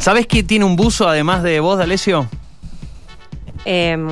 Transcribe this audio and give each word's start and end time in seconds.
¿Sabés 0.00 0.26
quién 0.26 0.46
tiene 0.46 0.64
un 0.64 0.76
buzo 0.76 1.08
además 1.08 1.42
de 1.42 1.60
vos, 1.60 1.78
D'Alessio? 1.78 2.26
Em, 3.66 4.08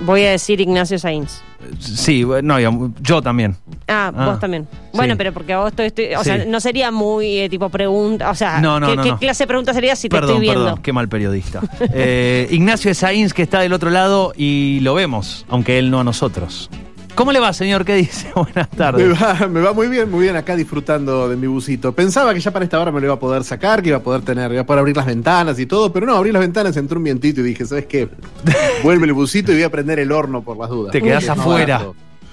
voy 0.00 0.24
a 0.24 0.30
decir 0.32 0.60
Ignacio 0.60 0.98
Sainz. 0.98 1.40
Sí, 1.78 2.24
no, 2.42 2.60
yo, 2.60 2.90
yo 3.00 3.22
también. 3.22 3.56
Ah, 3.88 4.12
Ah, 4.14 4.26
vos 4.26 4.38
también. 4.40 4.68
Bueno, 4.92 5.14
sí. 5.14 5.18
pero 5.18 5.32
porque 5.32 5.52
a 5.54 5.58
vos 5.60 5.68
estoy, 5.70 5.86
estoy- 5.86 6.14
o 6.14 6.18
Sí. 6.18 6.24
sea, 6.24 6.44
no 6.44 6.60
sería 6.60 6.90
muy 6.90 7.38
eh, 7.38 7.48
tipo 7.48 7.68
pregunta, 7.70 8.30
o 8.30 8.34
sea, 8.34 8.60
No, 8.60 8.78
no, 8.78 8.88
¿qué, 8.90 8.96
no, 8.96 9.02
qué 9.02 9.12
clase 9.16 9.44
de 9.44 9.48
pregunta 9.48 9.72
sería 9.72 9.96
si 9.96 10.08
te 10.10 10.16
estoy 10.16 10.40
viendo? 10.40 10.64
perdón, 10.64 10.80
qué 10.82 10.92
mal 10.92 11.08
periodista. 11.08 11.60
Eh, 11.94 12.46
Ignacio 12.50 12.94
Sainz, 12.94 13.32
que 13.32 13.42
está 13.42 13.60
del 13.60 13.72
otro 13.72 13.88
lado 13.90 14.32
y 14.36 14.80
lo 14.80 14.94
vemos, 14.94 15.46
aunque 15.48 15.78
él 15.78 15.90
no 15.90 16.00
a 16.00 16.04
nosotros. 16.04 16.68
¿Cómo 17.14 17.32
le 17.32 17.40
va, 17.40 17.52
señor? 17.52 17.84
¿Qué 17.84 17.94
dice? 17.96 18.30
Buenas 18.34 18.68
Me 18.70 18.76
tardes. 18.78 19.22
va, 19.22 19.46
me 19.48 19.60
va 19.60 19.72
muy 19.72 19.88
bien, 19.88 20.10
muy 20.10 20.22
bien 20.22 20.36
acá 20.36 20.56
disfrutando 20.56 21.28
de 21.28 21.36
mi 21.36 21.46
busito. 21.46 21.92
Pensaba 21.92 22.32
que 22.34 22.40
ya 22.40 22.50
para 22.50 22.64
esta 22.64 22.80
hora 22.80 22.90
me 22.92 23.00
lo 23.00 23.06
iba 23.06 23.14
a 23.14 23.18
poder 23.20 23.44
sacar, 23.44 23.82
que 23.82 23.88
iba 23.88 23.98
a 23.98 24.02
poder 24.02 24.22
tener, 24.22 24.50
iba 24.52 24.62
a 24.62 24.66
poder 24.66 24.80
abrir 24.80 24.96
las 24.96 25.06
ventanas 25.06 25.58
y 25.58 25.66
todo, 25.66 25.92
pero 25.92 26.06
no, 26.06 26.16
abrí 26.16 26.32
las 26.32 26.40
ventanas, 26.40 26.76
entró 26.76 26.98
un 26.98 27.04
vientito 27.04 27.40
y 27.40 27.44
dije, 27.44 27.66
¿sabes 27.66 27.86
qué? 27.86 28.08
Vuelve 28.82 29.06
el 29.06 29.12
busito 29.12 29.52
y 29.52 29.56
voy 29.56 29.64
a 29.64 29.70
prender 29.70 29.98
el 29.98 30.12
horno 30.12 30.42
por 30.42 30.56
las 30.56 30.70
dudas. 30.70 30.92
Te 30.92 31.00
más 31.02 31.28
afuera. 31.28 31.86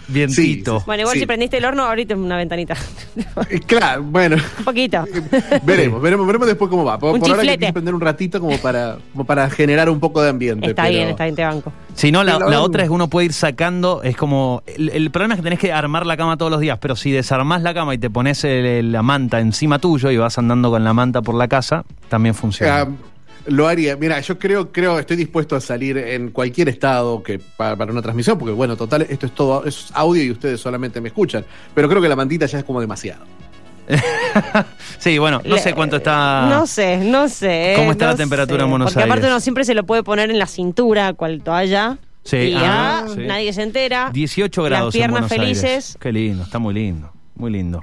Vientito. 0.07 0.79
Sí, 0.79 0.83
Bueno, 0.85 1.01
igual 1.01 1.13
Sí. 1.15 1.19
si 1.21 1.25
prendiste 1.25 1.57
el 1.57 1.65
horno, 1.65 1.83
ahorita 1.83 2.15
una 2.15 2.37
ventanita. 2.37 2.75
Eh, 3.49 3.59
Claro, 3.65 4.03
bueno, 4.03 4.37
Un 4.59 4.63
poquito. 4.65 5.03
veremos, 5.63 6.01
veremos, 6.01 6.25
veremos 6.27 6.47
después 6.47 6.69
cómo 6.69 6.83
va. 6.85 6.97
Por, 6.97 7.13
Un 7.13 7.19
por 7.19 7.29
ahora 7.29 7.41
chiflete. 7.43 7.65
que 7.67 7.73
prender 7.73 7.93
un 7.93 8.01
ratito 8.01 8.39
como 8.39 8.57
para, 8.57 8.97
como 9.11 9.25
para 9.25 9.49
generar 9.49 9.89
un 9.89 9.99
poco 9.99 10.21
de 10.21 10.29
ambiente. 10.29 10.67
Está 10.67 10.83
pero- 10.83 10.93
bien, 10.95 11.09
está 11.09 11.23
bien, 11.25 11.35
te 11.35 11.43
banco. 11.43 11.71
Si 11.95 12.11
no, 12.11 12.23
la, 12.23 12.37
otra 12.61 12.83
es 12.83 12.89
que 12.89 12.93
uno 12.93 13.07
puede 13.09 13.25
ir 13.25 13.33
sacando, 13.33 14.01
es 14.03 14.15
como, 14.15 14.61
el, 14.67 14.89
el 14.89 15.09
problema 15.11 15.33
es 15.33 15.39
que 15.39 15.43
tenés 15.43 15.59
que 15.59 15.73
armar 15.73 16.05
la 16.05 16.15
cama 16.15 16.37
todos 16.37 16.51
los 16.51 16.61
días, 16.61 16.77
pero 16.79 16.95
si 16.95 17.11
desarmás 17.11 17.61
la 17.63 17.73
cama 17.73 17.93
y 17.93 17.97
te 17.97 18.09
pones 18.09 18.43
el- 18.43 18.65
el- 18.65 18.91
la 18.91 19.01
manta 19.01 19.39
encima 19.39 19.79
tuyo 19.79 20.11
y 20.11 20.17
vas 20.17 20.37
andando 20.37 20.69
con 20.69 20.83
la 20.83 20.93
manta 20.93 21.21
por 21.21 21.35
la 21.35 21.47
casa, 21.47 21.83
también 22.09 22.35
funciona. 22.35 22.81
Ah, 22.81 22.87
lo 23.47 23.67
haría. 23.67 23.95
Mira, 23.97 24.19
yo 24.19 24.37
creo, 24.37 24.71
creo, 24.71 24.99
estoy 24.99 25.17
dispuesto 25.17 25.55
a 25.55 25.61
salir 25.61 25.97
en 25.97 26.31
cualquier 26.31 26.69
estado 26.69 27.23
que 27.23 27.39
para, 27.39 27.75
para 27.75 27.91
una 27.91 28.01
transmisión, 28.01 28.37
porque 28.37 28.53
bueno, 28.53 28.75
total, 28.75 29.05
esto 29.09 29.25
es 29.25 29.31
todo, 29.33 29.65
es 29.65 29.87
audio 29.93 30.23
y 30.23 30.31
ustedes 30.31 30.59
solamente 30.59 31.01
me 31.01 31.09
escuchan. 31.09 31.45
Pero 31.73 31.89
creo 31.89 32.01
que 32.01 32.09
la 32.09 32.15
mantita 32.15 32.45
ya 32.45 32.59
es 32.59 32.63
como 32.63 32.81
demasiado. 32.81 33.25
sí, 34.99 35.17
bueno, 35.17 35.41
no 35.45 35.57
sé 35.57 35.73
cuánto 35.73 35.97
está... 35.97 36.47
No 36.49 36.67
sé, 36.67 36.97
no 36.97 37.29
sé. 37.29 37.73
¿Cómo 37.77 37.91
está 37.91 38.05
no 38.05 38.11
la 38.11 38.17
temperatura 38.17 38.63
en 38.63 38.67
sé. 38.67 38.69
Buenos 38.69 38.93
Porque 38.93 39.03
aparte 39.03 39.25
Aires? 39.25 39.31
uno 39.33 39.39
siempre 39.39 39.63
se 39.63 39.73
lo 39.73 39.85
puede 39.85 40.03
poner 40.03 40.29
en 40.29 40.39
la 40.39 40.47
cintura, 40.47 41.13
cual 41.13 41.41
toalla. 41.41 41.97
Sí, 42.23 42.37
y 42.37 42.53
ah, 42.55 43.05
ya 43.05 43.13
sí. 43.13 43.21
nadie 43.25 43.53
se 43.53 43.63
entera. 43.63 44.09
18 44.11 44.63
grados 44.63 44.93
Las 44.93 44.93
piernas 44.93 45.07
en 45.07 45.27
Buenos 45.27 45.31
Aires. 45.31 45.61
felices. 45.61 45.97
Qué 45.99 46.11
lindo, 46.11 46.43
está 46.43 46.59
muy 46.59 46.73
lindo, 46.73 47.11
muy 47.35 47.51
lindo. 47.51 47.79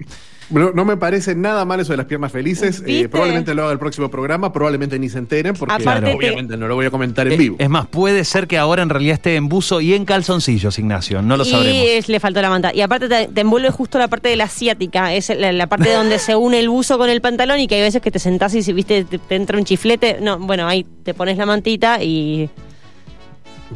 No, 0.50 0.72
no 0.72 0.84
me 0.84 0.96
parece 0.96 1.34
nada 1.34 1.64
mal 1.64 1.80
eso 1.80 1.92
de 1.92 1.96
las 1.96 2.06
piernas 2.06 2.30
felices. 2.32 2.82
Eh, 2.86 3.08
probablemente 3.08 3.54
lo 3.54 3.62
haga 3.64 3.72
el 3.72 3.78
próximo 3.78 4.10
programa, 4.10 4.52
probablemente 4.52 4.98
ni 4.98 5.08
se 5.08 5.18
enteren, 5.18 5.54
porque 5.54 5.74
Aparte 5.74 6.06
te- 6.10 6.16
obviamente 6.16 6.56
no 6.56 6.68
lo 6.68 6.74
voy 6.74 6.86
a 6.86 6.90
comentar 6.90 7.26
en 7.26 7.32
Eh, 7.32 7.36
vivo. 7.36 7.56
Es 7.58 7.68
más, 7.70 7.86
puede 7.86 8.24
ser 8.24 8.46
que 8.46 8.58
ahora 8.58 8.82
en 8.82 8.88
realidad 8.90 9.14
esté 9.14 9.36
en 9.36 9.48
buzo 9.48 9.80
y 9.80 9.94
en 9.94 10.04
calzoncillos, 10.04 10.78
Ignacio, 10.78 11.22
no 11.22 11.36
lo 11.36 11.44
y 11.44 11.50
sabremos. 11.50 11.82
es- 11.88 12.08
le 12.08 12.20
faltó 12.20 12.42
la 12.42 12.50
manta. 12.50 12.72
Y 12.74 12.80
aparte 12.80 13.08
te, 13.08 13.28
te 13.28 13.40
envuelve 13.40 13.70
justo 13.70 13.98
la 13.98 14.08
parte 14.08 14.28
de 14.28 14.36
la 14.36 14.44
asiática, 14.44 15.14
es 15.14 15.30
la, 15.36 15.52
la 15.52 15.66
parte 15.66 15.92
donde 15.94 16.18
se 16.18 16.36
une 16.36 16.60
el 16.60 16.68
buzo 16.68 16.98
con 16.98 17.08
el 17.10 17.20
pantalón 17.20 17.60
y 17.60 17.66
que 17.66 17.76
hay 17.76 17.80
veces 17.82 18.02
que 18.02 18.10
te 18.10 18.18
sentás 18.18 18.54
y 18.54 18.62
si 18.62 18.72
viste 18.72 19.04
te, 19.04 19.18
te 19.18 19.34
entra 19.36 19.58
un 19.58 19.64
chiflete. 19.64 20.18
No, 20.20 20.38
bueno, 20.38 20.66
ahí 20.68 20.84
te 21.04 21.14
pones 21.14 21.36
la 21.38 21.46
mantita 21.46 22.02
y 22.02 22.50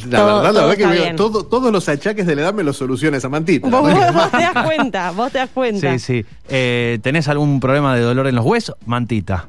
la 0.06 0.18
todo- 0.18 0.36
verdad, 0.42 0.52
la 0.54 0.60
verdad 0.66 0.76
que 0.76 0.86
veo 0.86 1.16
todo- 1.16 1.44
todos 1.46 1.72
los 1.72 1.88
achaques 1.88 2.26
de 2.26 2.34
la 2.36 2.42
edad 2.42 2.54
me 2.54 2.62
los 2.62 2.76
soluciona 2.76 3.16
esa 3.16 3.28
mantita. 3.28 3.68
vos, 3.68 3.82
vos 4.14 4.30
te 4.30 4.38
das 4.38 4.64
cuenta, 4.64 5.10
vos 5.12 5.32
te 5.32 5.38
das 5.38 5.50
cuenta. 5.50 5.92
Sí, 5.92 5.98
sí. 5.98 6.26
Eh, 6.48 6.98
¿Tenés 7.02 7.28
algún 7.28 7.60
problema 7.60 7.94
de 7.96 8.02
dolor 8.02 8.26
en 8.26 8.34
los 8.34 8.44
huesos? 8.44 8.76
Mantita. 8.86 9.48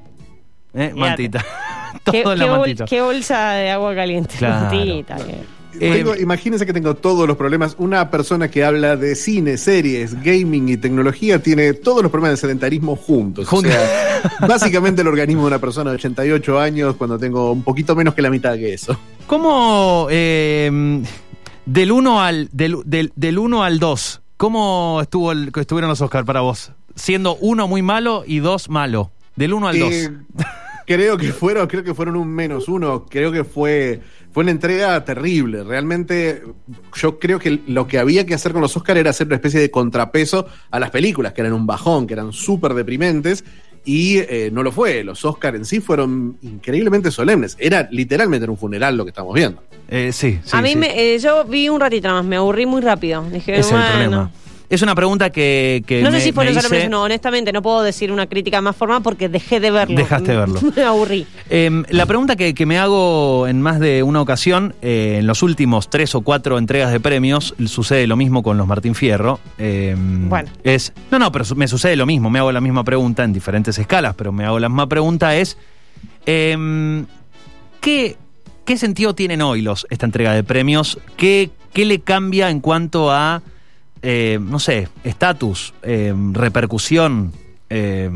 ¿Eh? 0.74 0.92
Mantita. 0.96 1.44
¿Qué, 2.12 2.22
Todo 2.24 2.34
en 2.34 2.40
la 2.40 2.46
qué 2.46 2.50
bol- 2.52 2.60
mantita. 2.60 2.86
qué 2.86 3.02
bolsa 3.02 3.52
de 3.54 3.72
agua 3.72 3.96
caliente? 3.96 4.36
Claro. 4.38 4.66
Mantita, 4.76 5.16
que- 5.18 5.59
Tengo- 5.78 6.16
Eh, 6.16 6.22
imagínense 6.22 6.66
que 6.66 6.74
tengo 6.74 6.96
todos 6.96 7.28
los 7.28 7.38
problemas. 7.38 7.76
Una 7.78 8.10
persona 8.10 8.50
que 8.50 8.64
habla 8.64 8.96
de 8.96 9.16
cine, 9.16 9.58
series, 9.58 10.16
gaming 10.24 10.70
y 10.70 10.78
tecnología 10.78 11.42
tiene 11.44 11.74
todos 11.74 12.02
los 12.02 12.12
problemas 12.12 12.32
de 12.32 12.38
sedentarismo 12.48 12.96
juntos. 12.96 13.48
Juntos. 13.48 13.72
O 13.74 13.76
sea, 13.76 14.48
básicamente 14.48 15.02
el 15.04 15.08
organismo 15.08 15.44
de 15.44 15.48
una 15.50 15.60
persona 15.60 15.92
de 15.92 15.96
88 15.98 16.60
años 16.60 16.96
cuando 16.96 17.20
tengo 17.20 17.52
un 17.52 17.62
poquito 17.64 17.96
menos 17.96 18.14
que 18.16 18.22
la 18.24 18.30
mitad 18.32 18.56
que 18.56 18.74
eso. 18.74 18.98
¿Cómo 19.28 20.08
eh, 20.10 21.04
del 21.66 21.92
1 21.92 22.22
al 22.22 22.50
del, 22.52 22.78
del, 22.86 23.12
del 23.16 23.38
1 23.38 23.64
al 23.64 23.78
2, 23.80 24.22
cómo 24.38 25.00
estuvo 25.02 25.32
el, 25.32 25.52
estuvieron 25.56 25.90
los 25.90 26.02
Oscar 26.02 26.26
para 26.26 26.42
vos? 26.42 26.72
Siendo 26.96 27.36
uno 27.38 27.68
muy 27.68 27.82
malo 27.84 28.24
y 28.26 28.40
dos 28.40 28.70
malo. 28.70 29.12
Del 29.36 29.54
1 29.54 29.68
al 29.68 29.80
2. 29.80 29.94
Eh, 29.94 30.10
creo 30.90 31.18
que 31.18 31.32
fueron, 31.32 31.68
creo 31.68 31.84
que 31.84 31.94
fueron 31.94 32.16
un 32.16 32.28
menos 32.28 32.68
uno. 32.68 33.06
Creo 33.08 33.32
que 33.32 33.44
fue, 33.44 34.02
fue 34.32 34.42
una 34.42 34.52
entrega 34.52 35.06
terrible. 35.06 35.64
Realmente, 35.64 36.42
yo 36.96 37.20
creo 37.20 37.38
que 37.38 37.60
lo 37.68 37.88
que 37.88 38.00
había 38.00 38.26
que 38.26 38.34
hacer 38.34 38.54
con 38.54 38.62
los 38.62 38.76
Oscar 38.76 38.98
era 38.98 39.12
hacer 39.12 39.28
una 39.28 39.36
especie 39.36 39.60
de 39.60 39.70
contrapeso 39.70 40.48
a 40.72 40.80
las 40.80 40.90
películas, 40.90 41.34
que 41.34 41.42
eran 41.42 41.54
un 41.54 41.68
bajón, 41.68 42.08
que 42.08 42.14
eran 42.14 42.34
súper 42.34 42.74
deprimentes. 42.74 43.44
Y 43.86 44.18
eh, 44.18 44.50
no 44.52 44.64
lo 44.64 44.72
fue. 44.72 45.04
Los 45.04 45.24
Oscar 45.24 45.56
en 45.56 45.64
sí 45.64 45.80
fueron 45.80 46.38
increíblemente 46.42 47.12
solemnes. 47.12 47.56
Era 47.60 47.88
literalmente 47.92 48.46
en 48.46 48.50
un 48.50 48.58
funeral 48.58 48.98
lo 48.98 49.06
que 49.06 49.10
estamos 49.10 49.34
viendo. 49.36 49.62
Eh, 49.90 50.10
sí, 50.12 50.40
sí, 50.44 50.58
a 50.58 50.62
mí 50.62 50.72
sí. 50.72 50.76
me, 50.76 51.14
eh, 51.14 51.20
yo 51.20 51.46
vi 51.46 51.70
un 51.70 51.80
ratito 51.80 52.08
nada 52.08 52.22
más, 52.22 52.30
me 52.30 52.36
aburrí 52.36 52.66
muy 52.66 52.82
rápido. 52.82 53.24
Dije, 53.32 53.60
Es 53.60 53.68
el 53.68 53.78
bueno. 53.78 53.90
problema. 53.92 54.32
Es 54.70 54.84
una 54.84 54.94
pregunta 54.94 55.32
que, 55.32 55.84
que 55.88 56.04
No 56.04 56.12
me- 56.12 56.20
sé 56.20 56.26
si 56.26 56.32
fue 56.32 56.46
me 56.46 56.52
los 56.54 56.64
hombres 56.64 56.82
hice- 56.84 56.90
no, 56.90 57.02
honestamente 57.02 57.52
no 57.52 57.62
puedo 57.64 57.82
decir 57.82 58.12
una 58.12 58.28
crítica 58.28 58.62
más 58.62 58.76
formal 58.76 59.02
porque 59.02 59.28
dejé 59.28 59.60
de 59.60 59.72
verlo. 59.72 59.96
Dejaste 59.96 60.32
de 60.32 60.38
verlo. 60.38 60.60
me 60.76 60.84
aburrí. 60.84 61.26
Eh, 61.50 61.84
la 61.90 62.06
pregunta 62.06 62.36
que, 62.36 62.54
que 62.54 62.66
me 62.68 62.78
hago 62.78 63.48
en 63.48 63.62
más 63.62 63.80
de 63.80 64.04
una 64.04 64.22
ocasión, 64.22 64.76
eh, 64.84 65.18
en 65.20 65.26
los 65.28 65.42
últimos 65.42 65.90
tres 65.90 66.14
o 66.14 66.22
cuatro 66.22 66.58
entregas 66.60 66.92
de 66.92 67.00
premios, 67.00 67.56
sucede 67.66 68.06
lo 68.06 68.16
mismo 68.16 68.44
con 68.44 68.58
los 68.60 68.68
Martín 68.68 68.94
Fierro. 68.94 69.40
eh, 69.58 69.96
Bueno. 69.98 70.50
Es, 70.64 70.94
no, 71.10 71.18
no, 71.18 71.32
pero 71.32 71.46
me 71.56 71.68
sucede 71.68 71.96
lo 71.96 72.06
mismo, 72.06 72.30
me 72.30 72.38
hago 72.38 72.52
la 72.52 72.62
misma 72.62 72.84
pregunta 72.84 73.24
en 73.24 73.34
diferentes 73.34 73.78
escalas, 73.80 74.14
pero 74.16 74.32
me 74.32 74.46
hago 74.46 74.60
la 74.60 74.70
misma 74.70 74.88
pregunta 74.88 75.36
es, 75.36 75.58
eh, 76.28 77.06
¿qué, 77.82 78.18
¿qué 78.66 78.78
sentido 78.78 79.16
tienen 79.16 79.42
hoy 79.42 79.62
los, 79.62 79.88
esta 79.90 80.06
entrega 80.06 80.34
de 80.34 80.44
premios? 80.44 81.00
¿Qué, 81.18 81.50
qué 81.74 81.86
le 81.86 82.02
cambia 82.02 82.50
en 82.50 82.60
cuanto 82.60 83.12
a, 83.12 83.42
eh, 84.02 84.40
no 84.42 84.60
sé, 84.60 84.88
estatus, 85.04 85.74
eh, 85.84 86.14
repercusión? 86.34 87.32
eh, 87.70 88.10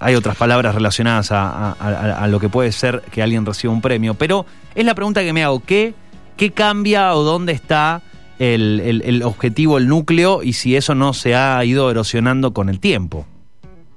hay 0.00 0.16
otras 0.16 0.36
palabras 0.36 0.74
relacionadas 0.74 1.30
a, 1.30 1.72
a- 1.72 2.26
lo 2.26 2.40
que 2.40 2.48
puede 2.48 2.72
ser 2.72 3.02
que 3.12 3.22
alguien 3.22 3.46
reciba 3.46 3.72
un 3.72 3.80
premio, 3.80 4.14
pero 4.14 4.44
es 4.74 4.84
la 4.84 4.94
pregunta 4.96 5.22
que 5.22 5.32
me 5.32 5.44
hago, 5.44 5.60
¿qué, 5.60 5.94
qué 6.36 6.50
cambia 6.50 7.14
o 7.14 7.22
dónde 7.22 7.52
está 7.52 8.02
el, 8.40 8.80
el- 9.04 9.22
objetivo, 9.22 9.78
el 9.78 9.86
núcleo, 9.86 10.42
y 10.42 10.54
si 10.54 10.74
eso 10.74 10.94
no 10.96 11.12
se 11.14 11.36
ha 11.36 11.64
ido 11.64 11.88
erosionando 11.90 12.52
con 12.52 12.68
el 12.68 12.80
tiempo? 12.80 13.26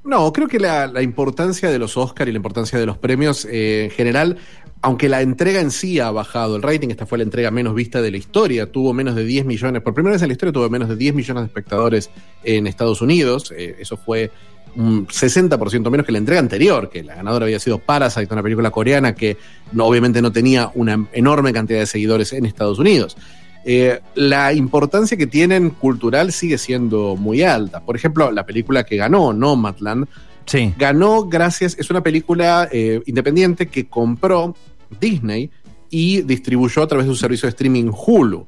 No, 0.03 0.31
creo 0.31 0.47
que 0.47 0.59
la, 0.59 0.87
la 0.87 1.01
importancia 1.01 1.69
de 1.69 1.77
los 1.79 1.97
Oscar 1.97 2.27
y 2.29 2.31
la 2.31 2.37
importancia 2.37 2.79
de 2.79 2.85
los 2.85 2.97
premios 2.97 3.45
en 3.45 3.89
general, 3.91 4.37
aunque 4.81 5.09
la 5.09 5.21
entrega 5.21 5.59
en 5.59 5.71
sí 5.71 5.99
ha 5.99 6.09
bajado 6.11 6.55
el 6.55 6.61
rating, 6.61 6.89
esta 6.89 7.05
fue 7.05 7.17
la 7.17 7.23
entrega 7.25 7.51
menos 7.51 7.75
vista 7.75 8.01
de 8.01 8.11
la 8.11 8.17
historia, 8.17 8.71
tuvo 8.71 8.93
menos 8.93 9.15
de 9.15 9.25
10 9.25 9.45
millones, 9.45 9.81
por 9.81 9.93
primera 9.93 10.13
vez 10.13 10.21
en 10.21 10.29
la 10.29 10.33
historia 10.33 10.53
tuvo 10.53 10.69
menos 10.69 10.87
de 10.87 10.95
10 10.95 11.15
millones 11.15 11.43
de 11.43 11.47
espectadores 11.47 12.09
en 12.43 12.65
Estados 12.65 13.01
Unidos, 13.01 13.53
eh, 13.55 13.75
eso 13.79 13.97
fue 13.97 14.31
un 14.75 15.07
60% 15.07 15.89
menos 15.89 16.05
que 16.05 16.11
la 16.11 16.19
entrega 16.19 16.39
anterior, 16.39 16.89
que 16.89 17.03
la 17.03 17.15
ganadora 17.15 17.45
había 17.45 17.59
sido 17.59 17.79
Parasite, 17.79 18.31
una 18.31 18.43
película 18.43 18.71
coreana 18.71 19.15
que 19.15 19.37
obviamente 19.77 20.21
no 20.21 20.31
tenía 20.31 20.71
una 20.75 21.07
enorme 21.11 21.51
cantidad 21.51 21.79
de 21.79 21.85
seguidores 21.85 22.31
en 22.33 22.45
Estados 22.45 22.79
Unidos. 22.79 23.17
Eh, 23.65 23.99
la 24.15 24.53
importancia 24.53 25.17
que 25.17 25.27
tienen 25.27 25.71
cultural 25.71 26.31
sigue 26.31 26.57
siendo 26.57 27.15
muy 27.17 27.43
alta. 27.43 27.81
Por 27.81 27.95
ejemplo, 27.95 28.31
la 28.31 28.45
película 28.45 28.85
que 28.85 28.95
ganó, 28.95 29.33
Nomadland, 29.33 30.07
Sí. 30.49 30.73
ganó 30.77 31.25
gracias, 31.25 31.77
es 31.77 31.91
una 31.91 32.01
película 32.01 32.67
eh, 32.71 33.03
independiente 33.05 33.67
que 33.67 33.87
compró 33.87 34.55
Disney 34.99 35.51
y 35.91 36.23
distribuyó 36.23 36.81
a 36.81 36.87
través 36.87 37.05
de 37.05 37.11
un 37.11 37.17
servicio 37.17 37.45
de 37.45 37.51
streaming 37.51 37.91
Hulu. 37.93 38.47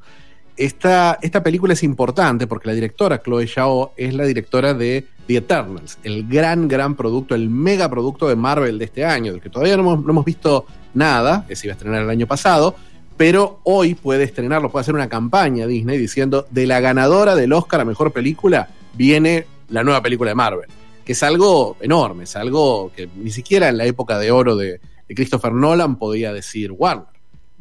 Esta, 0.58 1.20
esta 1.22 1.44
película 1.44 1.74
es 1.74 1.84
importante 1.84 2.48
porque 2.48 2.68
la 2.68 2.74
directora, 2.74 3.22
Chloe 3.22 3.48
Zhao, 3.48 3.94
es 3.96 4.16
la 4.16 4.26
directora 4.26 4.74
de 4.74 5.06
The 5.28 5.38
Eternals, 5.38 6.00
el 6.04 6.28
gran, 6.28 6.68
gran 6.68 6.96
producto, 6.96 7.36
el 7.36 7.50
mega 7.50 7.88
producto 7.88 8.28
de 8.28 8.36
Marvel 8.36 8.80
de 8.80 8.86
este 8.86 9.06
año, 9.06 9.32
del 9.32 9.42
que 9.42 9.50
todavía 9.50 9.78
no 9.78 9.84
hemos, 9.84 10.04
no 10.04 10.12
hemos 10.12 10.26
visto 10.26 10.66
nada, 10.96 11.46
que 11.48 11.56
se 11.56 11.68
iba 11.68 11.74
a 11.74 11.78
estrenar 11.78 12.02
el 12.02 12.10
año 12.10 12.26
pasado, 12.26 12.76
pero 13.16 13.60
hoy 13.64 13.94
puede 13.94 14.24
estrenarlo, 14.24 14.72
puede 14.72 14.82
hacer 14.82 14.96
una 14.96 15.08
campaña 15.08 15.68
Disney 15.68 16.00
diciendo 16.00 16.48
de 16.50 16.66
la 16.66 16.80
ganadora 16.80 17.36
del 17.36 17.54
Oscar 17.54 17.82
a 17.82 17.86
Mejor 17.86 18.12
Película 18.12 18.70
viene 18.94 19.46
la 19.70 19.84
nueva 19.84 20.02
película 20.02 20.32
de 20.32 20.36
Marvel, 20.36 20.70
es 21.12 21.24
algo 21.24 21.78
enorme, 21.82 22.24
es 22.24 22.36
algo 22.36 22.92
que 22.96 23.08
ni 23.16 23.32
siquiera 23.32 23.70
en 23.70 23.78
la 23.78 23.86
época 23.86 24.18
de 24.20 24.32
oro 24.32 24.56
de, 24.56 24.80
Christopher 25.08 25.52
Nolan 25.52 25.98
podía 25.98 26.32
decir 26.32 26.72
Warner. 26.72 27.06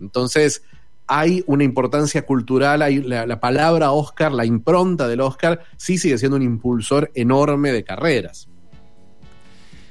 Entonces, 0.01 0.63
hay 1.09 1.43
una 1.49 1.65
importancia 1.65 2.25
cultural, 2.25 2.81
hay 2.81 3.03
la, 3.03 3.27
la, 3.27 3.41
palabra 3.41 3.91
Oscar, 3.91 4.31
la 4.31 4.45
impronta 4.45 5.09
del 5.09 5.21
Oscar, 5.21 5.61
sí 5.77 5.99
sigue 5.99 6.17
siendo 6.17 6.37
un 6.37 6.43
impulsor 6.43 7.11
enorme 7.15 7.73
de 7.73 7.83
carreras. 7.83 8.49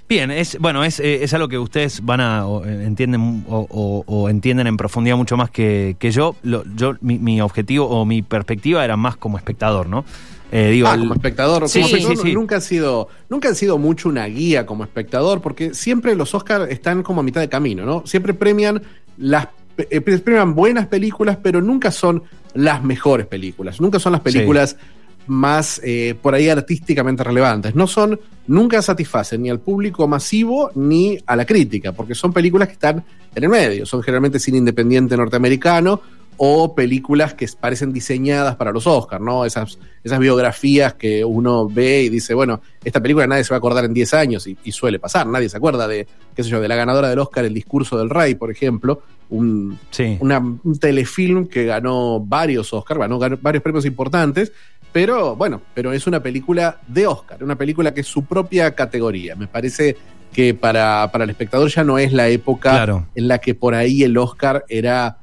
Bien, 0.10 0.32
es 0.32 0.58
bueno, 0.58 0.84
es, 0.84 1.00
eh, 1.00 1.24
es 1.24 1.36
algo 1.36 1.48
que 1.48 1.60
ustedes 1.60 2.04
van 2.04 2.20
a 2.20 2.48
o, 2.48 2.66
eh, 2.66 2.84
entienden 2.84 3.46
o, 3.48 4.28
entienden 4.28 4.66
en 4.66 4.76
profundidad 4.76 5.16
mucho 5.16 5.38
más 5.38 5.52
que, 5.52 5.98
que 6.00 6.10
yo. 6.10 6.36
Yo 6.42 6.96
mi, 7.02 7.40
objetivo 7.42 7.86
o 7.86 8.06
mi 8.06 8.24
perspectiva 8.24 8.84
era 8.84 8.98
más 8.98 9.18
como 9.18 9.38
espectador, 9.38 9.88
¿no? 9.88 10.06
Eh, 10.51 10.72
digo, 10.72 10.88
ah, 10.88 10.98
como 10.98 11.13
espectador, 11.13 11.69
sí, 11.69 11.81
como 11.81 11.88
espectador 11.88 12.18
sí, 12.18 12.24
sí, 12.30 12.34
nunca 12.34 12.57
ha 12.57 12.62
sido, 12.62 13.07
nunca 13.30 13.50
han 13.50 13.56
sido 13.56 13.78
mucho 13.78 14.10
una 14.10 14.25
guía 14.25 14.66
como 14.66 14.84
espectador, 14.84 15.42
porque 15.42 15.74
siempre 15.74 16.16
los 16.16 16.34
Oscars 16.34 16.72
están 16.72 17.04
como 17.04 17.22
a 17.22 17.24
mitad 17.24 17.42
de 17.42 17.50
camino, 17.50 17.86
¿no? 17.86 18.04
Siempre 18.06 18.34
premian 18.34 18.81
las 19.18 19.50
eh, 19.78 20.01
premian 20.01 20.56
buenas 20.56 20.88
películas, 20.88 21.38
pero 21.42 21.62
nunca 21.62 21.92
son 21.92 22.24
las 22.54 22.84
mejores 22.84 23.28
películas, 23.28 23.80
nunca 23.80 24.00
son 24.00 24.12
las 24.13 24.22
películas 24.22 24.75
más 25.28 25.80
eh, 25.84 26.16
por 26.22 26.34
ahí 26.34 26.50
artísticamente 26.50 27.24
relevantes. 27.24 27.75
No 27.75 27.88
son, 27.88 28.19
nunca 28.48 28.81
satisfacen 28.81 29.44
ni 29.44 29.50
al 29.50 29.60
público 29.60 30.07
masivo 30.07 30.72
ni 30.75 31.19
a 31.25 31.36
la 31.36 31.46
crítica, 31.46 31.92
porque 31.92 32.16
son 32.16 32.34
películas 32.34 32.68
que 32.68 32.74
están 32.74 33.04
en 33.36 33.44
el 33.44 33.50
medio, 33.50 33.86
son 33.86 34.01
generalmente 34.01 34.40
cine 34.40 34.57
independiente 34.57 35.16
norteamericano 35.16 36.01
o 36.41 36.74
películas 36.74 37.33
que 37.33 37.45
parecen 37.59 37.91
diseñadas 37.91 38.56
para 38.56 38.71
los 38.71 38.88
Oscars, 38.88 39.21
¿no? 39.21 39.44
Esas, 39.44 39.77
esas 40.06 40.19
biografías 40.19 40.94
que 40.94 41.25
uno 41.25 41.68
ve 41.68 42.03
y 42.03 42.09
dice, 42.09 42.33
bueno, 42.33 42.62
esta 42.81 43.01
película 43.01 43.27
nadie 43.27 43.44
se 43.44 43.50
va 43.50 43.57
a 43.57 43.59
acordar 43.59 43.83
en 43.83 43.94
10 43.94 44.13
años 44.13 44.47
y, 44.47 44.57
y, 44.63 44.71
suele 44.71 45.00
pasar, 45.00 45.27
nadie 45.27 45.50
se 45.50 45.57
acuerda 45.57 45.86
de, 45.86 46.07
qué 46.33 46.44
sé 46.44 46.50
yo, 46.50 46.62
de 46.62 46.69
la 46.69 46.77
ganadora 46.77 47.09
del 47.09 47.19
Oscar, 47.19 47.44
El 47.44 47.53
discurso 47.53 47.97
del 47.97 48.09
rey, 48.09 48.36
por 48.36 48.50
ejemplo, 48.51 49.01
un, 49.30 49.77
sí. 49.91 50.18
una, 50.21 50.39
un 50.39 50.80
telefilm 50.80 51.47
que 51.47 51.65
ganó 51.65 52.21
varios 52.21 52.71
Oscars, 52.71 53.01
ganó, 53.01 53.19
ganó 53.19 53.38
varios 53.41 53.62
premios 53.62 53.86
importantes, 53.86 54.53
pero 54.94 55.36
bueno, 55.36 55.62
pero 55.74 55.91
es 55.91 56.07
una 56.07 56.24
película 56.24 56.80
de 56.88 57.06
Oscar, 57.06 57.44
una 57.44 57.57
película 57.57 57.94
que 57.94 58.00
es 58.00 58.07
su 58.07 58.24
propia 58.24 58.74
categoría. 58.75 59.36
Me 59.36 59.47
parece 59.47 59.97
que 60.31 60.53
para, 60.53 61.09
para 61.12 61.25
el 61.25 61.30
espectador 61.31 61.69
ya 61.69 61.83
no 61.83 61.97
es 61.97 62.13
la 62.13 62.30
época 62.30 62.71
claro. 62.71 63.07
en 63.13 63.27
la 63.27 63.39
que 63.39 63.56
por 63.56 63.75
ahí 63.75 64.03
el 64.03 64.18
Oscar 64.18 64.63
era 64.69 65.18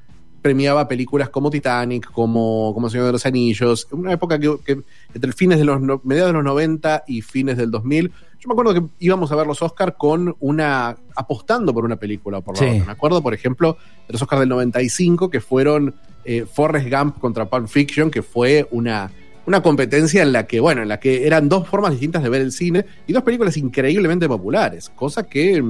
premiaba 0.47 0.87
películas 0.87 1.29
como 1.29 1.51
Titanic, 1.51 2.09
como, 2.13 2.73
como 2.73 2.89
Señor 2.89 3.07
de 3.07 3.13
los 3.13 3.27
Anillos, 3.27 3.89
una 3.91 4.13
época 4.13 4.39
que, 4.39 4.57
que 4.65 4.79
entre 5.13 5.33
fines 5.33 5.59
de 5.59 5.65
los 5.65 5.81
no, 5.81 6.01
mediados 6.05 6.29
de 6.29 6.35
los 6.35 6.45
90 6.45 7.03
y 7.09 7.21
fines 7.21 7.57
del 7.57 7.73
2000, 7.73 8.13
yo 8.39 8.49
me 8.49 8.53
acuerdo 8.53 8.73
que 8.73 8.83
íbamos 9.01 9.33
a 9.33 9.35
ver 9.35 9.45
los 9.45 9.61
Oscars 9.61 9.95
con 9.99 10.37
una 10.39 10.97
apostando 11.17 11.75
por 11.75 11.85
una 11.85 11.97
película 11.97 12.39
o 12.39 12.43
por 12.43 12.55
la 12.55 12.61
sí. 12.61 12.67
otra. 12.67 12.85
Me 12.85 12.93
acuerdo, 12.93 13.21
por 13.23 13.35
ejemplo, 13.35 13.77
de 14.07 14.13
los 14.13 14.23
Oscars 14.23 14.39
del 14.39 14.51
95 14.51 15.31
que 15.31 15.41
fueron 15.41 15.97
eh, 16.25 16.47
Forrest 16.47 16.89
Gump 16.89 17.19
contra 17.19 17.47
Pulp 17.47 17.67
Fiction, 17.67 18.09
que 18.09 18.23
fue 18.23 18.69
una 18.71 19.11
una 19.47 19.63
competencia 19.63 20.23
en 20.23 20.33
la 20.33 20.47
que, 20.47 20.61
bueno, 20.61 20.83
en 20.83 20.89
la 20.89 21.01
que 21.01 21.27
eran 21.27 21.49
dos 21.49 21.67
formas 21.69 21.91
distintas 21.91 22.23
de 22.23 22.29
ver 22.29 22.43
el 22.43 22.53
cine 22.53 22.85
y 23.09 23.13
dos 23.13 23.25
películas 23.25 23.57
increíblemente 23.57 24.29
populares, 24.29 24.91
cosa 24.91 25.29
que 25.29 25.65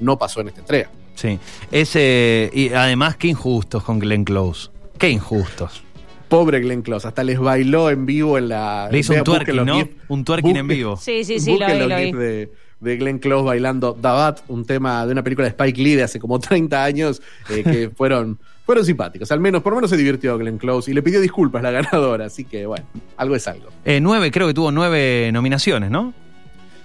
no 0.00 0.18
pasó 0.18 0.40
en 0.40 0.48
esta 0.48 0.60
entrega. 0.60 0.90
Sí, 1.14 1.38
es, 1.70 1.92
eh, 1.94 2.50
y 2.52 2.70
además 2.70 3.16
qué 3.16 3.28
injustos 3.28 3.84
con 3.84 3.98
Glenn 3.98 4.24
Close, 4.24 4.70
qué 4.98 5.10
injustos. 5.10 5.82
Pobre 6.28 6.60
Glenn 6.60 6.80
Close, 6.80 7.06
hasta 7.06 7.22
les 7.22 7.38
bailó 7.38 7.90
en 7.90 8.06
vivo 8.06 8.38
en 8.38 8.48
la... 8.48 8.88
Le 8.90 9.00
hizo 9.00 9.12
un 9.12 9.22
twerking, 9.22 9.66
¿no? 9.66 9.74
GIF, 9.74 9.88
un 10.08 10.24
twerking 10.24 10.56
en 10.56 10.66
vivo. 10.66 10.96
Sí, 10.96 11.24
sí, 11.24 11.38
sí, 11.38 11.58
lo 11.58 11.66
vi, 11.66 11.78
lo 11.78 11.86
vi. 11.88 12.12
De, 12.12 12.52
de 12.80 12.96
Glenn 12.96 13.18
Close 13.18 13.44
bailando 13.44 13.96
Dabat, 14.00 14.40
un 14.48 14.64
tema 14.64 15.04
de 15.06 15.12
una 15.12 15.22
película 15.22 15.46
de 15.46 15.50
Spike 15.50 15.82
Lee 15.82 15.94
de 15.94 16.04
hace 16.04 16.18
como 16.18 16.38
30 16.40 16.82
años, 16.82 17.22
eh, 17.50 17.62
que 17.62 17.90
fueron 17.96 18.38
fueron 18.64 18.84
simpáticos. 18.84 19.30
Al 19.32 19.40
menos, 19.40 19.62
por 19.62 19.72
lo 19.72 19.76
menos 19.76 19.90
se 19.90 19.96
divirtió 19.96 20.38
Glenn 20.38 20.58
Close 20.58 20.90
y 20.90 20.94
le 20.94 21.02
pidió 21.02 21.20
disculpas 21.20 21.60
a 21.60 21.70
la 21.70 21.70
ganadora. 21.70 22.26
Así 22.26 22.44
que, 22.44 22.66
bueno, 22.66 22.86
algo 23.16 23.36
es 23.36 23.46
algo. 23.48 23.68
Eh, 23.84 24.00
nueve, 24.00 24.30
creo 24.30 24.46
que 24.46 24.54
tuvo 24.54 24.70
nueve 24.70 25.30
nominaciones, 25.32 25.90
¿no? 25.90 26.14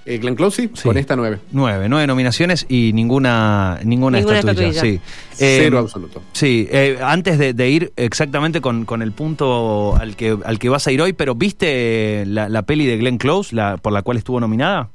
Eh, 0.08 0.20
Glenn 0.20 0.36
Close, 0.36 0.70
sí, 0.74 0.84
con 0.84 0.98
esta 0.98 1.18
nueve. 1.18 1.40
Nueve, 1.52 1.90
nueve 1.90 2.08
nominaciones 2.08 2.66
y 2.70 2.94
ninguna, 2.94 3.78
ninguna, 3.84 4.20
ninguna 4.20 4.40
estatuilla. 4.40 4.70
estatuilla. 4.70 5.02
Sí. 5.02 5.02
Cero 5.34 5.78
eh, 5.78 5.82
absoluto. 5.82 6.22
Sí, 6.32 6.66
eh, 6.72 6.98
antes 7.04 7.38
de, 7.38 7.54
de, 7.54 7.70
ir 7.70 7.92
exactamente 7.98 8.62
con, 8.62 8.86
con, 8.86 9.02
el 9.02 9.12
punto 9.12 9.98
al 9.98 10.16
que, 10.16 10.38
al 10.46 10.60
que 10.60 10.70
vas 10.70 10.88
a 10.88 10.94
ir 10.94 11.02
hoy, 11.02 11.12
pero 11.12 11.36
¿viste 11.36 12.24
la, 12.26 12.48
la 12.48 12.62
peli 12.62 12.86
de 12.86 12.96
Glenn 12.98 13.18
Close, 13.18 13.54
la, 13.54 13.76
por 13.76 13.92
la 13.92 14.02
cual 14.02 14.16
estuvo 14.16 14.40
nominada? 14.40 14.92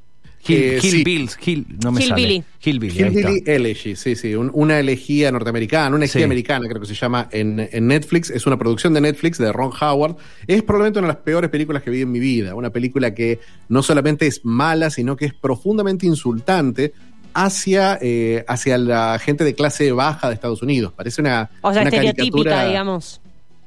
Hill, 0.46 0.56
Eh, 0.56 0.80
Hill 0.82 0.90
sí. 0.90 1.04
Bills, 1.04 1.38
Hill, 1.44 1.66
no 1.84 1.92
me 1.92 2.02
Hillbilly. 2.04 2.42
sale. 2.42 2.44
Hillbilly, 2.64 2.98
Hillbilly. 2.98 3.42
Elegy, 3.46 3.94
sí, 3.96 4.16
sí, 4.16 4.34
un- 4.34 4.50
una 4.52 4.80
elegía 4.80 5.30
norteamericana, 5.30 5.88
una 5.94 5.98
elegía 6.04 6.20
Sí. 6.20 6.24
americana 6.24 6.68
creo 6.68 6.80
que 6.80 6.86
se 6.88 6.94
llama 6.94 7.28
en, 7.30 7.68
en 7.72 7.86
Netflix, 7.86 8.28
es 8.30 8.44
una 8.46 8.58
producción 8.58 8.92
de 8.92 9.00
Netflix 9.00 9.38
de 9.38 9.52
Ron 9.52 9.70
Howard, 9.80 10.16
es 10.46 10.62
probablemente 10.64 10.98
una 10.98 11.08
de 11.08 11.14
las 11.14 11.22
peores 11.22 11.48
películas 11.48 11.82
que 11.84 11.90
vi 11.90 12.00
en 12.02 12.10
mi 12.12 12.18
vida, 12.18 12.54
una 12.56 12.70
película 12.70 13.14
que 13.14 13.38
no 13.68 13.82
solamente 13.82 14.26
es 14.26 14.40
mala, 14.44 14.90
sino 14.90 15.14
que 15.16 15.26
es 15.26 15.32
profundamente 15.34 16.06
insultante 16.06 16.92
hacia, 17.34 17.98
eh, 18.02 18.44
hacia 18.46 18.76
la 18.76 19.18
gente 19.18 19.42
de 19.44 19.54
clase 19.54 19.90
baja 19.92 20.28
de 20.28 20.34
Estados 20.34 20.60
Unidos, 20.60 20.92
parece 20.94 21.22
una, 21.22 21.48
O 21.62 21.72
sea, 21.72 21.80
una 21.80 21.88
estereotípica, 21.88 22.50
caricatura- 22.50 22.66
digamos. 22.68 23.21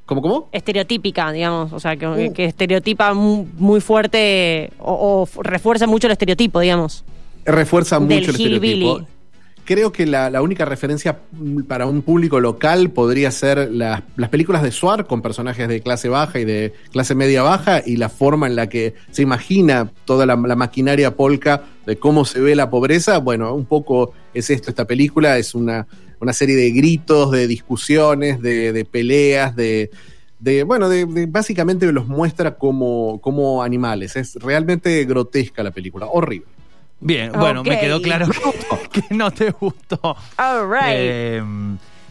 ¿Cómo, 0.06 0.22
cómo? 0.22 0.50
Estereotípica, 0.52 1.32
digamos. 1.32 1.74
O 1.74 1.80
sea, 1.80 1.96
que, 1.98 2.08
Uh. 2.08 2.34
que 2.34 2.46
estereotipa 2.46 3.14
mu- 3.14 3.46
muy 3.58 3.82
fuerte 3.82 4.72
o, 4.80 5.28
o 5.36 5.42
refuerza 5.44 5.88
mucho 5.88 6.08
el 6.08 6.12
estereotipo, 6.12 6.60
digamos. 6.60 7.04
refuerza 7.44 8.00
Del 8.00 8.06
mucho 8.20 8.32
el 8.32 8.36
estereotipo. 8.36 9.08
Creo 9.68 9.92
que 9.92 10.06
la, 10.06 10.30
la 10.30 10.44
única 10.44 10.64
referencia 10.64 11.22
mm, 11.32 11.64
para 11.64 11.88
un 11.88 12.04
público 12.04 12.40
local 12.40 12.92
podría 12.92 13.32
ser 13.32 13.72
las, 13.72 14.04
las 14.16 14.30
películas 14.30 14.62
de 14.62 14.70
Suar 14.72 15.08
con 15.08 15.24
personajes 15.24 15.68
de 15.68 15.82
clase 15.82 16.08
baja 16.08 16.40
y 16.40 16.46
de 16.46 16.72
clase 16.92 17.16
media 17.16 17.42
baja 17.42 17.82
y 17.84 17.98
la 17.98 18.10
forma 18.10 18.46
en 18.46 18.56
la 18.56 18.70
que 18.70 18.94
se 19.10 19.24
imagina 19.24 19.90
toda 20.06 20.28
la, 20.28 20.36
la 20.36 20.56
maquinaria 20.56 21.16
polka 21.16 21.64
de 21.88 21.98
cómo 21.98 22.26
se 22.26 22.42
ve 22.42 22.56
la 22.56 22.70
pobreza. 22.70 23.18
Bueno, 23.18 23.56
un 23.56 23.66
poco 23.66 24.14
es 24.36 24.52
esto, 24.52 24.70
esta 24.70 24.86
película 24.86 25.36
es 25.40 25.56
una, 25.56 25.88
una 26.20 26.34
serie 26.34 26.56
de 26.56 26.72
gritos, 26.72 27.32
de 27.32 27.48
discusiones, 27.48 28.42
de, 28.42 28.72
de 28.74 28.86
peleas, 28.86 29.56
de, 29.56 29.90
de 30.40 30.64
bueno, 30.64 30.90
de, 30.90 31.06
de- 31.06 31.26
básicamente 31.26 31.92
los 31.92 32.08
muestra 32.08 32.56
como, 32.58 33.20
como 33.22 33.64
animales. 33.64 34.16
Es 34.16 34.36
realmente 34.36 35.04
grotesca 35.06 35.64
la 35.64 35.72
película, 35.72 36.06
horrible. 36.08 36.48
Bien, 37.00 37.32
bueno, 37.34 37.64
me 37.64 37.80
quedó 37.80 38.02
claro 38.02 38.28
que, 38.28 39.02
que 39.02 39.14
no 39.16 39.30
te 39.32 39.52
gustó. 39.52 40.00
All 40.38 40.70
right. 40.70 40.84
Eh, 40.96 41.44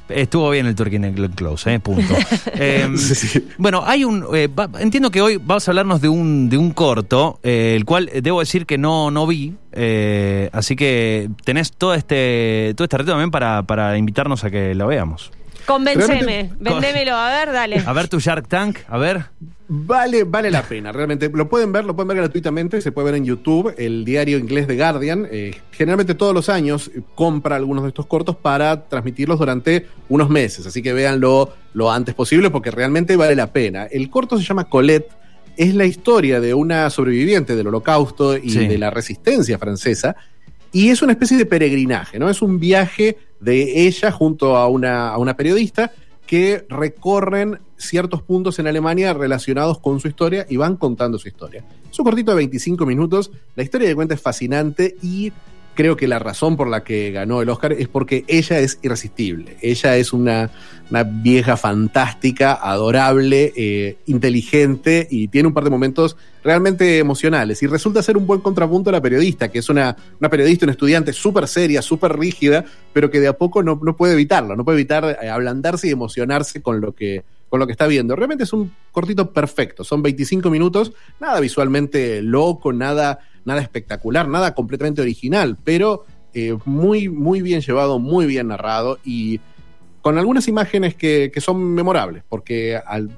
estuvo 0.08 0.50
bien 0.50 0.66
el 0.66 0.75
Turkey 0.75 0.96
en 0.96 1.14
Close, 1.34 1.75
eh, 1.75 1.80
punto. 1.80 2.14
Eh, 2.56 2.88
Sí, 2.96 3.14
sí. 3.14 3.46
Bueno, 3.58 3.82
hay 3.84 4.04
un. 4.04 4.25
eh, 4.34 4.49
va- 4.49 4.68
entiendo 4.80 5.11
que 5.11 5.20
hoy 5.23 5.38
vas 5.42 5.66
a 5.66 5.70
hablarnos 5.70 6.00
de 6.00 6.08
un, 6.08 6.49
de 6.49 6.56
un 6.58 6.70
corto, 6.73 7.38
eh, 7.42 7.75
el 7.76 7.84
cual 7.84 8.11
eh, 8.12 8.20
debo 8.23 8.40
decir 8.40 8.66
que 8.66 8.78
no, 8.78 9.11
no 9.11 9.26
vi. 9.26 9.54
eh, 9.73 10.50
así 10.52 10.76
que 10.76 11.28
tenés 11.44 11.73
todo 11.73 11.94
este, 11.94 12.73
todo 12.76 12.84
este 12.84 12.99
reto 12.99 13.11
también 13.12 13.30
para, 13.30 13.62
para 13.64 13.96
invitarnos 13.99 14.44
a 14.44 14.50
que 14.50 14.75
lo 14.75 14.87
veamos. 14.87 15.32
Convenceme, 15.66 16.52
vendémelo, 16.61 17.14
a 17.14 17.30
ver, 17.30 17.52
dale. 17.52 17.83
A 17.85 17.92
ver 17.92 18.09
tu 18.09 18.18
Shark 18.21 18.49
Tank, 18.49 18.78
a 18.88 18.99
ver. 18.99 19.25
Vale, 19.66 20.25
vale 20.25 20.50
la 20.50 20.62
pena, 20.62 20.92
realmente. 20.92 21.30
Lo 21.33 21.49
pueden 21.49 21.73
ver, 21.73 21.87
lo 21.87 21.97
pueden 21.97 22.09
ver 22.09 22.18
gratuitamente, 22.18 22.83
se 22.83 22.92
puede 22.92 23.06
ver 23.06 23.14
en 23.14 23.25
YouTube, 23.25 23.75
el 23.78 24.04
diario 24.04 24.37
inglés 24.38 24.66
The 24.66 24.76
Guardian. 24.76 25.26
eh, 25.30 25.54
generalmente 25.73 26.14
todos 26.14 26.35
los 26.35 26.49
años 26.50 26.90
compra 27.14 27.56
algunos 27.56 27.85
de 27.85 27.88
estos 27.88 28.06
cortos 28.06 28.37
para 28.37 28.85
transmitirlos 28.88 29.38
durante 29.38 29.87
unos 30.11 30.28
meses, 30.28 30.66
así 30.66 30.83
que 30.83 30.92
véanlo 30.92 31.54
lo 31.73 31.90
antes 31.90 32.14
posible 32.14 32.50
porque 32.50 32.71
realmente 32.71 33.16
vale 33.16 33.35
la 33.35 33.52
pena. 33.52 33.85
El 33.85 34.11
corto 34.11 34.37
se 34.37 34.44
llama 34.44 34.64
Colette, 34.68 35.09
es 35.56 35.75
la 35.75 35.87
historia 35.87 36.40
de 36.40 36.52
una 36.52 36.90
sobreviviente 36.90 37.56
del 37.56 37.68
holocausto 37.68 38.37
y 38.37 38.50
Sí. 38.50 38.66
de 38.66 38.76
la 38.76 38.90
resistencia 38.90 39.56
francesa, 39.59 40.14
y 40.75 40.90
es 40.90 41.02
una 41.02 41.12
especie 41.12 41.38
de 41.38 41.47
peregrinaje, 41.47 42.19
¿no? 42.19 42.28
Es 42.28 42.43
un 42.43 42.59
viaje 42.59 43.16
de 43.38 43.87
ella 43.87 44.11
junto 44.11 44.57
a 44.57 44.69
una, 44.69 45.11
a 45.11 45.19
una 45.19 45.37
periodista 45.37 45.93
que 46.26 46.66
recorren 46.69 47.61
ciertos 47.76 48.23
puntos 48.23 48.59
en 48.59 48.66
Alemania 48.66 49.14
relacionados 49.14 49.78
con 49.78 50.00
su 50.00 50.09
historia 50.09 50.47
y 50.49 50.57
van 50.57 50.76
contando 50.76 51.16
su 51.16 51.28
historia. 51.28 51.64
Es 51.88 51.97
un 51.97 52.04
cortito 52.04 52.33
de 52.33 52.38
25 52.38 52.87
minutos, 52.87 53.31
la 53.54 53.62
historia 53.62 53.87
de 53.87 53.95
cuenta 53.95 54.14
es 54.14 54.21
fascinante 54.21 54.97
y 55.00 55.33
creo 55.75 55.97
que 55.97 56.09
la 56.09 56.19
razón 56.19 56.57
por 56.57 56.69
la 56.69 56.85
que 56.85 57.11
ganó 57.11 57.43
el 57.43 57.49
Oscar 57.49 57.73
es 57.73 57.88
porque 57.88 58.25
ella 58.28 58.59
es 58.59 58.78
irresistible. 58.83 59.57
Ella 59.61 59.97
es 59.97 60.12
una, 60.12 60.50
una 60.90 61.02
vieja 61.02 61.57
fantástica, 61.57 62.54
adorable, 62.54 63.52
eh, 63.57 63.99
inteligente 64.07 65.07
y 65.11 65.28
tiene 65.28 65.49
un 65.49 65.54
par 65.54 65.64
de 65.64 65.71
momentos 65.71 66.16
realmente 66.43 66.99
emocionales. 66.99 67.62
Y 67.62 67.66
resulta 67.66 68.02
ser 68.02 68.16
un 68.16 68.26
buen 68.26 68.40
contrapunto 68.40 68.90
a 68.90 68.93
la 68.93 69.00
periodista, 69.00 69.50
que 69.50 69.59
es 69.59 69.69
una, 69.69 69.97
una 70.21 70.31
periodista, 70.31 70.66
una 70.66 70.73
estudiante 70.73 71.12
súper 71.12 71.49
seria, 71.49 71.83
súper 71.83 72.19
rígida, 72.19 72.64
pero 72.93 73.11
que 73.11 73.21
de 73.21 73.28
a 73.28 73.33
poco 73.35 73.62
no, 73.62 73.78
no 73.83 73.97
puede 73.97 74.14
evitarlo, 74.14 74.57
no 74.57 74.64
puede 74.64 74.78
evitar 74.78 75.19
eh, 75.23 75.28
ablandarse 75.28 75.88
y 75.88 75.90
emocionarse 75.90 76.62
con 76.62 76.81
lo 76.81 76.95
que 76.95 77.25
con 77.54 77.61
lo 77.61 77.66
que 77.66 77.73
está 77.73 77.87
viendo. 77.87 78.16
Realmente 78.16 78.43
es 78.43 78.52
un 78.52 78.73
cortito 78.90 79.31
perfecto, 79.31 79.85
son 79.85 80.02
25 80.02 80.50
minutos, 80.50 80.93
nada 81.21 81.38
visualmente 81.38 82.21
loco, 82.21 82.73
nada, 82.73 83.21
nada 83.44 83.60
espectacular, 83.62 84.28
nada 84.28 84.54
completamente 84.54 85.00
original, 85.02 85.56
pero 85.64 86.04
eh, 86.32 86.56
muy, 86.64 87.08
muy 87.08 87.42
bien 87.42 87.60
llevado, 87.60 87.98
muy 87.98 88.26
bien 88.26 88.48
narrado 88.48 88.98
y 89.04 89.40
con 90.02 90.18
algunas 90.18 90.48
imágenes 90.48 90.94
que, 90.94 91.30
que 91.32 91.40
son 91.40 91.74
memorables, 91.74 92.24
porque 92.28 92.76
al, 92.76 93.10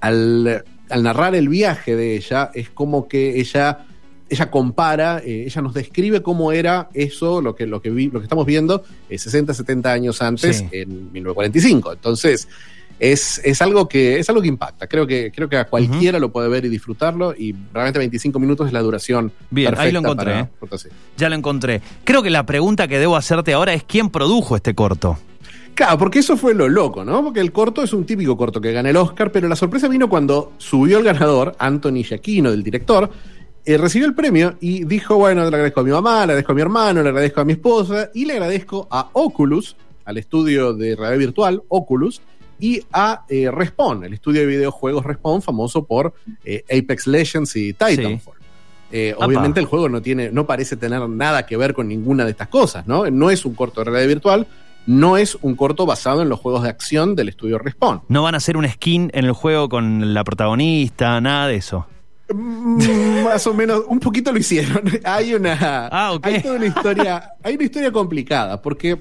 al, 0.00 0.64
al, 0.90 1.02
narrar 1.02 1.34
el 1.34 1.48
viaje 1.48 1.96
de 1.96 2.16
ella 2.16 2.50
es 2.54 2.70
como 2.70 3.08
que 3.08 3.40
ella... 3.40 3.86
Ella 4.28 4.50
compara, 4.50 5.22
eh, 5.24 5.44
ella 5.46 5.62
nos 5.62 5.72
describe 5.72 6.20
cómo 6.20 6.50
era 6.50 6.88
eso, 6.94 7.40
lo 7.40 7.54
que, 7.54 7.64
lo 7.64 7.80
que, 7.80 7.90
vi, 7.90 8.10
lo 8.10 8.18
que 8.18 8.24
estamos 8.24 8.44
viendo 8.44 8.82
eh, 9.08 9.18
60, 9.18 9.54
70 9.54 9.92
años 9.92 10.20
antes, 10.20 10.56
Sí. 10.56 10.68
en 10.72 11.12
1945. 11.12 11.92
Entonces, 11.92 12.48
es, 12.98 13.40
es, 13.44 13.62
algo 13.62 13.88
que, 13.88 14.18
es 14.18 14.28
algo 14.28 14.42
que 14.42 14.48
impacta. 14.48 14.86
Creo 14.86 15.06
que, 15.06 15.32
creo 15.34 15.48
que 15.48 15.56
a 15.56 15.66
cualquiera 15.66 16.18
lo 16.18 16.32
puede 16.32 16.48
ver 16.48 16.64
y 16.64 16.68
disfrutarlo 16.68 17.34
y 17.36 17.54
realmente 17.72 17.98
25 17.98 18.38
minutos 18.38 18.66
es 18.66 18.72
la 18.72 18.80
duración. 18.80 19.32
Bien, 19.50 19.74
ahí 19.78 19.92
lo 19.92 20.00
perfecta 20.02 20.34
encontré, 20.42 20.70
para- 20.70 20.76
¿eh? 20.76 20.94
Ya 21.16 21.28
lo 21.28 21.34
encontré. 21.36 21.82
Creo 22.04 22.22
que 22.22 22.30
la 22.30 22.46
pregunta 22.46 22.88
que 22.88 22.98
debo 22.98 23.16
hacerte 23.16 23.52
ahora 23.52 23.74
es 23.74 23.84
quién 23.84 24.10
produjo 24.10 24.56
este 24.56 24.74
corto. 24.74 25.18
Claro, 25.74 25.98
porque 25.98 26.20
eso 26.20 26.38
fue 26.38 26.54
lo 26.54 26.70
loco, 26.70 27.04
¿no? 27.04 27.22
Porque 27.22 27.40
el 27.40 27.52
corto 27.52 27.82
es 27.82 27.92
un 27.92 28.06
típico 28.06 28.34
corto 28.34 28.62
que 28.62 28.72
gana 28.72 28.88
el 28.88 28.96
Oscar, 28.96 29.30
pero 29.30 29.46
la 29.46 29.56
sorpresa 29.56 29.88
vino 29.88 30.08
cuando 30.08 30.52
subió 30.56 30.96
el 30.98 31.04
ganador, 31.04 31.54
Anthony 31.58 32.02
Giacchino, 32.02 32.50
del 32.50 32.62
director, 32.62 33.10
eh, 33.66 33.76
recibió 33.76 34.06
el 34.06 34.14
premio 34.14 34.56
y 34.58 34.84
dijo, 34.84 35.16
bueno, 35.16 35.42
le 35.42 35.48
agradezco 35.48 35.80
a 35.80 35.84
mi 35.84 35.90
mamá, 35.90 36.18
le 36.18 36.32
agradezco 36.32 36.52
a 36.52 36.54
mi 36.54 36.62
hermano, 36.62 37.02
le 37.02 37.10
agradezco 37.10 37.42
a 37.42 37.44
mi 37.44 37.52
esposa 37.52 38.08
y 38.14 38.24
le 38.24 38.32
agradezco 38.32 38.88
a 38.90 39.10
Oculus, 39.12 39.76
al 40.06 40.16
estudio 40.16 40.72
de 40.72 40.96
realidad 40.96 41.18
virtual, 41.18 41.62
Oculus, 41.68 42.22
y 42.58 42.82
a 42.92 43.24
eh, 43.28 43.50
Respawn, 43.50 44.04
el 44.04 44.14
estudio 44.14 44.40
de 44.42 44.46
videojuegos 44.46 45.04
Respawn, 45.04 45.42
famoso 45.42 45.84
por 45.84 46.14
eh, 46.44 46.64
Apex 46.70 47.06
Legends 47.06 47.56
y 47.56 47.72
Titanfall. 47.72 48.34
Eh, 48.92 49.14
obviamente 49.18 49.58
el 49.60 49.66
juego 49.66 49.88
no 49.88 50.00
tiene, 50.00 50.30
no 50.30 50.46
parece 50.46 50.76
tener 50.76 51.06
nada 51.08 51.44
que 51.44 51.56
ver 51.56 51.74
con 51.74 51.88
ninguna 51.88 52.24
de 52.24 52.30
estas 52.30 52.48
cosas, 52.48 52.86
¿no? 52.86 53.10
No 53.10 53.30
es 53.30 53.44
un 53.44 53.54
corto 53.54 53.80
de 53.80 53.90
realidad 53.90 54.08
virtual, 54.08 54.46
no 54.86 55.16
es 55.16 55.36
un 55.42 55.56
corto 55.56 55.86
basado 55.86 56.22
en 56.22 56.28
los 56.28 56.38
juegos 56.38 56.62
de 56.62 56.68
acción 56.68 57.16
del 57.16 57.28
estudio 57.28 57.58
Respawn. 57.58 58.02
No 58.08 58.22
van 58.22 58.34
a 58.34 58.38
hacer 58.38 58.56
un 58.56 58.68
skin 58.68 59.10
en 59.12 59.24
el 59.24 59.32
juego 59.32 59.68
con 59.68 60.14
la 60.14 60.22
protagonista, 60.22 61.20
nada 61.20 61.48
de 61.48 61.56
eso. 61.56 61.86
Mm, 62.32 63.24
Más 63.24 63.46
o 63.46 63.54
menos, 63.54 63.82
un 63.88 64.00
poquito 64.00 64.32
lo 64.32 64.38
hicieron. 64.38 64.82
Hay 65.04 65.34
una, 65.34 65.88
Ah, 65.90 66.16
hay 66.22 66.40
toda 66.40 66.56
una 66.56 66.66
historia, 66.66 67.30
hay 67.42 67.54
una 67.56 67.64
historia 67.64 67.92
complicada 67.92 68.62
porque 68.62 68.96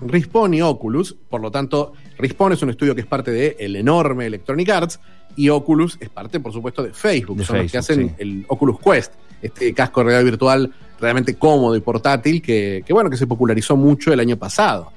Respawn 0.00 0.54
y 0.54 0.62
Oculus, 0.62 1.16
por 1.28 1.40
lo 1.40 1.50
tanto, 1.50 1.92
Respawn 2.18 2.52
es 2.52 2.62
un 2.62 2.70
estudio 2.70 2.94
que 2.94 3.02
es 3.02 3.06
parte 3.06 3.30
de 3.30 3.56
el 3.58 3.76
enorme 3.76 4.26
Electronic 4.26 4.68
Arts 4.68 5.00
y 5.36 5.48
Oculus 5.48 5.98
es 6.00 6.08
parte, 6.08 6.40
por 6.40 6.52
supuesto, 6.52 6.82
de 6.82 6.92
Facebook. 6.92 7.38
De 7.38 7.44
Son 7.44 7.58
los 7.58 7.70
que 7.70 7.78
hacen 7.78 8.08
sí. 8.08 8.14
el 8.18 8.44
Oculus 8.48 8.78
Quest, 8.80 9.12
este 9.42 9.74
casco 9.74 10.00
de 10.00 10.04
realidad 10.06 10.24
virtual 10.24 10.72
realmente 10.98 11.34
cómodo 11.34 11.76
y 11.76 11.80
portátil 11.80 12.40
que, 12.40 12.82
que, 12.86 12.92
bueno, 12.92 13.10
que 13.10 13.16
se 13.16 13.26
popularizó 13.26 13.76
mucho 13.76 14.12
el 14.12 14.20
año 14.20 14.36
pasado. 14.36 14.92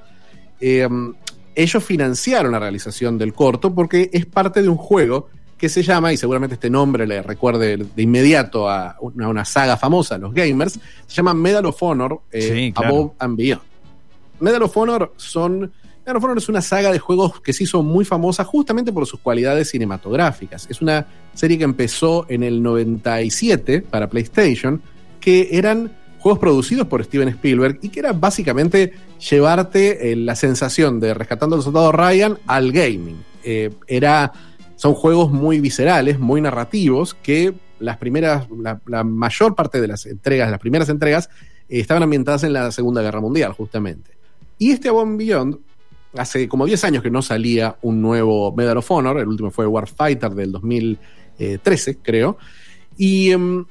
Eh, 0.61 0.87
ellos 1.55 1.83
financiaron 1.83 2.53
la 2.53 2.59
realización 2.59 3.17
del 3.17 3.33
corto 3.33 3.73
porque 3.73 4.09
es 4.13 4.25
parte 4.25 4.61
de 4.61 4.69
un 4.69 4.77
juego 4.77 5.27
que 5.57 5.67
se 5.67 5.83
llama, 5.83 6.13
y 6.13 6.17
seguramente 6.17 6.53
este 6.53 6.69
nombre 6.69 7.05
le 7.05 7.21
recuerde 7.21 7.75
de 7.77 8.01
inmediato 8.01 8.69
a 8.69 8.95
una, 9.01 9.27
una 9.27 9.43
saga 9.43 9.75
famosa, 9.75 10.17
los 10.17 10.33
gamers, 10.33 10.79
se 11.05 11.15
llama 11.15 11.33
Medal 11.33 11.65
of 11.65 11.83
Honor 11.83 12.21
eh, 12.31 12.41
Sí, 12.41 12.71
claro. 12.71 12.95
Above 12.95 13.11
and 13.19 13.37
Beyond. 13.37 13.61
Medal 14.39 14.63
of 14.63 14.77
Honor 14.77 15.13
son. 15.17 15.71
Honor 16.17 16.37
es 16.37 16.49
una 16.49 16.61
saga 16.61 16.91
de 16.91 16.99
juegos 16.99 17.41
que 17.41 17.53
se 17.53 17.63
hizo 17.63 17.83
muy 17.83 18.05
famosa 18.05 18.43
justamente 18.43 18.91
por 18.91 19.05
sus 19.05 19.19
cualidades 19.19 19.69
cinematográficas. 19.69 20.67
Es 20.69 20.81
una 20.81 21.05
serie 21.33 21.57
que 21.57 21.63
empezó 21.63 22.25
en 22.29 22.43
el 22.43 22.61
97 22.61 23.81
para 23.81 24.09
PlayStation, 24.09 24.81
que 25.19 25.49
eran 25.51 25.91
juegos 26.19 26.39
producidos 26.39 26.87
por 26.87 27.03
Steven 27.03 27.29
Spielberg 27.29 27.79
y 27.81 27.89
que 27.89 27.99
era 27.99 28.13
básicamente 28.13 28.93
llevarte 29.29 30.11
eh, 30.11 30.15
la 30.15 30.35
sensación 30.35 30.99
de 30.99 31.13
rescatando 31.13 31.55
al 31.55 31.63
soldado 31.63 31.91
Ryan 31.91 32.37
al 32.45 32.71
gaming. 32.71 33.23
Eh, 33.43 33.71
era, 33.87 34.31
son 34.75 34.93
juegos 34.93 35.31
muy 35.31 35.59
viscerales, 35.59 36.19
muy 36.19 36.41
narrativos, 36.41 37.13
que 37.13 37.53
las 37.79 37.97
primeras, 37.97 38.47
la, 38.85 39.03
mayor 39.03 39.55
parte 39.55 39.79
de 39.79 39.87
las 39.87 40.05
entregas, 40.05 40.51
las 40.51 40.59
primeras 40.59 40.89
entregas, 40.89 41.29
eh, 41.69 41.79
estaban 41.79 42.03
ambientadas 42.03 42.43
en 42.43 42.53
la 42.53 42.71
Segunda 42.71 43.01
Guerra 43.01 43.21
Mundial, 43.21 43.53
justamente. 43.53 44.11
Y 44.57 44.71
este 44.71 44.89
Above 44.89 45.15
Beyond, 45.15 45.57
hace 46.15 46.47
como 46.47 46.65
10 46.65 46.83
años 46.85 47.03
que 47.03 47.11
no 47.11 47.21
salía 47.21 47.75
un 47.81 48.01
nuevo 48.01 48.53
Medal 48.55 48.77
of 48.77 48.91
Honor, 48.91 49.19
el 49.19 49.27
último 49.27 49.51
fue 49.51 49.67
Warfighter 49.67 50.31
del 50.31 50.51
2013, 50.51 51.97
creo. 51.97 52.37
Y 52.97 53.33
um, 53.33 53.65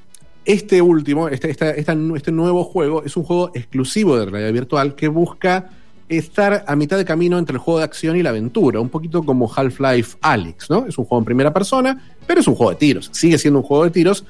este 0.45 0.81
último, 0.81 1.27
este, 1.27 1.51
este 1.51 2.31
nuevo 2.31 2.63
juego, 2.63 3.03
es 3.03 3.15
un 3.17 3.23
juego 3.23 3.51
exclusivo 3.53 4.17
de 4.17 4.25
realidad 4.25 4.53
virtual 4.53 4.95
que 4.95 5.07
busca 5.07 5.69
estar 6.07 6.65
a 6.67 6.75
mitad 6.75 6.97
de 6.97 7.05
camino 7.05 7.37
entre 7.37 7.53
el 7.53 7.59
juego 7.59 7.79
de 7.79 7.85
acción 7.85 8.17
y 8.17 8.23
la 8.23 8.29
aventura, 8.31 8.79
un 8.79 8.89
poquito 8.89 9.23
como 9.23 9.51
Half-Life 9.53 10.17
Alyx, 10.21 10.69
¿no? 10.69 10.87
Es 10.87 10.97
un 10.97 11.05
juego 11.05 11.21
en 11.21 11.25
primera 11.25 11.53
persona, 11.53 12.15
pero 12.25 12.39
es 12.39 12.47
un 12.47 12.55
juego 12.55 12.71
de 12.71 12.77
tiros, 12.77 13.09
sigue 13.13 13.37
siendo 13.37 13.59
un 13.59 13.65
juego 13.65 13.83
de 13.83 13.91
tiros 13.91 14.25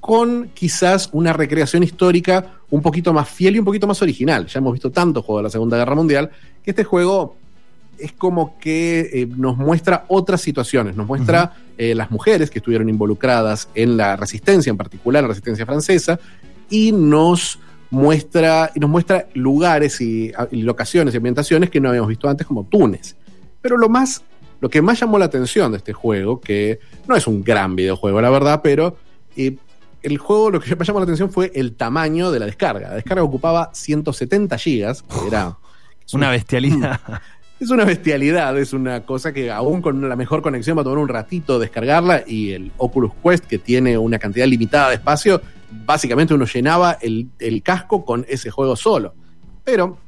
con 0.00 0.50
quizás 0.54 1.10
una 1.12 1.32
recreación 1.32 1.82
histórica 1.82 2.54
un 2.70 2.82
poquito 2.82 3.12
más 3.12 3.28
fiel 3.28 3.56
y 3.56 3.58
un 3.58 3.64
poquito 3.64 3.86
más 3.86 4.00
original. 4.02 4.46
Ya 4.46 4.58
hemos 4.58 4.72
visto 4.72 4.90
tantos 4.90 5.24
juegos 5.24 5.40
de 5.40 5.44
la 5.44 5.50
Segunda 5.50 5.76
Guerra 5.76 5.94
Mundial 5.94 6.30
que 6.64 6.70
este 6.70 6.84
juego 6.84 7.36
es 8.00 8.12
como 8.12 8.58
que 8.58 9.00
eh, 9.12 9.28
nos 9.36 9.56
muestra 9.56 10.04
otras 10.08 10.40
situaciones, 10.40 10.96
nos 10.96 11.06
muestra 11.06 11.42
uh 11.42 11.46
-huh. 11.46 11.74
eh, 11.78 11.94
las 11.94 12.10
mujeres 12.10 12.50
que 12.50 12.58
estuvieron 12.58 12.88
involucradas 12.88 13.68
en 13.74 13.96
la 13.96 14.16
resistencia, 14.16 14.70
en 14.70 14.76
particular 14.76 15.22
la 15.22 15.28
resistencia 15.28 15.66
francesa, 15.66 16.18
y 16.68 16.92
nos 16.92 17.58
muestra, 17.90 18.70
y 18.74 18.80
nos 18.80 18.90
muestra 18.90 19.26
lugares 19.34 20.00
y, 20.00 20.32
y 20.50 20.62
locaciones 20.62 21.14
y 21.14 21.16
ambientaciones 21.16 21.70
que 21.70 21.80
no 21.80 21.88
habíamos 21.88 22.08
visto 22.08 22.28
antes, 22.28 22.46
como 22.46 22.64
Túnez. 22.64 23.16
Pero 23.60 23.76
lo 23.76 23.88
más, 23.88 24.22
lo 24.60 24.68
que 24.68 24.80
más 24.80 25.00
llamó 25.00 25.18
la 25.18 25.26
atención 25.26 25.72
de 25.72 25.78
este 25.78 25.92
juego, 25.92 26.40
que 26.40 26.78
no 27.06 27.16
es 27.16 27.26
un 27.26 27.42
gran 27.42 27.76
videojuego, 27.76 28.20
la 28.20 28.30
verdad, 28.30 28.60
pero 28.62 28.96
eh, 29.36 29.56
el 30.02 30.18
juego 30.18 30.50
lo 30.50 30.60
que 30.60 30.74
me 30.76 30.84
llamó 30.84 31.00
la 31.00 31.04
atención 31.04 31.30
fue 31.30 31.50
el 31.54 31.74
tamaño 31.74 32.30
de 32.30 32.38
la 32.40 32.46
descarga. 32.46 32.88
La 32.88 32.94
descarga 32.94 33.22
ocupaba 33.22 33.70
170 33.74 34.56
gigas, 34.58 35.02
que 35.02 35.28
era 35.28 35.56
una 36.12 36.30
bestialidad. 36.30 37.00
Es 37.60 37.68
una 37.68 37.84
bestialidad, 37.84 38.58
es 38.58 38.72
una 38.72 39.04
cosa 39.04 39.34
que 39.34 39.50
aún 39.50 39.82
con 39.82 40.08
la 40.08 40.16
mejor 40.16 40.40
conexión 40.40 40.78
va 40.78 40.80
a 40.80 40.84
tomar 40.84 40.98
un 40.98 41.08
ratito 41.08 41.58
descargarla 41.58 42.24
y 42.26 42.52
el 42.52 42.72
Oculus 42.78 43.12
Quest, 43.22 43.44
que 43.44 43.58
tiene 43.58 43.98
una 43.98 44.18
cantidad 44.18 44.46
limitada 44.46 44.88
de 44.88 44.94
espacio, 44.94 45.42
básicamente 45.84 46.32
uno 46.32 46.46
llenaba 46.46 46.96
el, 47.02 47.62
casco 47.62 48.02
con 48.06 48.24
ese 48.30 48.50
juego 48.50 48.76
solo. 48.76 49.12
Pero 49.62 49.98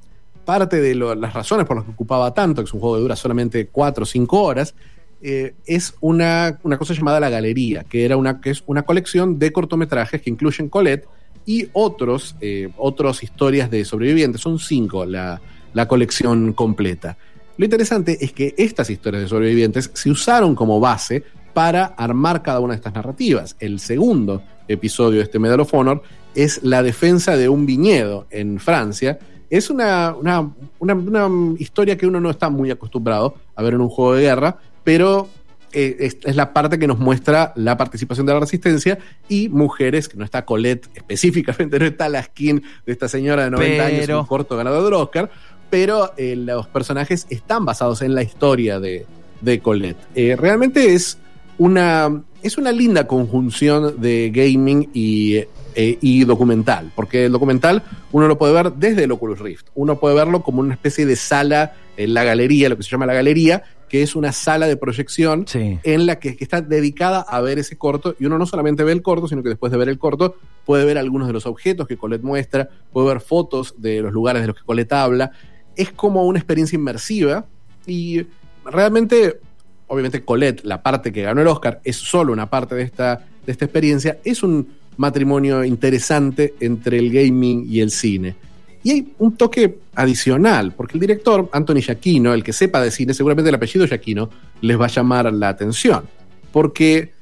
parte 0.47 0.81
de 0.81 0.95
las 0.95 1.35
razones 1.35 1.67
por 1.67 1.77
las 1.77 1.85
que 1.85 1.91
ocupaba 1.91 2.33
tanto, 2.33 2.63
que 2.63 2.69
es 2.69 2.73
un 2.73 2.81
juego 2.81 2.97
que 2.97 3.03
dura 3.03 3.17
solamente 3.17 3.67
4 3.67 4.03
o 4.03 4.07
5 4.07 4.43
horas, 4.43 4.75
eh, 5.21 5.55
es 5.67 5.95
una, 6.01 6.59
una, 6.63 6.79
cosa 6.79 6.95
llamada 6.95 7.21
La 7.21 7.29
Galería, 7.29 7.85
que, 7.85 8.07
era 8.07 8.17
una, 8.17 8.41
que 8.41 8.49
es 8.49 8.63
una 8.65 8.85
colección 8.85 9.39
de 9.39 9.53
cortometrajes 9.53 10.23
que 10.23 10.31
incluyen 10.31 10.71
Colette 10.71 11.07
y 11.45 11.69
otros, 11.75 12.35
eh, 12.41 12.71
otras 12.79 13.23
historias 13.23 13.71
de 13.71 13.85
sobrevivientes. 13.85 14.41
Son 14.41 14.59
cinco 14.59 15.05
la, 15.05 15.39
la 15.75 15.87
colección 15.87 16.55
completa. 16.55 17.19
Lo 17.63 17.67
interesante 17.67 18.19
es 18.21 18.33
que 18.33 18.57
estas 18.59 18.91
historias 18.91 19.23
de 19.23 19.29
sobrevivientes 19.29 19.93
se 19.95 20.11
usaron 20.11 20.57
como 20.57 20.81
base 20.81 21.23
para 21.55 21.85
armar 21.85 22.43
cada 22.43 22.59
una 22.59 22.73
de 22.73 22.79
estas 22.79 22.93
narrativas. 22.93 23.55
El 23.61 23.79
segundo 23.79 24.43
episodio 24.67 25.19
de 25.19 25.23
este 25.27 25.39
Medal 25.39 25.61
of 25.61 25.73
Honor 25.73 26.03
es 26.35 26.65
la 26.65 26.83
defensa 26.83 27.37
de 27.37 27.49
un 27.49 27.65
viñedo 27.65 28.27
en 28.31 28.59
Francia. 28.59 29.21
Es 29.49 29.71
una, 29.71 30.13
una, 30.13 30.51
una, 30.81 30.95
una 30.95 31.55
historia 31.61 31.97
que 31.97 32.05
uno 32.05 32.19
no 32.19 32.31
está 32.31 32.51
muy 32.51 32.69
acostumbrado 32.73 33.37
a 33.55 33.63
ver 33.63 33.75
en 33.75 33.83
un 33.83 33.91
juego 33.91 34.17
de 34.17 34.23
guerra, 34.23 34.57
pero 34.83 35.29
eh, 35.73 35.97
es, 36.01 36.19
es, 36.23 36.37
la 36.37 36.53
parte 36.53 36.79
que 36.79 36.87
nos 36.87 36.99
muestra 36.99 37.53
la 37.57 37.79
participación 37.79 38.27
de 38.27 38.35
la 38.35 38.41
resistencia 38.41 38.99
y 39.29 39.49
mujeres, 39.49 40.07
que 40.07 40.19
no 40.19 40.25
está 40.25 40.45
Colette 40.45 40.89
específicamente, 40.95 41.79
no 41.79 41.87
está 41.87 42.09
la 42.11 42.23
skin 42.23 42.63
de 42.85 42.93
esta 42.93 43.09
señora 43.09 43.45
de 43.45 43.51
90 43.53 43.85
pero... 43.85 43.85
años, 43.85 44.21
un 44.21 44.27
corto 44.27 44.57
ganador 44.57 44.85
del 44.85 44.95
Oscar, 44.95 45.31
pero 45.73 46.13
eh, 46.19 46.37
los 46.37 46.67
personajes 46.67 47.27
están 47.31 47.65
basados 47.65 48.03
en 48.03 48.15
la 48.15 48.23
historia 48.23 48.79
de, 48.79 49.07
de 49.41 49.61
Colette. 49.61 49.97
Eh, 50.15 50.37
realmente 50.39 50.93
es 50.93 51.17
una, 51.57 52.23
es 52.43 52.59
una 52.59 52.73
linda 52.73 53.07
conjunción 53.07 53.99
de 53.99 54.31
gaming 54.35 54.91
y, 54.93 55.37
eh, 55.75 55.97
y 56.03 56.25
documental, 56.27 56.93
porque 56.95 57.25
el 57.25 57.33
documental 57.33 57.83
uno 58.13 58.29
lo 58.29 58.37
puede 58.37 58.53
ver 58.53 58.75
desde 58.75 59.05
el 59.05 59.13
Oculus 59.13 59.39
Rift, 59.39 59.69
uno 59.75 59.99
puede 59.99 60.15
verlo 60.15 60.43
como 60.43 60.61
una 60.61 60.75
especie 60.75 61.07
de 61.07 61.17
sala 61.17 61.73
en 61.97 62.13
la 62.13 62.23
galería, 62.23 62.69
lo 62.69 62.77
que 62.77 62.83
se 62.83 62.91
llama 62.91 63.07
la 63.07 63.15
galería, 63.15 63.63
que 63.89 64.03
es 64.03 64.15
una 64.15 64.33
sala 64.33 64.67
de 64.67 64.77
proyección 64.77 65.47
Sí. 65.47 65.79
en 65.83 66.05
la 66.07 66.19
que, 66.19 66.37
que 66.37 66.45
está 66.45 66.61
dedicada 66.63 67.21
a 67.21 67.41
ver 67.41 67.59
ese 67.59 67.77
corto 67.77 68.15
y 68.19 68.27
uno 68.27 68.37
no 68.39 68.45
solamente 68.45 68.85
ve 68.85 68.93
el 68.93 69.01
corto, 69.03 69.27
sino 69.29 69.43
que 69.43 69.49
después 69.51 69.73
de 69.73 69.79
ver 69.79 69.89
el 69.89 69.99
corto 69.99 70.37
puede 70.67 70.85
ver 70.85 70.97
algunos 70.99 71.29
de 71.29 71.35
los 71.35 71.45
objetos 71.47 71.87
que 71.87 71.97
Colette 71.97 72.23
muestra, 72.23 72.69
puede 72.93 73.09
ver 73.09 73.21
fotos 73.21 73.75
de 73.79 74.01
los 74.03 74.13
lugares 74.13 74.43
de 74.43 74.49
los 74.49 74.57
que 74.57 74.65
Colette 74.65 74.93
habla. 74.93 75.33
Es 75.77 75.93
como 75.93 76.25
una 76.27 76.39
experiencia 76.39 76.77
inmersiva 76.77 77.47
y 77.87 78.27
realmente, 78.65 79.41
obviamente 79.87 80.25
Colette, 80.25 80.65
la 80.65 80.83
parte 80.83 81.13
que 81.13 81.23
ganó 81.23 81.41
el 81.41 81.47
Oscar, 81.49 81.81
es 81.85 81.97
solo 81.97 82.33
una 82.33 82.49
parte 82.49 82.75
de 82.75 82.83
esta, 82.83 83.25
de 83.45 83.53
esta 83.53 83.65
experiencia. 83.65 84.19
Es 84.25 84.43
un 84.43 84.69
matrimonio 84.97 85.65
interesante 85.65 86.55
entre 86.61 86.99
el 86.99 87.11
gaming 87.11 87.67
y 87.69 87.81
el 87.81 87.91
cine. 87.91 88.37
Y 88.85 88.91
hay 88.91 89.13
un 89.19 89.37
toque 89.37 89.79
adicional, 89.95 90.73
porque 90.73 90.95
el 90.95 91.01
director, 91.01 91.49
Anthony 91.53 91.81
Giacchino, 91.83 92.35
el 92.35 92.43
que 92.43 92.53
sepa 92.53 92.81
de 92.81 92.91
cine, 92.91 93.15
seguramente 93.15 93.49
el 93.49 93.55
apellido 93.55 93.87
Giacchino 93.87 94.29
les 94.61 94.81
va 94.81 94.87
a 94.87 94.89
llamar 94.89 95.33
la 95.33 95.49
atención. 95.51 96.05
Porque 96.51 97.13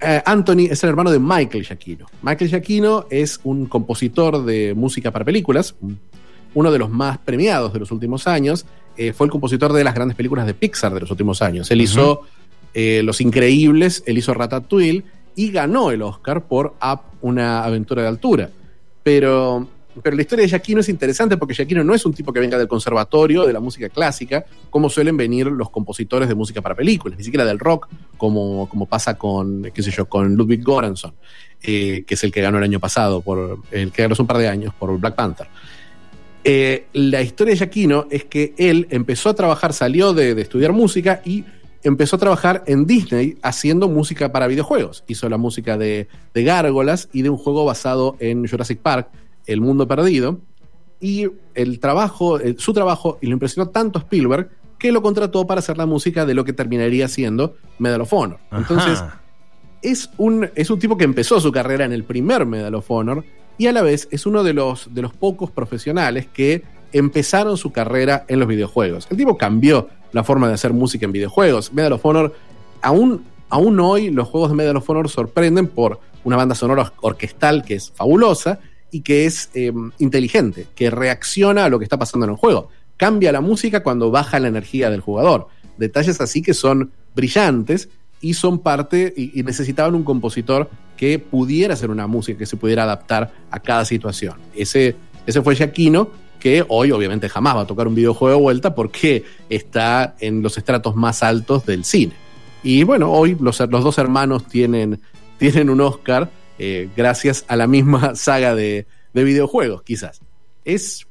eh, 0.00 0.22
Anthony 0.24 0.68
es 0.70 0.82
el 0.84 0.90
hermano 0.90 1.10
de 1.10 1.18
Michael 1.18 1.64
Giacchino. 1.64 2.06
Michael 2.22 2.50
Giacchino 2.50 3.06
es 3.10 3.40
un 3.42 3.66
compositor 3.66 4.44
de 4.44 4.74
música 4.74 5.10
para 5.10 5.24
películas, 5.24 5.74
uno 6.54 6.70
de 6.70 6.78
los 6.78 6.90
más 6.90 7.18
premiados 7.18 7.72
de 7.72 7.78
los 7.78 7.90
últimos 7.90 8.26
años. 8.26 8.66
Eh, 8.96 9.12
fue 9.12 9.26
el 9.26 9.30
compositor 9.30 9.72
de 9.72 9.84
las 9.84 9.94
grandes 9.94 10.16
películas 10.16 10.46
de 10.46 10.54
Pixar 10.54 10.92
de 10.92 11.00
los 11.00 11.10
últimos 11.10 11.40
años. 11.42 11.70
Él 11.70 11.80
hizo 11.80 12.22
eh, 12.74 13.02
Los 13.02 13.20
Increíbles, 13.20 14.02
él 14.06 14.18
hizo 14.18 14.34
Ratatouille 14.34 15.04
y 15.34 15.50
ganó 15.50 15.90
el 15.90 16.02
Oscar 16.02 16.44
por 16.44 16.74
Up, 16.82 17.00
una 17.22 17.64
aventura 17.64 18.02
de 18.02 18.08
altura. 18.08 18.50
Pero, 19.02 19.66
pero 20.02 20.14
la 20.14 20.22
historia 20.22 20.42
de 20.42 20.48
Giacchino 20.48 20.80
es 20.80 20.88
interesante 20.88 21.36
porque 21.36 21.54
Giacchino 21.54 21.82
no 21.82 21.94
es 21.94 22.04
un 22.04 22.12
tipo 22.12 22.32
que 22.32 22.40
venga 22.40 22.58
del 22.58 22.68
conservatorio, 22.68 23.46
de 23.46 23.52
la 23.52 23.60
música 23.60 23.88
clásica, 23.88 24.44
como 24.70 24.88
suelen 24.88 25.16
venir 25.16 25.46
los 25.46 25.70
compositores 25.70 26.28
de 26.28 26.34
música 26.34 26.60
para 26.60 26.74
películas, 26.74 27.18
ni 27.18 27.24
siquiera 27.24 27.44
del 27.44 27.58
rock, 27.58 27.88
como, 28.16 28.68
como 28.68 28.86
pasa 28.86 29.16
con, 29.16 29.70
qué 29.74 29.82
sé 29.82 29.90
yo, 29.90 30.06
con 30.06 30.34
Ludwig 30.34 30.62
Göransson, 30.62 31.14
eh, 31.62 32.04
que 32.06 32.14
es 32.14 32.24
el 32.24 32.32
que 32.32 32.40
ganó 32.40 32.58
el 32.58 32.64
año 32.64 32.80
pasado, 32.80 33.22
por, 33.22 33.58
el 33.70 33.90
que 33.90 34.02
ganó 34.02 34.12
hace 34.12 34.22
un 34.22 34.28
par 34.28 34.38
de 34.38 34.48
años 34.48 34.74
por 34.74 34.96
Black 34.98 35.14
Panther. 35.14 35.48
Eh, 36.44 36.86
la 36.92 37.22
historia 37.22 37.52
de 37.52 37.58
Giacchino 37.58 38.06
es 38.10 38.24
que 38.24 38.54
él 38.56 38.86
empezó 38.90 39.28
a 39.28 39.34
trabajar, 39.34 39.72
salió 39.72 40.12
de, 40.12 40.34
de 40.34 40.42
estudiar 40.42 40.72
música 40.72 41.22
y 41.24 41.44
empezó 41.84 42.16
a 42.16 42.18
trabajar 42.18 42.64
en 42.66 42.86
Disney 42.86 43.36
haciendo 43.42 43.88
música 43.88 44.32
para 44.32 44.46
videojuegos. 44.48 45.04
Hizo 45.06 45.28
la 45.28 45.36
música 45.38 45.76
de, 45.78 46.08
de 46.34 46.44
Gárgolas 46.44 47.08
y 47.12 47.22
de 47.22 47.30
un 47.30 47.36
juego 47.36 47.64
basado 47.64 48.16
en 48.18 48.46
Jurassic 48.46 48.78
Park, 48.80 49.08
El 49.46 49.60
Mundo 49.60 49.86
Perdido. 49.86 50.40
Y 51.00 51.26
el 51.54 51.80
trabajo, 51.80 52.38
el- 52.38 52.58
su 52.60 52.72
trabajo, 52.72 53.18
y 53.20 53.26
lo 53.26 53.32
impresionó 53.32 53.70
tanto 53.70 53.98
a 53.98 54.02
Spielberg 54.02 54.50
que 54.78 54.92
lo 54.92 55.02
contrató 55.02 55.46
para 55.46 55.58
hacer 55.60 55.76
la 55.76 55.86
música 55.86 56.24
de 56.26 56.34
lo 56.34 56.44
que 56.44 56.52
terminaría 56.52 57.08
siendo 57.08 57.56
Medal 57.78 58.00
of 58.02 58.12
Honor. 58.12 58.38
Entonces, 58.52 59.02
es 59.82 60.10
un, 60.16 60.48
es 60.54 60.70
un 60.70 60.78
tipo 60.78 60.96
que 60.96 61.02
empezó 61.04 61.40
su 61.40 61.50
carrera 61.50 61.84
en 61.84 61.92
el 61.92 62.04
primer 62.04 62.46
Medal 62.46 62.74
of 62.76 62.88
Honor 62.90 63.24
y 63.62 63.68
a 63.68 63.72
la 63.72 63.82
vez 63.82 64.08
es 64.10 64.26
uno 64.26 64.42
de 64.42 64.54
los, 64.54 64.92
de 64.92 65.02
los 65.02 65.12
pocos 65.12 65.48
profesionales 65.52 66.26
que 66.26 66.64
empezaron 66.92 67.56
su 67.56 67.70
carrera 67.70 68.24
en 68.26 68.40
los 68.40 68.48
videojuegos. 68.48 69.06
El 69.08 69.16
tipo 69.16 69.38
cambió 69.38 69.88
la 70.10 70.24
forma 70.24 70.48
de 70.48 70.54
hacer 70.54 70.72
música 70.72 71.06
en 71.06 71.12
videojuegos. 71.12 71.72
Medal 71.72 71.92
of 71.92 72.04
Honor, 72.04 72.34
aún, 72.80 73.24
aún 73.48 73.78
hoy 73.78 74.10
los 74.10 74.26
juegos 74.26 74.50
de 74.50 74.56
Medal 74.56 74.78
of 74.78 74.90
Honor 74.90 75.08
sorprenden 75.08 75.68
por 75.68 76.00
una 76.24 76.36
banda 76.36 76.56
sonora 76.56 76.92
orquestal 77.02 77.62
que 77.64 77.74
es 77.74 77.92
fabulosa 77.92 78.58
y 78.90 79.02
que 79.02 79.26
es 79.26 79.48
eh, 79.54 79.72
inteligente, 80.00 80.66
que 80.74 80.90
reacciona 80.90 81.66
a 81.66 81.68
lo 81.68 81.78
que 81.78 81.84
está 81.84 82.00
pasando 82.00 82.26
en 82.26 82.32
el 82.32 82.38
juego. 82.38 82.68
Cambia 82.96 83.30
la 83.30 83.40
música 83.40 83.84
cuando 83.84 84.10
baja 84.10 84.40
la 84.40 84.48
energía 84.48 84.90
del 84.90 85.02
jugador. 85.02 85.46
Detalles 85.78 86.20
así 86.20 86.42
que 86.42 86.52
son 86.52 86.90
brillantes 87.14 87.90
y 88.20 88.34
son 88.34 88.58
parte 88.58 89.14
y, 89.16 89.38
y 89.38 89.44
necesitaban 89.44 89.94
un 89.94 90.02
compositor 90.02 90.68
que 90.96 91.18
pudiera 91.18 91.74
hacer 91.74 91.90
una 91.90 92.06
música 92.06 92.38
que 92.38 92.46
se 92.46 92.56
pudiera 92.56 92.84
adaptar 92.84 93.32
a 93.50 93.60
cada 93.60 93.84
situación. 93.84 94.34
Ese, 94.54 94.96
ese 95.26 95.42
fue 95.42 95.56
Giacchino, 95.56 96.10
que 96.38 96.64
hoy 96.68 96.90
obviamente 96.90 97.28
jamás 97.28 97.56
va 97.56 97.60
a 97.60 97.66
tocar 97.66 97.86
un 97.86 97.94
videojuego 97.94 98.36
de 98.36 98.42
vuelta 98.42 98.74
porque 98.74 99.24
está 99.48 100.16
en 100.18 100.42
los 100.42 100.58
estratos 100.58 100.96
más 100.96 101.22
altos 101.22 101.66
del 101.66 101.84
cine. 101.84 102.14
Y 102.62 102.84
bueno, 102.84 103.12
hoy 103.12 103.36
los, 103.40 103.60
los 103.60 103.84
dos 103.84 103.98
hermanos 103.98 104.46
tienen, 104.46 105.00
tienen 105.38 105.70
un 105.70 105.80
Oscar 105.80 106.30
eh, 106.58 106.88
gracias 106.96 107.44
a 107.48 107.56
la 107.56 107.66
misma 107.66 108.14
saga 108.14 108.54
de, 108.54 108.86
de 109.12 109.24
videojuegos, 109.24 109.82
quizás. 109.82 110.20
Es, 110.64 111.06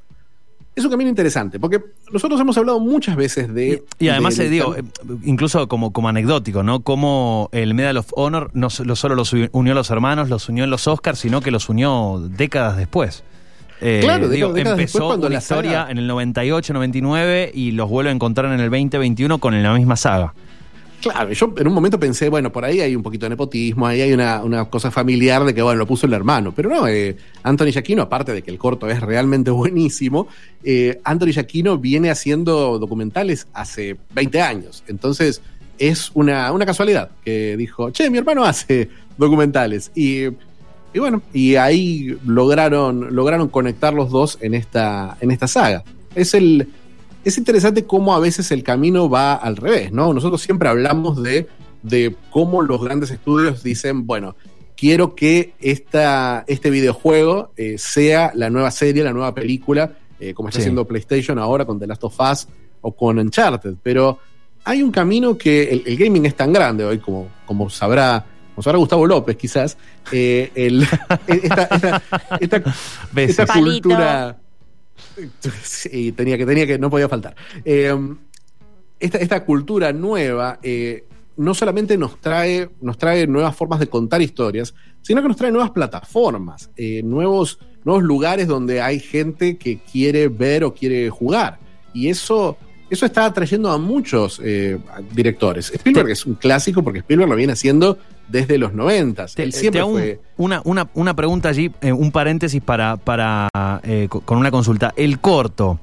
es 0.76 0.86
un 0.86 0.92
camino 0.92 1.10
interesante, 1.10 1.60
porque 1.60 1.82
nosotros 2.12 2.40
hemos 2.40 2.58
hablado 2.58 2.80
muchas 2.80 3.16
veces 3.16 3.54
de... 3.54 3.84
Y 4.00 4.08
además, 4.10 4.38
del- 4.38 4.48
eh, 4.48 4.50
digo, 4.50 4.76
eh, 4.76 4.84
incluso 5.24 5.68
como, 5.68 5.92
como 5.92 6.08
anecdótico, 6.10 6.64
¿no? 6.64 6.80
Como 6.82 7.50
el 7.52 7.74
Medal 7.74 7.98
of 7.98 8.08
Honor 8.16 8.52
no 8.54 8.70
so- 8.70 8.84
lo- 8.86 8.96
solo 8.96 9.16
los 9.16 9.34
unió 9.52 9.74
a 9.74 9.76
los 9.76 9.90
hermanos, 9.90 10.30
los 10.30 10.48
unió 10.50 10.64
en 10.64 10.70
los 10.70 10.88
Oscars, 10.88 11.20
sino 11.20 11.42
que 11.42 11.52
los 11.52 11.68
unió 11.70 12.22
décadas 12.30 12.78
después. 12.78 13.24
Eh, 13.82 14.00
Claro, 14.04 14.30
digo, 14.30 14.54
décadas 14.54 14.78
empezó 14.80 15.00
después 15.00 15.04
cuando 15.10 15.28
una 15.28 15.34
la 15.34 15.40
historia 15.40 15.72
saga- 15.72 15.92
en 15.92 15.98
el 15.98 16.08
98, 16.08 16.74
99 16.74 17.52
y 17.54 17.72
los 17.72 17.90
vuelve 17.90 18.12
a 18.12 18.14
encontrar 18.14 18.46
en 18.54 18.60
el 18.60 18.70
2021 18.70 19.40
con 19.40 19.62
la 19.62 19.74
misma 19.74 19.96
saga. 19.96 20.34
Claro, 21.02 21.32
yo 21.32 21.52
en 21.58 21.68
un 21.68 21.74
momento 21.74 22.00
pensé, 22.00 22.30
bueno, 22.30 22.52
por 22.52 22.64
ahí 22.64 22.80
hay 22.80 22.96
un 22.96 23.02
poquito 23.02 23.26
de 23.26 23.32
nepotismo, 23.32 23.88
ahí 23.88 24.02
hay 24.02 24.14
una, 24.14 24.44
una 24.44 24.66
cosa 24.66 24.92
familiar 24.92 25.44
de 25.44 25.56
que, 25.56 25.64
bueno, 25.64 25.80
lo 25.80 25.88
puso 25.88 26.06
el 26.06 26.14
hermano. 26.14 26.54
Pero 26.56 26.70
no, 26.70 26.88
eh, 26.88 27.18
Anthony 27.42 27.72
Giacchino, 27.72 28.04
aparte 28.04 28.34
de 28.34 28.44
que 28.44 28.52
el 28.52 28.60
corto 28.60 28.88
es 28.88 29.02
realmente 29.02 29.50
buenísimo, 29.52 30.28
eh, 30.64 31.02
Anthony 31.04 31.32
Giacchino 31.32 31.80
viene 31.80 32.12
haciendo 32.12 32.78
documentales 32.78 33.48
hace 33.52 33.98
20 34.14 34.42
años. 34.42 34.84
Entonces, 34.88 35.42
es 35.80 36.12
una, 36.14 36.52
una 36.52 36.68
casualidad 36.68 37.10
que 37.26 37.58
dijo, 37.58 37.90
che, 37.90 38.12
mi 38.12 38.20
hermano 38.20 38.44
hace 38.44 38.90
documentales. 39.18 39.92
Y, 39.96 40.26
y 40.94 41.00
bueno, 41.00 41.24
y 41.34 41.56
ahí 41.56 42.16
lograron, 42.28 43.16
lograron 43.16 43.50
conectar 43.50 43.92
los 43.92 44.12
dos 44.12 44.38
en 44.42 44.54
esta, 44.54 45.18
en 45.20 45.32
esta 45.32 45.48
saga. 45.48 45.84
Es 46.14 46.36
el, 46.36 46.68
es 47.24 47.38
interesante 47.38 47.86
cómo 47.86 48.14
a 48.16 48.20
veces 48.20 48.52
el 48.52 48.64
camino 48.64 49.10
va 49.10 49.34
al 49.36 49.56
revés, 49.58 49.92
¿no? 49.92 50.14
Nosotros 50.14 50.42
siempre 50.42 50.70
hablamos 50.70 51.22
de, 51.22 51.48
de 51.84 52.16
cómo 52.30 52.62
los 52.62 52.84
grandes 52.84 53.12
estudios 53.12 53.64
dicen, 53.64 54.06
bueno, 54.08 54.36
quiero 54.76 55.14
que 55.16 55.54
esta, 55.60 56.44
este 56.48 56.70
videojuego 56.70 57.52
eh, 57.58 57.76
sea 57.78 58.32
la 58.36 58.50
nueva 58.50 58.72
serie, 58.72 59.04
la 59.04 59.14
nueva 59.14 59.34
película, 59.36 59.94
eh, 60.20 60.34
como 60.34 60.50
está 60.50 60.60
Sí. 60.60 60.64
haciendo 60.64 60.86
PlayStation 60.86 61.38
ahora 61.40 61.66
con 61.66 61.80
The 61.80 61.88
Last 61.88 62.04
of 62.04 62.20
Us 62.20 62.48
o 62.82 62.96
con 62.96 63.20
Uncharted, 63.20 63.76
pero 63.84 64.20
hay 64.64 64.82
un 64.84 64.92
camino 64.92 65.38
que 65.38 65.64
el, 65.70 65.84
el 65.86 65.98
gaming 65.98 66.26
es 66.26 66.36
tan 66.36 66.52
grande 66.54 66.84
hoy, 66.86 67.00
como, 67.00 67.28
como 67.46 67.70
sabrá. 67.70 68.26
Como 68.54 68.64
sabrá 68.64 68.80
Gustavo 68.80 69.08
López, 69.08 69.38
quizás, 69.38 69.78
eh, 70.12 70.52
el- 70.56 70.84
esta, 72.40 72.64
esta- 73.16 73.54
cultura. 73.54 74.38
Sí, 75.64 76.12
tenía 76.12 76.38
que, 76.38 76.46
tenía 76.46 76.68
que, 76.68 76.78
no 76.80 76.90
podía 76.90 77.10
faltar. 77.10 77.36
Eh, 77.66 77.96
esta, 79.00 79.18
esta 79.18 79.44
cultura 79.44 79.92
nueva 79.92 80.60
eh, 80.62 81.06
no 81.38 81.54
solamente 81.54 81.98
nos 81.98 82.20
trae, 82.20 82.70
nos 82.82 82.98
trae 82.98 83.26
nuevas 83.28 83.56
formas 83.56 83.80
de 83.80 83.88
contar 83.88 84.22
historias, 84.22 84.74
sino 85.02 85.22
que 85.22 85.28
nos 85.28 85.38
trae 85.38 85.52
nuevas 85.52 85.72
plataformas, 85.72 86.70
eh, 86.76 87.02
nuevos, 87.04 87.60
nuevos 87.84 88.04
lugares 88.04 88.48
donde 88.48 88.82
hay 88.82 89.00
gente 89.00 89.58
que 89.58 89.80
quiere 89.80 90.28
ver 90.28 90.64
o 90.64 90.74
quiere 90.74 91.10
jugar. 91.10 91.60
Y 91.94 92.10
eso, 92.10 92.58
eso 92.92 93.06
está 93.06 93.26
atrayendo 93.26 93.72
a 93.72 93.78
muchos 93.80 94.40
eh, 94.44 94.78
directores. 95.14 95.72
Spielberg 95.74 96.10
es 96.12 96.26
un 96.26 96.36
clásico 96.36 96.84
porque 96.84 97.00
Spielberg 97.00 97.30
lo 97.30 97.36
viene 97.36 97.54
haciendo 97.54 97.98
desde 98.28 98.58
los 98.58 98.74
noventas. 98.74 99.34
Te, 99.34 99.46
te 99.46 99.52
siempre 99.52 99.82
hago 99.82 99.92
un- 99.92 100.00
fue. 100.00 100.20
una, 100.38 100.62
una, 100.66 100.88
una 100.94 101.16
pregunta 101.16 101.50
allí, 101.50 101.72
eh, 101.82 101.92
un 101.92 102.12
paréntesis 102.12 102.62
para, 102.62 102.98
para 102.98 103.50
eh, 103.84 104.08
co- 104.10 104.22
con 104.22 104.38
una 104.38 104.52
consulta. 104.52 104.94
El 104.96 105.20
corto, 105.20 105.80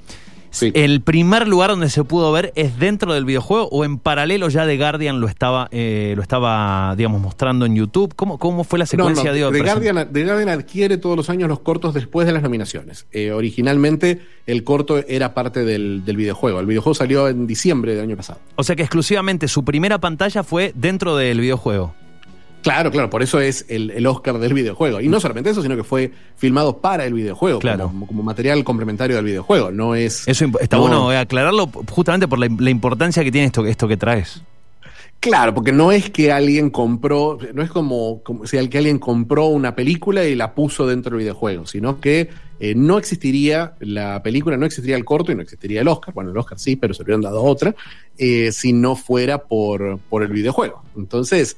Sí. 0.51 0.73
¿el 0.75 1.01
primer 1.03 1.47
lugar 1.47 1.71
donde 1.71 1.91
se 1.91 2.05
pudo 2.05 2.33
ver 2.33 2.53
es 2.57 2.79
dentro 2.79 3.15
del 3.15 3.25
videojuego 3.25 3.69
o 3.71 3.85
en 3.85 3.99
paralelo 3.99 4.49
ya 4.49 4.67
The 4.67 4.77
Guardian 4.77 5.21
lo 5.21 5.29
estaba, 5.29 5.69
eh, 5.71 6.15
lo 6.17 6.23
estaba 6.23 6.95
digamos, 6.97 7.21
mostrando 7.21 7.67
en 7.67 7.77
YouTube? 7.77 8.15
¿Cómo, 8.15 8.39
cómo 8.39 8.65
fue 8.65 8.79
la 8.79 8.87
secuencia 8.87 9.25
No, 9.25 9.31
no, 9.31 9.51
de 9.51 9.59
The, 9.59 9.65
Guardian, 9.65 10.13
The 10.13 10.25
Guardian 10.25 10.49
adquiere 10.49 10.99
todos 10.99 11.17
los 11.17 11.31
años 11.31 11.49
los 11.49 11.61
cortos 11.61 11.95
después 11.95 12.27
de 12.27 12.33
las 12.33 12.43
nominaciones. 12.43 13.07
Eh, 13.13 13.33
originalmente 13.33 14.21
el 14.47 14.65
corto 14.65 14.99
era 15.07 15.35
parte 15.35 15.65
del, 15.65 16.05
del 16.05 16.17
videojuego. 16.17 16.61
El 16.61 16.67
videojuego 16.67 16.95
salió 16.95 17.29
en 17.29 17.47
diciembre 17.47 17.95
del 17.95 18.05
año 18.05 18.17
pasado. 18.17 18.41
O 18.57 18.65
sea 18.65 18.77
que 18.77 18.83
exclusivamente 18.83 19.49
su 19.49 19.65
primera 19.65 19.99
pantalla 19.99 20.43
fue 20.43 20.73
dentro 20.75 21.17
del 21.17 21.41
videojuego. 21.41 21.95
Claro, 22.69 22.91
claro, 22.91 23.09
por 23.09 23.23
eso 23.23 23.41
es 23.41 23.65
el, 23.69 23.91
el 23.93 24.07
Oscar 24.07 24.39
del 24.39 24.53
videojuego. 24.53 25.01
Y 25.01 25.09
no 25.09 25.21
solamente 25.21 25.49
eso, 25.49 25.63
sino 25.63 25.75
que 25.75 25.85
fue 25.85 26.13
filmado 26.37 26.79
para 26.79 27.07
el 27.07 27.15
videojuego, 27.15 27.61
Claro. 27.61 27.87
como, 27.87 28.07
como 28.07 28.23
material 28.23 28.63
complementario 28.63 29.17
del 29.17 29.25
videojuego. 29.25 29.71
No 29.71 29.95
es. 29.95 30.29
Eso 30.29 30.45
está 30.61 30.77
no- 30.77 30.83
bueno 30.83 31.11
eh, 31.13 31.17
aclararlo 31.17 31.67
justamente 31.91 32.29
por 32.29 32.39
la, 32.39 32.49
la 32.59 32.69
importancia 32.71 33.25
que 33.25 33.33
tiene 33.33 33.47
esto, 33.47 33.65
esto 33.65 33.89
que 33.89 33.97
traes. 33.97 34.43
Claro, 35.21 35.53
porque 35.55 35.73
no 35.73 35.91
es 35.93 36.11
que 36.11 36.31
alguien 36.31 36.71
compró, 36.71 37.39
no 37.53 37.63
es 37.63 37.71
como, 37.71 38.23
como 38.23 38.47
si 38.47 38.57
que 38.69 38.79
alguien 38.79 38.99
compró 39.01 39.47
una 39.47 39.75
película 39.75 40.25
y 40.25 40.37
la 40.37 40.55
puso 40.55 40.87
dentro 40.87 41.11
del 41.17 41.21
videojuego, 41.25 41.67
sino 41.67 42.01
que 42.01 42.29
eh, 42.61 42.75
no 42.77 42.99
existiría 42.99 43.73
la 43.81 44.23
película, 44.23 44.57
no 44.57 44.67
existiría 44.67 44.97
el 44.97 45.05
corto 45.05 45.33
y 45.33 45.35
no 45.35 45.43
existiría 45.43 45.81
el 45.81 45.89
Oscar. 45.89 46.15
Bueno, 46.15 46.31
el 46.31 46.37
Oscar 46.37 46.59
sí, 46.61 46.77
pero 46.77 46.95
se 46.95 47.03
hubieran 47.03 47.23
dado 47.23 47.43
otra, 47.43 47.75
eh, 48.17 48.53
si 48.53 48.73
no 48.73 48.95
fuera 48.95 49.39
por, 49.39 49.99
por 50.09 50.23
el 50.23 50.29
videojuego. 50.29 50.83
Entonces, 50.97 51.57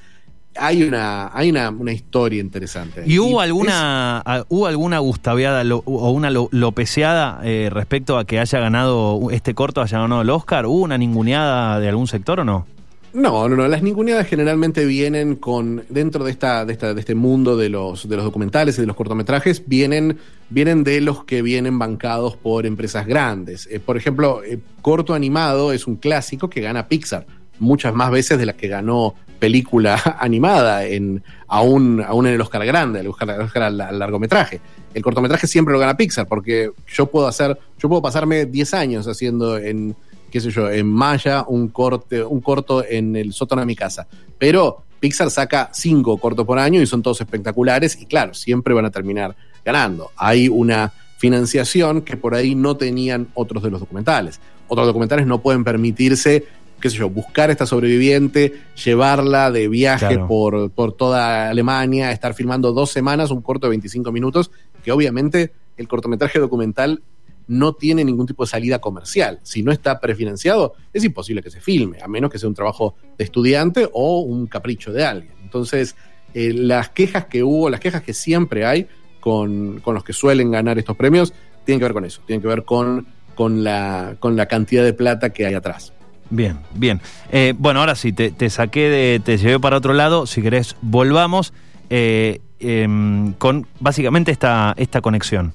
hay 0.60 0.82
una, 0.82 1.30
hay 1.36 1.50
una, 1.50 1.70
una 1.70 1.92
historia 1.92 2.40
interesante. 2.40 3.02
¿Y 3.06 3.18
hubo 3.18 3.40
alguna, 3.40 4.18
a- 4.20 4.44
hubo 4.48 4.66
alguna 4.66 4.98
gustaviada 4.98 5.64
lo- 5.64 5.82
o 5.86 6.10
una 6.10 6.30
lo- 6.30 6.48
lopeceada 6.52 7.40
eh, 7.42 7.68
respecto 7.72 8.18
a 8.18 8.24
que 8.24 8.38
haya 8.38 8.60
ganado 8.60 9.30
este 9.30 9.54
corto, 9.54 9.80
haya 9.82 9.98
ganado 9.98 10.22
el 10.22 10.30
Oscar? 10.30 10.66
¿Hubo 10.66 10.82
una 10.82 10.98
ninguneada 10.98 11.80
de 11.80 11.88
algún 11.88 12.06
sector 12.06 12.40
o 12.40 12.44
no? 12.44 12.66
No, 13.12 13.48
no, 13.48 13.56
no. 13.56 13.66
Las 13.66 13.82
ninguneadas 13.82 14.28
generalmente 14.28 14.84
vienen 14.84 15.34
con 15.34 15.82
dentro 15.88 16.22
de 16.24 16.30
esta, 16.30 16.64
de 16.64 16.72
esta, 16.74 16.94
de 16.94 17.00
este 17.00 17.16
mundo 17.16 17.56
de 17.56 17.68
los, 17.68 18.08
de 18.08 18.14
los 18.14 18.24
documentales 18.24 18.78
y 18.78 18.82
de 18.82 18.86
los 18.86 18.94
cortometrajes, 18.94 19.64
vienen, 19.66 20.18
vienen 20.48 20.84
de 20.84 21.00
los 21.00 21.24
que 21.24 21.42
vienen 21.42 21.76
bancados 21.78 22.36
por 22.36 22.66
empresas 22.66 23.06
grandes. 23.08 23.66
Eh, 23.68 23.80
por 23.80 23.96
ejemplo, 23.96 24.42
eh, 24.44 24.60
corto 24.80 25.14
animado 25.14 25.72
es 25.72 25.88
un 25.88 25.96
clásico 25.96 26.48
que 26.48 26.60
gana 26.60 26.86
Pixar 26.86 27.26
muchas 27.58 27.92
más 27.94 28.12
veces 28.12 28.38
de 28.38 28.46
las 28.46 28.54
que 28.54 28.68
ganó 28.68 29.14
película 29.40 30.16
animada 30.20 30.84
en 30.84 31.24
aún, 31.48 32.00
aún 32.06 32.28
en 32.28 32.34
el 32.34 32.40
Oscar 32.40 32.64
grande, 32.64 33.00
el 33.00 33.08
Oscar, 33.08 33.30
el 33.30 33.40
Oscar 33.40 33.64
al, 33.64 33.98
largometraje. 33.98 34.60
El 34.94 35.02
cortometraje 35.02 35.48
siempre 35.48 35.72
lo 35.72 35.80
gana 35.80 35.96
Pixar 35.96 36.28
porque 36.28 36.70
yo 36.86 37.06
puedo 37.06 37.26
hacer, 37.26 37.58
yo 37.78 37.88
puedo 37.88 38.02
pasarme 38.02 38.46
10 38.46 38.74
años 38.74 39.08
haciendo 39.08 39.58
en 39.58 39.96
qué 40.30 40.40
sé 40.40 40.50
yo, 40.50 40.70
en 40.70 40.86
Maya 40.86 41.44
un 41.46 41.68
corte, 41.68 42.22
un 42.22 42.40
corto 42.40 42.84
en 42.88 43.16
el 43.16 43.32
sótano 43.32 43.60
de 43.60 43.66
mi 43.66 43.76
casa. 43.76 44.06
Pero 44.38 44.84
Pixar 45.00 45.30
saca 45.30 45.70
cinco 45.72 46.16
cortos 46.18 46.46
por 46.46 46.58
año 46.58 46.80
y 46.80 46.86
son 46.86 47.02
todos 47.02 47.20
espectaculares 47.20 48.00
y 48.00 48.06
claro, 48.06 48.34
siempre 48.34 48.74
van 48.74 48.84
a 48.84 48.90
terminar 48.90 49.34
ganando. 49.64 50.10
Hay 50.16 50.48
una 50.48 50.92
financiación 51.18 52.02
que 52.02 52.16
por 52.16 52.34
ahí 52.34 52.54
no 52.54 52.76
tenían 52.76 53.28
otros 53.34 53.62
de 53.62 53.70
los 53.70 53.80
documentales. 53.80 54.40
Otros 54.68 54.86
documentales 54.86 55.26
no 55.26 55.42
pueden 55.42 55.64
permitirse, 55.64 56.46
qué 56.80 56.90
sé 56.90 56.96
yo, 56.96 57.10
buscar 57.10 57.48
a 57.50 57.52
esta 57.52 57.66
sobreviviente, 57.66 58.54
llevarla 58.84 59.50
de 59.50 59.68
viaje 59.68 60.06
Claro. 60.08 60.26
por, 60.28 60.70
por 60.70 60.92
toda 60.94 61.50
Alemania, 61.50 62.10
estar 62.12 62.34
filmando 62.34 62.72
dos 62.72 62.90
semanas 62.90 63.30
un 63.30 63.42
corto 63.42 63.66
de 63.66 63.70
25 63.70 64.10
minutos, 64.12 64.50
que 64.82 64.92
obviamente 64.92 65.52
el 65.76 65.86
cortometraje 65.88 66.38
documental 66.38 67.02
no 67.46 67.72
tiene 67.72 68.04
ningún 68.04 68.26
tipo 68.26 68.44
de 68.44 68.50
salida 68.50 68.78
comercial. 68.80 69.40
Si 69.42 69.62
no 69.62 69.72
está 69.72 69.98
prefinanciado, 69.98 70.74
es 70.92 71.02
imposible 71.04 71.42
que 71.42 71.50
se 71.50 71.60
filme, 71.60 71.98
a 72.00 72.06
menos 72.06 72.30
que 72.30 72.38
sea 72.38 72.48
un 72.48 72.54
trabajo 72.54 72.94
de 73.18 73.24
estudiante 73.24 73.88
o 73.92 74.20
un 74.20 74.46
capricho 74.46 74.92
de 74.92 75.04
alguien. 75.04 75.32
Entonces, 75.42 75.96
eh, 76.32 76.52
las 76.54 76.90
quejas 76.90 77.24
que 77.26 77.42
hubo, 77.42 77.68
las 77.68 77.80
quejas 77.80 78.02
que 78.02 78.14
siempre 78.14 78.64
hay 78.64 78.86
con, 79.18 79.80
con 79.80 79.94
los 79.94 80.04
que 80.04 80.12
suelen 80.12 80.50
ganar 80.52 80.78
estos 80.78 80.96
premios, 80.96 81.32
tienen 81.64 81.80
que 81.80 81.84
ver 81.84 81.92
con 81.92 82.04
eso, 82.04 82.22
tienen 82.24 82.40
que 82.40 82.48
ver 82.48 82.64
con, 82.64 83.06
con, 83.34 83.64
la, 83.64 84.16
con 84.20 84.36
la 84.36 84.46
cantidad 84.46 84.84
de 84.84 84.92
plata 84.92 85.30
que 85.30 85.44
hay 85.46 85.54
atrás. 85.54 85.92
Bien, 86.30 86.58
bien. 86.74 87.00
Eh, 87.32 87.54
bueno, 87.58 87.80
ahora 87.80 87.94
sí, 87.96 88.12
te, 88.12 88.30
te 88.30 88.48
saqué 88.50 88.88
de. 88.88 89.20
te 89.24 89.36
llevé 89.36 89.58
para 89.58 89.76
otro 89.76 89.92
lado. 89.92 90.26
Si 90.26 90.40
querés, 90.42 90.76
volvamos 90.80 91.52
eh, 91.90 92.40
em, 92.60 93.32
con 93.34 93.66
básicamente 93.80 94.30
esta, 94.30 94.74
esta 94.76 95.00
conexión. 95.00 95.52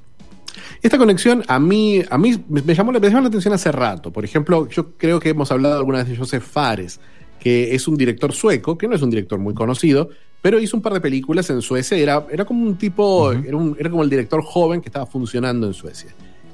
Esta 0.81 0.97
conexión 0.97 1.43
a 1.47 1.59
mí, 1.59 2.03
a 2.09 2.17
mí 2.17 2.35
me, 2.49 2.61
me 2.61 2.75
llamó, 2.75 2.91
la- 2.91 2.99
me 2.99 3.07
llamó 3.07 3.21
la 3.21 3.27
atención 3.29 3.53
hace 3.53 3.71
rato. 3.71 4.11
Por 4.11 4.25
ejemplo, 4.25 4.67
yo 4.69 4.91
creo 4.97 5.19
que 5.19 5.29
hemos 5.29 5.51
hablado 5.51 5.77
alguna 5.77 5.99
vez 5.99 6.09
de 6.09 6.17
Josef 6.17 6.45
Fares, 6.45 6.99
que 7.39 7.73
es 7.73 7.87
un 7.87 7.95
director 7.97 8.33
sueco, 8.33 8.77
que 8.77 8.87
no 8.87 8.95
es 8.95 9.01
un 9.01 9.09
director 9.09 9.39
muy 9.39 9.53
conocido, 9.53 10.09
pero 10.41 10.59
hizo 10.59 10.75
un 10.77 10.83
par 10.83 10.93
de 10.93 11.01
películas 11.01 11.49
en 11.49 11.61
Suecia. 11.61 11.97
Era, 11.97 12.25
era 12.31 12.45
como 12.45 12.63
un 12.65 12.75
tipo, 12.77 13.31
era, 13.31 13.55
un- 13.57 13.75
era 13.79 13.89
como 13.89 14.03
el 14.03 14.09
director 14.09 14.43
joven 14.43 14.81
que 14.81 14.89
estaba 14.89 15.05
funcionando 15.05 15.65
en 15.67 15.73
Suecia. 15.73 16.11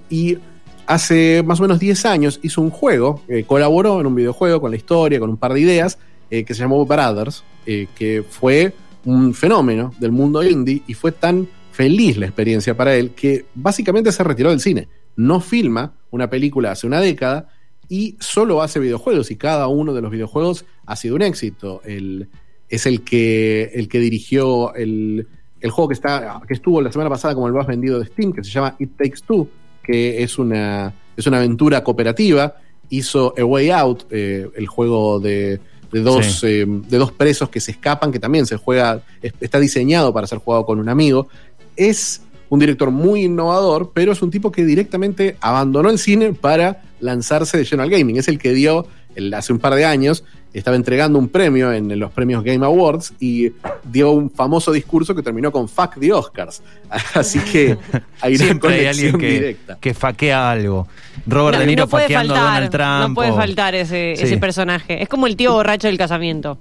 Y 0.10 0.38
hace 0.88 1.44
más 1.44 1.60
o 1.60 1.64
menos 1.64 1.80
10 1.80 2.06
años 2.06 2.40
hizo 2.44 2.62
un 2.62 2.70
juego, 2.70 3.22
eh, 3.28 3.44
colaboró 3.44 4.00
en 4.00 4.08
un 4.08 4.16
videojuego 4.16 4.62
con 4.62 4.72
la 4.72 4.78
historia, 4.78 5.20
con 5.20 5.30
un 5.30 5.38
par 5.38 5.54
de 5.54 5.62
ideas, 5.62 5.98
eh, 6.30 6.44
que 6.44 6.54
se 6.54 6.62
llamó 6.62 6.86
Brothers, 6.86 7.44
eh, 7.66 7.88
que 7.96 8.24
fue 8.28 8.74
un 9.06 9.34
fenómeno 9.34 9.94
del 10.00 10.12
mundo 10.12 10.44
indie 10.44 10.84
y 10.88 10.94
fue 10.94 11.12
tan 11.12 11.48
feliz 11.72 12.18
la 12.18 12.26
experiencia 12.26 12.76
para 12.76 12.96
él 12.96 13.12
que 13.12 13.46
básicamente 13.56 14.12
se 14.12 14.24
retiró 14.24 14.50
del 14.50 14.60
cine. 14.60 14.88
No 15.16 15.40
filma 15.40 15.94
una 16.12 16.30
película 16.30 16.72
hace 16.72 16.88
una 16.88 17.00
década 17.00 17.50
y 17.90 18.16
solo 18.20 18.62
hace 18.62 18.80
videojuegos 18.80 19.32
y 19.32 19.36
cada 19.36 19.68
uno 19.68 19.94
de 19.94 20.02
los 20.02 20.12
videojuegos 20.12 20.66
ha 20.86 20.96
sido 20.96 21.16
un 21.16 21.22
éxito. 21.24 21.82
El, 21.84 22.30
es 22.70 22.86
el 22.86 23.02
que, 23.04 23.72
el 23.74 23.90
que 23.90 24.00
dirigió 24.00 24.74
el, 24.76 25.28
el 25.60 25.72
juego 25.72 25.90
que, 25.90 25.94
está, 25.94 26.42
que 26.48 26.54
estuvo 26.54 26.82
la 26.82 26.92
semana 26.92 27.10
pasada 27.10 27.36
como 27.36 27.48
el 27.48 27.54
más 27.54 27.68
vendido 27.68 28.00
de 28.00 28.06
Steam, 28.08 28.32
que 28.34 28.44
se 28.44 28.50
llama 28.50 28.76
It 28.80 28.92
Takes 28.98 29.20
Two, 29.28 29.48
que 29.84 30.24
es 30.24 30.38
una, 30.40 30.94
es 31.18 31.28
una 31.28 31.38
aventura 31.38 31.84
cooperativa. 31.84 32.56
Hizo 32.90 33.34
A 33.38 33.44
Way 33.46 33.70
Out, 33.72 34.04
eh, 34.12 34.50
el 34.56 34.68
juego 34.68 35.20
de, 35.20 35.60
de 35.92 36.00
dos, 36.02 36.26
Sí. 36.42 36.48
eh, 36.48 36.66
de 36.68 36.98
dos 36.98 37.12
presos 37.12 37.50
que 37.50 37.60
se 37.60 37.72
escapan, 37.72 38.12
que 38.12 38.20
también 38.20 38.46
se 38.46 38.58
juega, 38.58 39.02
es- 39.22 39.34
está 39.40 39.60
diseñado 39.60 40.14
para 40.14 40.28
ser 40.28 40.40
jugado 40.40 40.66
con 40.66 40.80
un 40.80 40.90
amigo. 40.90 41.28
Es 41.76 42.22
un 42.50 42.60
director 42.60 42.92
muy 42.92 43.24
innovador, 43.24 43.92
pero 43.94 44.12
es 44.12 44.22
un 44.22 44.30
tipo 44.30 44.52
que 44.52 44.66
directamente 44.66 45.38
abandonó 45.40 45.90
el 45.90 45.98
cine 46.00 46.34
para 46.34 46.82
lanzarse 47.00 47.58
de 47.58 47.64
lleno 47.64 47.84
al 47.84 47.90
gaming. 47.90 48.18
Es 48.18 48.28
el 48.28 48.38
que 48.40 48.52
dio, 48.52 48.88
el- 49.16 49.34
hace 49.34 49.54
un 49.54 49.60
par 49.60 49.74
de 49.76 49.86
años, 49.86 50.24
estaba 50.54 50.76
entregando 50.76 51.18
un 51.18 51.30
premio 51.30 51.72
en 51.72 51.98
los 52.00 52.12
premios 52.12 52.44
Game 52.44 52.66
Awards 52.66 53.14
y 53.20 53.52
dio 53.84 54.12
un 54.12 54.30
famoso 54.30 54.72
discurso 54.72 55.16
que 55.16 55.22
terminó 55.24 55.52
con 55.52 55.68
Fuck 55.70 56.00
the 56.00 56.12
Oscars. 56.14 56.62
Así 57.14 57.40
que 57.40 57.78
hay 58.22 58.36
una 58.36 58.46
Siempre 58.46 58.74
hay 58.80 58.86
alguien 58.88 59.18
que, 59.18 59.30
directa. 59.32 59.78
que 59.80 59.94
faquea 59.94 60.52
algo. 60.52 60.88
Robert 61.28 61.56
No, 61.56 61.60
De 61.62 61.68
Niro 61.68 61.84
no 61.86 61.88
faqueando 61.90 62.36
a 62.36 62.40
Donald 62.40 62.70
Trump. 62.72 63.10
No 63.10 63.14
puede 63.16 63.32
o- 63.32 63.36
faltar 63.36 63.76
ese, 63.76 64.16
Sí. 64.18 64.24
ese 64.24 64.38
personaje. 64.38 65.02
Es 65.02 65.08
como 65.10 65.28
el 65.28 65.36
tío 65.36 65.54
borracho 65.54 65.88
del 65.88 65.98
casamiento. 65.98 66.58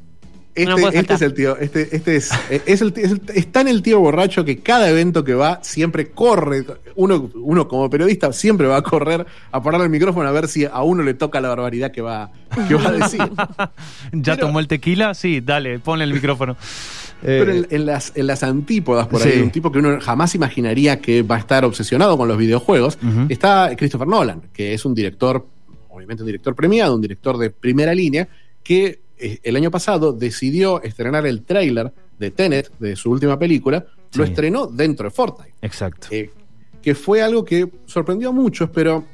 Este, 0.55 0.67
No 0.81 0.89
este 0.89 1.15
es 1.15 1.23
el 1.23 1.33
tío, 1.35 1.57
este, 1.59 1.89
este 1.95 2.17
es, 2.17 2.31
eh, 2.51 2.61
es, 2.67 2.81
el, 2.83 2.93
es, 2.97 3.13
el- 3.13 3.23
es 3.35 3.53
tan 3.53 3.69
el 3.69 3.83
tío 3.83 4.01
borracho 4.01 4.45
que 4.45 4.59
cada 4.59 4.91
evento 4.91 5.23
que 5.23 5.35
va 5.35 5.61
siempre 5.63 6.11
corre. 6.11 6.65
Uno, 6.97 7.31
uno 7.35 7.69
como 7.69 7.89
periodista 7.89 8.33
siempre 8.33 8.67
va 8.67 8.79
a 8.79 8.83
correr 8.83 9.25
a 9.53 9.63
parar 9.63 9.81
el 9.83 9.91
micrófono 9.91 10.29
a 10.29 10.33
ver 10.33 10.49
si 10.49 10.65
a 10.65 10.83
uno 10.83 11.03
le 11.05 11.15
toca 11.15 11.41
la 11.41 11.51
barbaridad 11.51 11.93
que 11.93 12.03
va, 12.03 12.33
que 12.67 12.75
va 12.75 12.89
a 12.89 12.93
decir. 12.93 13.21
¿Ya 14.13 14.35
Pero- 14.35 14.49
tomó 14.49 14.59
el 14.61 14.67
tequila? 14.67 15.15
Sí, 15.15 15.41
dale, 15.41 15.79
ponle 15.79 16.05
el 16.05 16.13
micrófono. 16.13 16.57
Pero 17.23 17.53
Eh, 17.53 17.57
en, 17.59 17.67
en 17.71 17.87
las, 17.87 18.13
en 18.17 18.27
las 18.27 18.43
antípodas 18.43 19.07
por 19.07 19.23
ahí, 19.23 19.33
Sí. 19.35 19.41
un 19.41 19.51
tipo 19.51 19.71
que 19.71 19.79
uno 19.79 20.01
jamás 20.01 20.35
imaginaría 20.35 21.01
que 21.01 21.23
va 21.23 21.37
a 21.37 21.39
estar 21.39 21.65
obsesionado 21.65 22.17
con 22.19 22.27
los 22.29 22.37
videojuegos, 22.39 22.99
está 23.29 23.71
Christopher 23.77 24.09
Nolan, 24.09 24.43
que 24.53 24.73
es 24.75 24.85
un 24.85 24.95
director, 24.95 25.47
obviamente 25.91 26.23
un 26.23 26.27
director 26.27 26.55
premiado, 26.57 26.95
un 26.95 27.01
director 27.03 27.37
de 27.39 27.51
primera 27.51 27.95
línea, 27.95 28.27
que 28.63 29.01
eh, 29.21 29.41
el 29.43 29.57
año 29.57 29.71
pasado 29.71 30.13
decidió 30.13 30.83
estrenar 30.83 31.27
el 31.27 31.43
tráiler 31.43 31.93
de 32.19 32.31
Tenet, 32.31 32.71
de 32.79 32.97
su 32.97 33.11
última 33.11 33.39
película, 33.39 33.85
lo 34.15 34.25
estrenó 34.25 34.67
dentro 34.67 35.05
de 35.05 35.11
Fortnite. 35.11 35.55
Exacto. 35.63 36.09
Eh, 36.11 36.31
que 36.83 36.95
fue 36.95 37.23
algo 37.23 37.45
que 37.45 37.71
sorprendió 37.87 38.31
a 38.31 38.33
muchos, 38.33 38.71
pero 38.71 39.05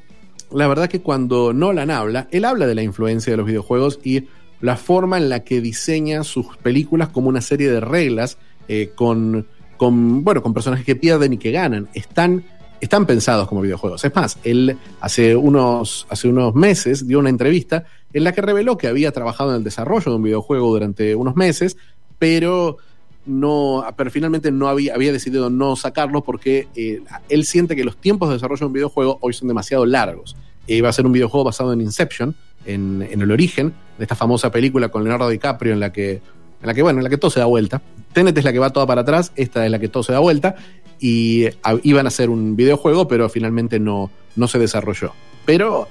la 0.51 0.67
verdad 0.67 0.89
que 0.89 1.01
cuando 1.01 1.53
Nolan 1.53 1.91
habla, 1.91 2.27
él 2.31 2.45
habla 2.45 2.65
de 2.65 2.75
la 2.75 2.83
influencia 2.83 3.31
de 3.31 3.37
los 3.37 3.45
videojuegos 3.45 3.99
y 4.03 4.25
la 4.61 4.75
forma 4.75 5.17
en 5.17 5.29
la 5.29 5.43
que 5.43 5.61
diseña 5.61 6.23
sus 6.23 6.57
películas 6.57 7.09
como 7.09 7.29
una 7.29 7.41
serie 7.41 7.69
de 7.69 7.79
reglas 7.79 8.37
eh, 8.67 8.91
con, 8.95 9.45
con, 9.75 10.23
bueno, 10.23 10.41
con 10.41 10.53
personajes 10.53 10.85
que 10.85 10.95
pierden 10.95 11.33
y 11.33 11.37
que 11.37 11.51
ganan. 11.51 11.89
Están, 11.93 12.43
están 12.81 13.05
pensados 13.05 13.47
como 13.47 13.61
videojuegos. 13.61 14.03
Es 14.03 14.15
más, 14.15 14.37
él 14.43 14.77
hace 15.01 15.35
unos, 15.35 16.07
hace 16.09 16.27
unos 16.27 16.55
meses 16.55 17.07
dio 17.07 17.19
una 17.19 17.29
entrevista 17.29 17.85
en 18.17 18.23
la 18.23 18.31
que 18.31 18.41
reveló 18.41 18.77
que 18.77 18.87
había 18.87 19.11
trabajado 19.11 19.51
en 19.51 19.57
el 19.57 19.63
desarrollo 19.63 20.11
de 20.11 20.17
un 20.17 20.23
videojuego 20.23 20.67
durante 20.69 21.15
unos 21.15 21.35
meses, 21.35 21.77
pero 22.19 22.77
no, 23.25 23.85
pero 23.95 24.09
finalmente 24.09 24.51
no 24.51 24.67
había, 24.67 24.97
decidido 24.97 25.49
no 25.49 25.75
sacarlo 25.75 26.23
porque 26.23 26.67
eh, 26.75 27.01
él 27.29 27.45
siente 27.45 27.75
que 27.75 27.83
los 27.83 27.97
tiempos 27.97 28.29
de 28.29 28.35
desarrollo 28.35 28.59
de 28.61 28.65
un 28.65 28.73
videojuego 28.73 29.17
hoy 29.21 29.33
son 29.33 29.47
demasiado 29.47 29.85
largos. 29.85 30.35
Iba 30.65 30.89
a 30.89 30.93
ser 30.93 31.05
un 31.05 31.11
videojuego 31.11 31.43
basado 31.45 31.73
en 31.73 31.81
Inception, 31.81 32.35
en, 32.65 33.01
el 33.09 33.31
origen, 33.31 33.73
de 33.97 34.03
esta 34.03 34.15
famosa 34.15 34.51
película 34.51 34.89
con 34.89 35.03
Leonardo 35.03 35.29
DiCaprio 35.29 35.73
en 35.73 35.79
la 35.79 35.93
que, 35.93 36.13
en 36.13 36.21
la 36.67 36.73
que, 36.73 36.81
bueno, 36.81 36.99
en 36.99 37.03
la 37.03 37.09
que 37.09 37.17
todo 37.17 37.31
se 37.31 37.39
da 37.39 37.45
vuelta. 37.45 37.81
Tenet 38.13 38.37
es 38.37 38.43
la 38.43 38.51
que 38.51 38.59
va 38.59 38.71
toda 38.71 38.87
para 38.87 39.01
atrás, 39.01 39.31
esta 39.35 39.65
es 39.65 39.71
la 39.71 39.79
que 39.79 39.87
todo 39.89 40.03
se 40.03 40.11
da 40.11 40.19
vuelta, 40.19 40.55
y 40.99 41.45
a- 41.63 41.77
iban 41.83 42.05
a 42.05 42.09
hacer 42.09 42.29
un 42.29 42.55
videojuego, 42.55 43.07
pero 43.07 43.29
finalmente 43.29 43.79
no, 43.79 44.09
no 44.35 44.47
se 44.47 44.57
desarrolló. 44.59 45.13
Pero 45.45 45.83
eh, 45.83 45.89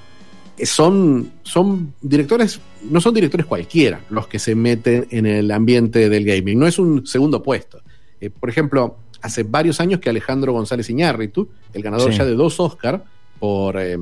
son, 0.63 1.31
son 1.43 1.93
directores, 2.01 2.59
no 2.89 2.99
son 2.99 3.13
directores 3.13 3.45
cualquiera 3.45 4.01
los 4.09 4.27
que 4.27 4.39
se 4.39 4.55
meten 4.55 5.07
en 5.11 5.25
el 5.25 5.51
ambiente 5.51 6.09
del 6.09 6.25
gaming, 6.25 6.57
no 6.57 6.67
es 6.67 6.79
un 6.79 7.05
segundo 7.05 7.43
puesto. 7.43 7.81
Eh, 8.19 8.29
por 8.29 8.49
ejemplo, 8.49 8.97
hace 9.21 9.43
varios 9.43 9.79
años 9.79 9.99
que 9.99 10.09
Alejandro 10.09 10.53
González 10.53 10.89
Iñárritu, 10.89 11.49
el 11.73 11.83
ganador 11.83 12.11
Sí. 12.11 12.17
ya 12.17 12.25
de 12.25 12.33
dos 12.33 12.59
Oscar 12.59 13.03
por, 13.39 13.79
eh, 13.79 13.97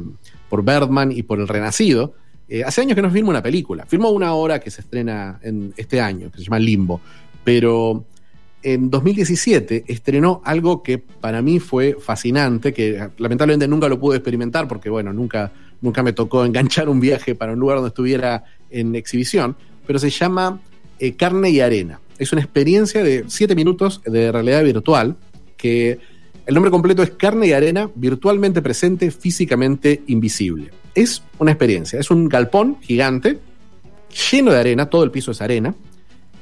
por 0.50 0.64
Birdman 0.64 1.12
y 1.12 1.24
por 1.24 1.40
El 1.40 1.48
Renacido, 1.48 2.14
eh, 2.48 2.64
hace 2.64 2.82
años 2.82 2.96
que 2.96 3.02
no 3.02 3.10
filma 3.10 3.30
una 3.32 3.42
película. 3.44 3.86
Filmó 3.86 4.10
una 4.10 4.34
hora 4.34 4.60
que 4.60 4.70
se 4.72 4.82
estrena 4.82 5.40
en 5.42 5.74
este 5.78 6.00
año, 6.00 6.32
que 6.32 6.38
se 6.38 6.44
llama 6.46 6.60
Limbo. 6.60 7.02
Pero 7.44 8.06
en 8.62 8.90
2017 8.90 9.86
estrenó 9.88 10.42
algo 10.44 10.82
que 10.82 10.98
para 10.98 11.42
mí 11.42 11.60
fue 11.60 11.98
fascinante, 12.00 12.74
que 12.74 13.10
lamentablemente 13.18 13.68
nunca 13.68 13.88
lo 13.88 14.00
pude 14.00 14.18
experimentar 14.18 14.68
porque, 14.68 14.90
bueno, 14.90 15.12
nunca, 15.14 15.52
nunca 15.86 16.04
me 16.04 16.12
tocó 16.12 16.44
enganchar 16.44 16.90
un 16.90 17.00
viaje 17.00 17.36
para 17.36 17.54
un 17.54 17.60
lugar 17.60 17.78
donde 17.78 17.90
estuviera 17.90 18.44
en 18.70 18.96
exhibición, 18.96 19.56
pero 19.88 20.00
se 20.00 20.10
llama 20.10 20.60
eh, 21.00 21.14
Carne 21.16 21.50
y 21.50 21.62
Arena. 21.62 22.02
Es 22.18 22.34
una 22.34 22.42
experiencia 22.42 23.04
de 23.04 23.26
7 23.28 23.56
minutos 23.56 24.02
de 24.06 24.32
realidad 24.32 24.64
virtual 24.64 25.16
que 25.56 26.00
el 26.46 26.54
nombre 26.54 26.72
completo 26.72 27.04
es 27.04 27.12
Carne 27.12 27.48
y 27.48 27.54
Arena, 27.54 27.90
virtualmente 27.96 28.62
presente, 28.62 29.10
físicamente 29.12 30.04
invisible. 30.08 30.72
Es 30.94 31.24
una 31.40 31.52
experiencia, 31.52 32.00
es 32.00 32.12
un 32.12 32.28
galpón 32.30 32.78
gigante, 32.82 33.40
lleno 34.32 34.52
de 34.52 34.60
arena, 34.60 34.90
todo 34.90 35.04
el 35.04 35.12
piso 35.12 35.32
es 35.32 35.42
arena, 35.42 35.76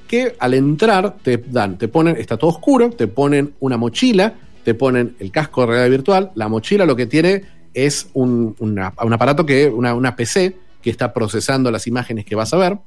que 0.08 0.36
al 0.39 0.53
entrar 0.53 1.17
te 1.23 1.38
dan, 1.38 1.77
te 1.77 1.88
ponen, 1.88 2.17
está 2.17 2.38
todo 2.38 2.51
oscuro, 2.51 2.91
te 2.91 3.08
ponen 3.08 3.53
una 3.62 3.77
mochila, 3.77 4.36
te 4.63 4.75
ponen 4.75 5.15
el 5.19 5.32
casco 5.32 5.62
de 5.62 5.67
realidad 5.67 5.89
virtual, 5.89 6.32
la 6.36 6.49
mochila 6.49 6.86
lo 6.86 6.95
que 6.95 7.08
tiene 7.08 7.43
es 7.73 8.09
un, 8.13 8.55
una- 8.59 8.93
un 9.03 9.13
aparato 9.13 9.45
que, 9.45 9.67
una, 9.67 9.93
una 9.93 10.15
PC 10.15 10.55
que 10.81 10.89
está 10.89 11.13
procesando 11.13 11.71
las 11.71 11.88
imágenes 11.88 12.25
que 12.25 12.36
vas 12.36 12.53
a 12.53 12.57
ver. 12.57 12.77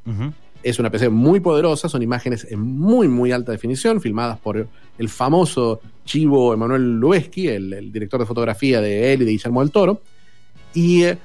Es 0.63 0.79
una 0.79 0.91
PC 0.91 1.09
muy 1.11 1.41
poderosa, 1.41 1.89
son 1.89 2.03
imágenes 2.03 2.47
en 2.51 2.61
muy, 2.61 3.07
muy 3.09 3.31
alta 3.33 3.53
definición, 3.53 4.01
filmadas 4.01 4.39
por 4.39 4.67
el 4.99 5.09
famoso 5.09 5.81
Chivo 6.05 6.53
Emanuel 6.55 6.99
Lubezki, 6.99 7.47
el, 7.49 7.73
el 7.73 7.93
director 7.93 8.19
de 8.21 8.27
fotografía 8.27 8.81
de 8.81 9.13
él 9.13 9.23
y 9.23 9.25
de 9.27 9.31
Guillermo 9.33 9.61
del 9.61 9.71
Toro. 9.71 10.01
Y 10.75 11.05
eh, 11.05 11.19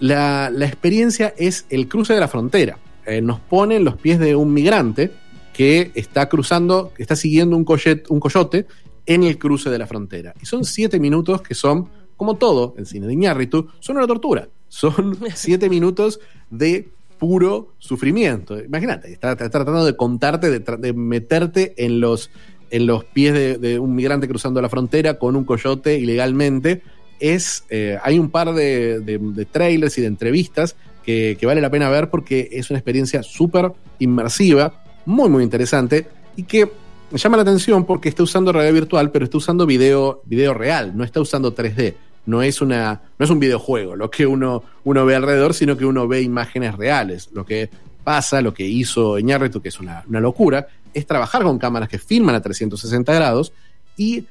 la, 0.00 0.50
la 0.50 0.66
experiencia 0.66 1.34
es 1.36 1.66
el 1.70 1.88
cruce 1.88 2.14
de 2.14 2.20
la 2.20 2.28
frontera. 2.28 2.78
Eh, 3.06 3.20
nos 3.20 3.38
pone 3.40 3.76
en 3.76 3.84
los 3.84 3.96
pies 3.96 4.18
de 4.18 4.34
un 4.34 4.52
migrante 4.52 5.10
que 5.52 5.90
está 5.94 6.28
cruzando, 6.28 6.92
que 6.96 7.02
está 7.02 7.16
siguiendo 7.16 7.56
un, 7.56 7.64
coyet- 7.64 8.04
un 8.08 8.20
coyote 8.20 8.66
en 9.06 9.22
el 9.22 9.38
cruce 9.38 9.70
de 9.70 9.78
la 9.78 9.86
frontera. 9.86 10.34
Y 10.42 10.46
son 10.46 10.64
siete 10.64 10.98
minutos 10.98 11.40
que 11.42 11.54
son, 11.54 11.88
como 12.16 12.36
todo 12.36 12.74
el 12.78 12.86
cine 12.86 13.06
de 13.06 13.12
Iñárritu, 13.12 13.68
son 13.80 13.96
una 13.98 14.06
tortura. 14.06 14.48
Son 14.68 15.16
siete 15.34 15.68
minutos 15.68 16.20
de 16.50 16.88
puro 17.18 17.72
sufrimiento. 17.78 18.58
Imagínate, 18.62 19.12
está, 19.12 19.32
está 19.32 19.48
tratando 19.50 19.84
de 19.84 19.96
contarte, 19.96 20.50
de, 20.50 20.58
de 20.78 20.92
meterte 20.92 21.74
en 21.78 22.00
los, 22.00 22.30
en 22.70 22.86
los 22.86 23.04
pies 23.04 23.32
de, 23.32 23.58
de 23.58 23.78
un 23.78 23.94
migrante 23.94 24.28
cruzando 24.28 24.60
la 24.60 24.68
frontera 24.68 25.18
con 25.18 25.34
un 25.36 25.44
coyote 25.44 25.98
ilegalmente. 25.98 26.82
Es, 27.18 27.64
eh, 27.70 27.96
hay 28.02 28.18
un 28.18 28.28
par 28.30 28.52
de, 28.52 29.00
de- 29.00 29.18
de 29.18 29.44
trailers 29.46 29.96
y 29.96 30.02
de 30.02 30.06
entrevistas 30.08 30.76
que, 31.02 31.36
que 31.40 31.46
vale 31.46 31.60
la 31.62 31.70
pena 31.70 31.88
ver 31.88 32.10
porque 32.10 32.48
es 32.52 32.68
una 32.68 32.78
experiencia 32.78 33.22
súper 33.22 33.72
inmersiva, 33.98 34.82
muy, 35.06 35.30
muy 35.30 35.42
interesante 35.42 36.06
y 36.36 36.42
que 36.42 36.70
me 37.10 37.18
llama 37.18 37.36
la 37.36 37.42
atención 37.44 37.86
porque 37.86 38.08
está 38.08 38.22
usando 38.24 38.52
realidad 38.52 38.74
virtual, 38.74 39.10
pero 39.12 39.24
está 39.24 39.38
usando 39.38 39.64
video, 39.64 40.20
video 40.26 40.52
real, 40.52 40.96
no 40.96 41.04
está 41.04 41.20
usando 41.20 41.54
3D. 41.54 41.94
No 42.26 42.42
es, 42.42 42.60
una, 42.60 43.02
no 43.18 43.24
es 43.24 43.30
un 43.30 43.38
videojuego 43.38 43.96
lo 43.96 44.10
que 44.10 44.26
uno, 44.26 44.62
uno 44.84 45.06
ve 45.06 45.14
alrededor, 45.14 45.54
sino 45.54 45.76
que 45.76 45.86
uno 45.86 46.08
ve 46.08 46.22
imágenes 46.22 46.74
reales. 46.74 47.30
Lo 47.32 47.46
que 47.46 47.70
pasa, 48.04 48.42
lo 48.42 48.52
que 48.52 48.66
hizo 48.66 49.18
Iñárritu, 49.18 49.60
que 49.60 49.68
es 49.68 49.80
una, 49.80 50.04
una 50.08 50.20
locura, 50.20 50.66
es 50.92 51.06
trabajar 51.06 51.42
con 51.42 51.58
cámaras 51.58 51.88
que 51.88 51.98
filman 51.98 52.34
a 52.34 52.40
360 52.40 53.14
grados 53.14 53.52
y 53.96 54.24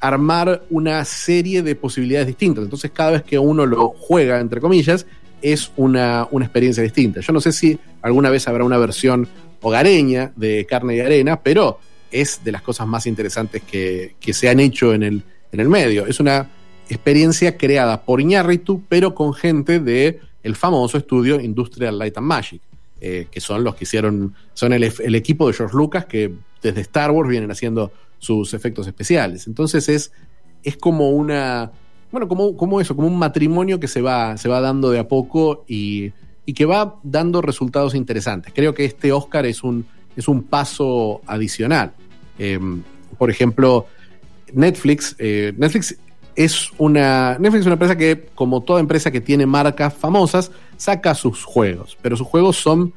armar 0.00 0.62
una 0.70 1.04
serie 1.04 1.62
de 1.62 1.74
posibilidades 1.74 2.26
distintas. 2.26 2.64
Entonces, 2.64 2.90
cada 2.90 3.12
vez 3.12 3.22
que 3.22 3.38
uno 3.38 3.66
lo 3.66 3.88
juega, 3.88 4.40
entre 4.40 4.60
comillas, 4.60 5.06
es 5.40 5.72
una, 5.76 6.28
una 6.30 6.44
experiencia 6.44 6.82
distinta. 6.82 7.20
Yo 7.20 7.32
no 7.32 7.40
sé 7.40 7.52
si 7.52 7.78
alguna 8.00 8.30
vez 8.30 8.46
habrá 8.48 8.64
una 8.64 8.78
versión 8.78 9.28
hogareña 9.60 10.32
de 10.36 10.66
carne 10.66 10.96
y 10.96 11.00
arena, 11.00 11.40
pero 11.40 11.80
es 12.10 12.44
de 12.44 12.52
las 12.52 12.62
cosas 12.62 12.86
más 12.86 13.06
interesantes 13.06 13.62
que, 13.62 14.14
que 14.20 14.32
se 14.32 14.48
han 14.48 14.60
hecho 14.60 14.94
en 14.94 15.02
el, 15.02 15.22
en 15.50 15.60
el 15.60 15.68
medio. 15.68 16.06
Es 16.06 16.20
una 16.20 16.48
experiencia 16.92 17.56
creada 17.56 18.02
por 18.02 18.20
Iñárritu, 18.20 18.82
pero 18.88 19.14
con 19.14 19.34
gente 19.34 19.80
de 19.80 20.20
el 20.42 20.56
famoso 20.56 20.98
estudio 20.98 21.40
Industrial 21.40 21.98
Light 21.98 22.18
and 22.18 22.26
Magic, 22.26 22.60
eh, 23.00 23.26
que 23.30 23.40
son 23.40 23.64
los 23.64 23.74
que 23.74 23.84
hicieron, 23.84 24.34
son 24.54 24.72
el, 24.72 24.84
equipo 25.14 25.46
de 25.46 25.54
George 25.54 25.76
Lucas 25.76 26.06
que 26.06 26.32
desde 26.62 26.80
Star 26.82 27.10
Wars 27.10 27.28
vienen 27.28 27.50
haciendo 27.50 27.92
sus 28.18 28.54
efectos 28.54 28.86
especiales. 28.86 29.46
Entonces 29.46 29.88
es, 29.88 30.12
es 30.62 30.76
como 30.76 31.10
una, 31.10 31.72
bueno, 32.10 32.28
como, 32.28 32.56
como 32.56 32.80
eso, 32.80 32.94
como 32.94 33.08
un 33.08 33.18
matrimonio 33.18 33.80
que 33.80 33.88
se 33.88 34.02
va, 34.02 34.36
se 34.36 34.48
va 34.48 34.60
dando 34.60 34.90
de 34.90 34.98
a 34.98 35.08
poco 35.08 35.64
y, 35.66 36.12
y 36.44 36.54
que 36.54 36.66
va 36.66 36.96
dando 37.02 37.40
resultados 37.40 37.94
interesantes. 37.94 38.52
Creo 38.54 38.74
que 38.74 38.84
este 38.84 39.12
Oscar 39.12 39.46
es 39.46 39.62
un, 39.62 39.86
es 40.16 40.28
un 40.28 40.42
paso 40.42 41.22
adicional. 41.26 41.92
Eh, 42.38 42.58
por 43.18 43.30
ejemplo, 43.30 43.86
Netflix, 44.52 45.16
eh, 45.18 45.52
Netflix 45.56 45.96
es 46.36 46.70
una 46.78 47.36
Netflix 47.38 47.60
es 47.60 47.66
una 47.66 47.74
empresa 47.74 47.96
que, 47.96 48.28
como 48.34 48.62
toda 48.62 48.80
empresa 48.80 49.10
que 49.10 49.20
tiene 49.20 49.46
marcas 49.46 49.94
famosas, 49.94 50.50
saca 50.76 51.14
sus 51.14 51.44
juegos, 51.44 51.96
pero 52.00 52.16
sus 52.16 52.26
juegos 52.26 52.56
son 52.56 52.94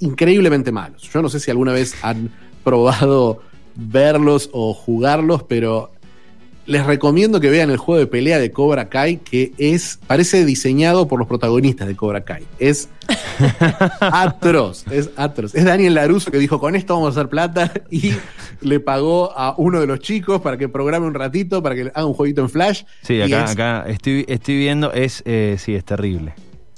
increíblemente 0.00 0.72
malos. 0.72 1.10
Yo 1.12 1.22
no 1.22 1.28
sé 1.28 1.40
si 1.40 1.50
alguna 1.50 1.72
vez 1.72 1.94
han 2.02 2.30
probado 2.64 3.40
verlos 3.74 4.50
o 4.52 4.74
jugarlos, 4.74 5.42
pero 5.44 5.90
les 6.66 6.86
recomiendo 6.86 7.40
que 7.40 7.50
vean 7.50 7.70
el 7.70 7.76
juego 7.76 7.98
de 7.98 8.06
pelea 8.06 8.38
de 8.38 8.50
Cobra 8.52 8.88
Kai, 8.88 9.16
que 9.18 9.52
es 9.58 9.98
parece 10.06 10.44
diseñado 10.44 11.08
por 11.08 11.18
los 11.18 11.26
protagonistas 11.28 11.88
de 11.88 11.96
Cobra 11.96 12.22
Kai. 12.24 12.44
Es 12.58 12.88
atroz, 14.00 14.84
es 14.90 15.10
atroz. 15.16 15.54
Es 15.54 15.64
Daniel 15.64 15.94
Laruso 15.94 16.30
que 16.30 16.38
dijo, 16.38 16.58
con 16.60 16.76
esto 16.76 16.94
vamos 16.94 17.08
a 17.16 17.20
hacer 17.20 17.28
plata 17.28 17.72
y 17.90 18.12
le 18.60 18.80
pagó 18.80 19.36
a 19.36 19.54
uno 19.58 19.80
de 19.80 19.86
los 19.86 20.00
chicos 20.00 20.40
para 20.40 20.56
que 20.56 20.68
programe 20.68 21.06
un 21.06 21.14
ratito, 21.14 21.62
para 21.62 21.74
que 21.74 21.82
haga 21.94 22.06
un 22.06 22.14
jueguito 22.14 22.40
en 22.42 22.48
Flash. 22.50 22.82
Sí, 23.02 23.20
acá, 23.20 23.44
es- 23.44 23.50
acá 23.50 23.84
estoy, 23.88 24.24
estoy 24.28 24.56
viendo, 24.58 24.92
es, 24.92 25.22
eh, 25.26 25.56
sí, 25.58 25.74
es 25.74 25.84
terrible. 25.84 26.34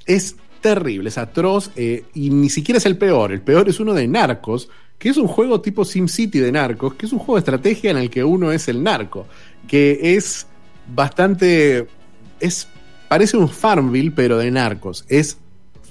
es 0.07 0.37
terrible, 0.61 1.11
es 1.11 1.19
atroz 1.19 1.71
eh, 1.77 2.05
y 2.15 2.31
ni 2.31 2.49
siquiera 2.49 2.79
es 2.79 2.87
el 2.87 2.97
peor. 2.97 3.33
El 3.33 3.43
peor 3.43 3.69
es 3.69 3.81
uno 3.81 3.93
de 3.93 4.09
Narcos, 4.09 4.71
que 5.05 5.11
es 5.11 5.19
un 5.19 5.27
juego 5.29 5.61
tipo 5.61 5.85
SimCity 5.85 6.39
de 6.41 6.51
Narcos, 6.51 6.95
que 6.95 7.05
es 7.05 7.13
un 7.13 7.19
juego 7.19 7.35
de 7.35 7.41
estrategia 7.41 7.91
en 7.91 7.99
el 7.99 8.09
que 8.09 8.25
uno 8.25 8.51
es 8.53 8.69
el 8.69 8.83
narco, 8.83 9.27
que 9.69 10.17
es 10.17 10.47
bastante. 10.95 11.87
es 12.41 12.67
parece 13.09 13.37
un 13.37 13.51
Farmville, 13.51 14.13
pero 14.13 14.39
de 14.39 14.51
Narcos. 14.51 15.05
Es 15.11 15.37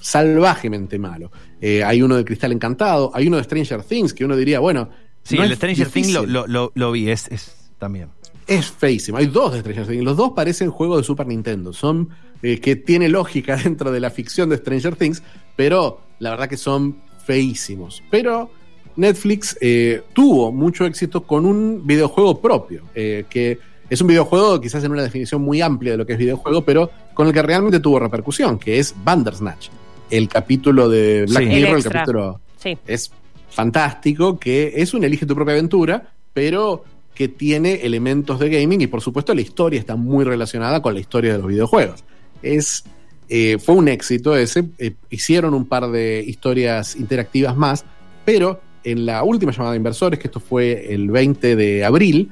salvajemente 0.00 0.98
malo. 0.98 1.30
Eh, 1.60 1.82
hay 1.84 2.02
uno 2.02 2.16
de 2.16 2.24
Cristal 2.24 2.52
Encantado, 2.52 3.10
hay 3.14 3.28
uno 3.28 3.36
de 3.36 3.44
Stranger 3.44 3.82
Things, 3.84 4.12
que 4.12 4.24
uno 4.24 4.36
diría, 4.36 4.58
bueno. 4.60 4.90
Sí, 5.22 5.36
no 5.36 5.44
el 5.44 5.52
es 5.52 5.56
Stranger 5.58 5.88
Things 5.88 6.12
lo, 6.12 6.20
difícil. 6.22 6.32
lo, 6.34 6.46
lo- 6.46 6.72
lo 6.74 6.92
vi, 6.92 7.08
es, 7.08 7.28
es 7.30 7.54
también. 7.78 8.08
Es 8.46 8.66
feísimo. 8.70 9.16
Hay 9.18 9.26
dos 9.26 9.52
de 9.52 9.60
Stranger 9.60 9.86
Things. 9.86 10.02
Los 10.04 10.16
dos 10.16 10.32
parecen 10.32 10.70
juegos 10.70 10.98
de 10.98 11.04
Super 11.04 11.26
Nintendo. 11.26 11.72
Son 11.72 12.10
eh, 12.42 12.58
que 12.60 12.76
tiene 12.76 13.08
lógica 13.08 13.56
dentro 13.64 13.90
de 13.92 14.00
la 14.00 14.10
ficción 14.10 14.48
de 14.50 14.56
Stranger 14.58 14.96
Things, 14.96 15.22
pero 15.56 16.00
la 16.18 16.30
verdad 16.30 16.48
que 16.48 16.56
son 16.56 16.96
feísimos. 17.24 18.02
Pero 18.10 18.50
Netflix 18.96 19.56
eh, 19.60 20.02
tuvo 20.12 20.52
mucho 20.52 20.86
éxito 20.86 21.22
con 21.22 21.46
un 21.46 21.86
videojuego 21.86 22.40
propio, 22.40 22.82
eh, 22.94 23.24
que 23.28 23.58
es 23.90 24.00
un 24.00 24.06
videojuego 24.06 24.60
quizás 24.60 24.82
en 24.84 24.92
una 24.92 25.02
definición 25.02 25.42
muy 25.42 25.60
amplia 25.60 25.92
de 25.92 25.98
lo 25.98 26.06
que 26.06 26.14
es 26.14 26.18
videojuego, 26.18 26.62
pero 26.64 26.90
con 27.12 27.26
el 27.26 27.32
que 27.32 27.42
realmente 27.42 27.80
tuvo 27.80 27.98
repercusión, 27.98 28.58
que 28.58 28.78
es 28.78 28.94
Bandersnatch. 29.04 29.68
El 30.10 30.28
capítulo 30.28 30.88
de 30.88 31.26
Black 31.28 31.42
Sí. 31.44 31.48
Mirror, 31.48 31.76
El 31.76 31.84
capítulo 31.84 32.40
Sí. 32.58 32.78
es 32.86 33.10
fantástico, 33.50 34.38
que 34.38 34.72
es 34.76 34.94
un 34.94 35.04
elige 35.04 35.26
tu 35.26 35.34
propia 35.34 35.52
aventura, 35.52 36.12
pero 36.32 36.84
que 37.14 37.28
tiene 37.28 37.74
elementos 37.86 38.40
de 38.40 38.48
gaming 38.50 38.80
y 38.80 38.86
por 38.88 39.00
supuesto 39.00 39.34
la 39.34 39.40
historia 39.40 39.78
está 39.78 39.94
muy 39.96 40.24
relacionada 40.24 40.82
con 40.82 40.94
la 40.94 41.00
historia 41.00 41.32
de 41.32 41.38
los 41.38 41.46
videojuegos. 41.46 42.02
Es, 42.42 42.84
eh, 43.28 43.58
fue 43.58 43.76
un 43.76 43.86
éxito 43.88 44.36
ese, 44.36 44.64
eh, 44.78 44.94
hicieron 45.10 45.54
un 45.54 45.66
par 45.66 45.88
de 45.90 46.24
historias 46.26 46.96
interactivas 46.96 47.56
más, 47.56 47.84
pero 48.24 48.60
en 48.84 49.06
la 49.06 49.22
última 49.22 49.52
llamada 49.52 49.72
de 49.72 49.78
inversores, 49.78 50.18
que 50.18 50.28
esto 50.28 50.40
fue 50.40 50.94
el 50.94 51.10
20 51.10 51.56
de 51.56 51.84
abril, 51.84 52.30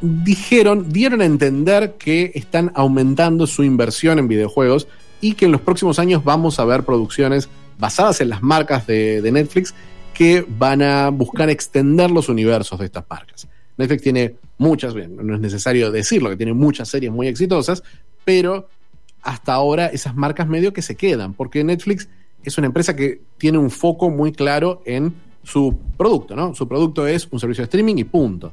dijeron, 0.00 0.90
dieron 0.90 1.20
a 1.20 1.24
entender 1.24 1.94
que 1.98 2.32
están 2.34 2.72
aumentando 2.74 3.46
su 3.46 3.64
inversión 3.64 4.18
en 4.18 4.28
videojuegos 4.28 4.86
y 5.20 5.34
que 5.34 5.46
en 5.46 5.52
los 5.52 5.60
próximos 5.60 5.98
años 5.98 6.24
vamos 6.24 6.58
a 6.58 6.64
ver 6.64 6.84
producciones 6.84 7.48
basadas 7.78 8.20
en 8.20 8.28
las 8.28 8.42
marcas 8.42 8.86
de, 8.86 9.28
Netflix 9.32 9.74
que 10.14 10.44
van 10.48 10.82
a 10.82 11.10
buscar 11.10 11.48
extender 11.48 12.10
los 12.10 12.28
universos 12.28 12.78
de 12.78 12.86
estas 12.86 13.04
marcas. 13.08 13.48
Netflix 13.76 14.02
tiene 14.02 14.34
muchas, 14.56 14.94
no 14.94 15.34
es 15.34 15.40
necesario 15.40 15.92
decirlo, 15.92 16.30
que 16.30 16.36
tiene 16.36 16.52
muchas 16.52 16.88
series 16.88 17.12
muy 17.12 17.28
exitosas, 17.28 17.82
pero 18.24 18.68
hasta 19.22 19.52
ahora 19.52 19.86
esas 19.86 20.16
marcas 20.16 20.48
medio 20.48 20.72
que 20.72 20.82
se 20.82 20.96
quedan, 20.96 21.34
porque 21.34 21.62
Netflix 21.62 22.08
es 22.42 22.58
una 22.58 22.66
empresa 22.66 22.94
que 22.94 23.22
tiene 23.36 23.58
un 23.58 23.70
foco 23.70 24.10
muy 24.10 24.32
claro 24.32 24.82
en 24.84 25.14
su 25.42 25.78
producto, 25.96 26.36
¿no? 26.36 26.54
Su 26.54 26.68
producto 26.68 27.06
es 27.06 27.28
un 27.30 27.40
servicio 27.40 27.62
de 27.62 27.66
streaming 27.66 27.96
y 27.96 28.04
punto. 28.04 28.52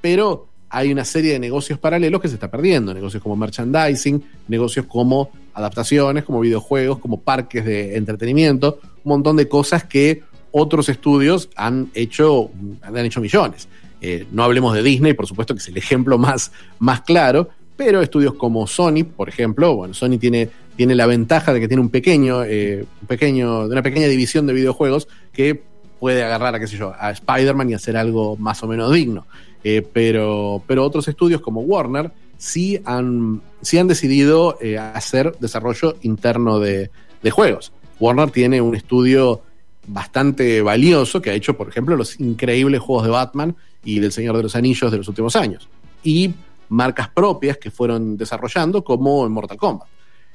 Pero 0.00 0.48
hay 0.70 0.92
una 0.92 1.04
serie 1.04 1.32
de 1.32 1.38
negocios 1.38 1.78
paralelos 1.78 2.20
que 2.20 2.28
se 2.28 2.34
está 2.34 2.50
perdiendo, 2.50 2.92
negocios 2.92 3.22
como 3.22 3.36
merchandising, 3.36 4.22
negocios 4.48 4.86
como 4.86 5.30
adaptaciones, 5.54 6.24
como 6.24 6.40
videojuegos, 6.40 6.98
como 6.98 7.20
parques 7.20 7.64
de 7.64 7.96
entretenimiento, 7.96 8.78
un 9.04 9.10
montón 9.10 9.36
de 9.36 9.48
cosas 9.48 9.84
que 9.84 10.22
otros 10.52 10.88
estudios 10.88 11.48
han 11.56 11.90
hecho, 11.94 12.50
han 12.82 12.96
hecho 12.98 13.20
millones. 13.20 13.68
Eh, 14.00 14.26
no 14.30 14.44
hablemos 14.44 14.74
de 14.74 14.82
Disney, 14.82 15.14
por 15.14 15.26
supuesto 15.26 15.54
que 15.54 15.58
es 15.58 15.68
el 15.68 15.76
ejemplo 15.76 16.18
más, 16.18 16.52
más 16.78 17.00
claro, 17.00 17.48
pero 17.78 18.02
estudios 18.02 18.34
como 18.34 18.66
Sony, 18.66 19.04
por 19.04 19.28
ejemplo, 19.28 19.76
bueno, 19.76 19.94
Sony 19.94 20.18
tiene, 20.18 20.50
tiene 20.74 20.96
la 20.96 21.06
ventaja 21.06 21.52
de 21.52 21.60
que 21.60 21.68
tiene 21.68 21.80
un 21.80 21.90
pequeño, 21.90 22.42
eh, 22.42 22.84
un 23.00 23.06
pequeño, 23.06 23.66
una 23.66 23.82
pequeña 23.82 24.08
división 24.08 24.48
de 24.48 24.52
videojuegos 24.52 25.06
que 25.32 25.62
puede 26.00 26.24
agarrar 26.24 26.56
a, 26.56 26.58
qué 26.58 26.66
sé 26.66 26.76
yo, 26.76 26.92
a 26.98 27.12
Spider-Man 27.12 27.70
y 27.70 27.74
hacer 27.74 27.96
algo 27.96 28.36
más 28.36 28.60
o 28.64 28.66
menos 28.66 28.92
digno. 28.92 29.28
Eh, 29.62 29.86
pero, 29.92 30.60
pero 30.66 30.84
otros 30.84 31.06
estudios 31.06 31.40
como 31.40 31.60
Warner 31.60 32.10
sí 32.36 32.80
han, 32.84 33.42
sí 33.62 33.78
han 33.78 33.86
decidido 33.86 34.58
eh, 34.60 34.76
hacer 34.76 35.36
desarrollo 35.38 35.98
interno 36.02 36.58
de, 36.58 36.90
de 37.22 37.30
juegos. 37.30 37.72
Warner 38.00 38.32
tiene 38.32 38.60
un 38.60 38.74
estudio 38.74 39.42
bastante 39.86 40.62
valioso 40.62 41.22
que 41.22 41.30
ha 41.30 41.34
hecho, 41.34 41.56
por 41.56 41.68
ejemplo, 41.68 41.96
los 41.96 42.18
increíbles 42.18 42.80
juegos 42.80 43.04
de 43.04 43.10
Batman 43.10 43.54
y 43.84 44.00
del 44.00 44.10
Señor 44.10 44.36
de 44.36 44.42
los 44.42 44.56
Anillos 44.56 44.90
de 44.90 44.98
los 44.98 45.06
últimos 45.06 45.36
años. 45.36 45.68
Y 46.02 46.32
marcas 46.68 47.08
propias 47.08 47.56
que 47.58 47.70
fueron 47.70 48.16
desarrollando, 48.16 48.84
como 48.84 49.24
en 49.26 49.32
Mortal 49.32 49.56
Kombat. 49.56 49.88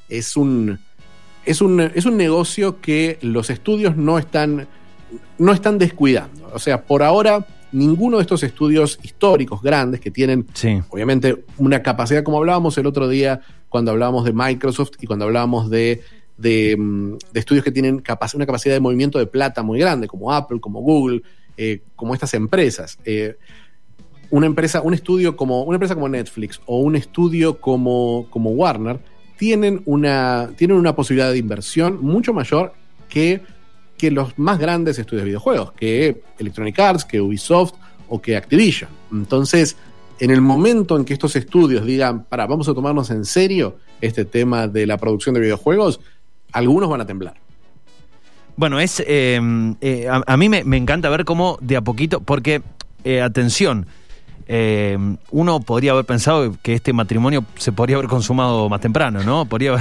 Es 0.10 0.36
un, 0.38 0.80
es 1.46 1.62
un, 1.62 1.80
es 1.80 2.06
un 2.06 2.18
negocio 2.18 2.80
que 2.82 3.18
los 3.22 3.50
estudios 3.50 3.96
no 3.98 4.18
están, 4.18 4.68
no 5.38 5.52
están 5.52 5.78
descuidando. 5.78 6.50
O 6.54 6.60
sea, 6.60 6.84
por 6.84 7.04
ahora, 7.04 7.46
ninguno 7.72 8.18
de 8.18 8.22
estos 8.24 8.44
estudios 8.44 9.00
históricos 9.04 9.62
grandes 9.62 10.00
que 10.00 10.12
tienen, 10.12 10.46
Sí. 10.54 10.82
obviamente, 10.90 11.44
una 11.58 11.82
capacidad, 11.82 12.24
como 12.24 12.38
hablábamos 12.38 12.78
el 12.78 12.86
otro 12.86 13.08
día 13.08 13.42
cuando 13.70 13.92
hablábamos 13.92 14.26
de 14.26 14.34
Microsoft 14.34 14.92
y 15.02 15.08
cuando 15.08 15.26
hablábamos 15.26 15.70
de, 15.70 16.02
de, 16.38 16.76
mm, 16.78 17.14
de 17.32 17.40
estudios 17.40 17.64
que 17.64 17.72
tienen 17.72 18.04
capac- 18.04 18.36
una 18.36 18.46
capacidad 18.46 18.76
de 18.76 18.80
movimiento 18.80 19.18
de 19.18 19.26
plata 19.26 19.64
muy 19.64 19.80
grande, 19.80 20.08
como 20.08 20.32
Apple, 20.32 20.60
como 20.60 20.82
Google, 20.82 21.24
eh, 21.58 21.82
como 21.96 22.14
estas 22.14 22.34
empresas. 22.36 22.98
Eh, 23.06 23.36
una 24.34 24.48
empresa, 24.48 24.82
un 24.82 24.96
estudio 24.96 25.36
como, 25.36 25.62
una 25.62 25.76
empresa 25.76 25.94
como 25.94 26.10
Netflix 26.10 26.60
o 26.66 26.80
un 26.80 26.96
estudio 26.96 27.60
como, 27.62 28.26
como 28.32 28.50
Warner 28.50 29.00
tienen 29.38 29.84
una, 29.86 30.50
tienen 30.56 30.76
una 30.78 30.96
posibilidad 30.96 31.32
de 31.32 31.38
inversión 31.38 32.00
mucho 32.02 32.34
mayor 32.34 32.74
que, 33.10 33.44
que 33.96 34.10
los 34.10 34.40
más 34.40 34.58
grandes 34.58 34.98
estudios 34.98 35.22
de 35.22 35.28
videojuegos, 35.28 35.74
que 35.74 36.24
Electronic 36.40 36.80
Arts, 36.80 37.06
que 37.06 37.22
Ubisoft 37.22 37.74
o 38.10 38.20
que 38.20 38.36
Activision. 38.36 38.90
Entonces, 39.12 39.78
en 40.20 40.32
el 40.32 40.42
momento 40.42 40.98
en 40.98 41.06
que 41.06 41.14
estos 41.14 41.36
estudios 41.36 41.86
digan, 41.86 42.24
para, 42.24 42.48
vamos 42.48 42.68
a 42.68 42.74
tomarnos 42.74 43.12
en 43.12 43.26
serio 43.26 43.78
este 44.02 44.26
tema 44.26 44.68
de 44.68 44.88
la 44.88 44.98
producción 44.98 45.36
de 45.36 45.42
videojuegos, 45.42 46.00
algunos 46.52 46.90
van 46.90 47.02
a 47.02 47.06
temblar. 47.06 47.36
Bueno, 48.56 48.80
es 48.80 49.00
eh, 49.06 49.40
eh, 49.82 50.08
a, 50.10 50.38
mí 50.38 50.50
me, 50.50 50.64
me 50.64 50.78
encanta 50.78 51.10
ver 51.10 51.24
cómo 51.24 51.60
de 51.62 51.78
a 51.78 51.82
poquito, 51.82 52.22
porque, 52.22 52.64
eh, 53.04 53.22
atención, 53.22 53.86
eh, 54.48 54.98
uno 55.32 55.60
podría 55.62 55.92
haber 55.92 56.06
pensado 56.06 56.56
que 56.62 56.74
este 56.74 56.94
matrimonio 56.94 57.46
se 57.58 57.72
podría 57.72 57.96
haber 57.98 58.10
consumado 58.10 58.68
más 58.70 58.82
temprano, 58.82 59.24
¿no? 59.24 59.46
Podría 59.46 59.76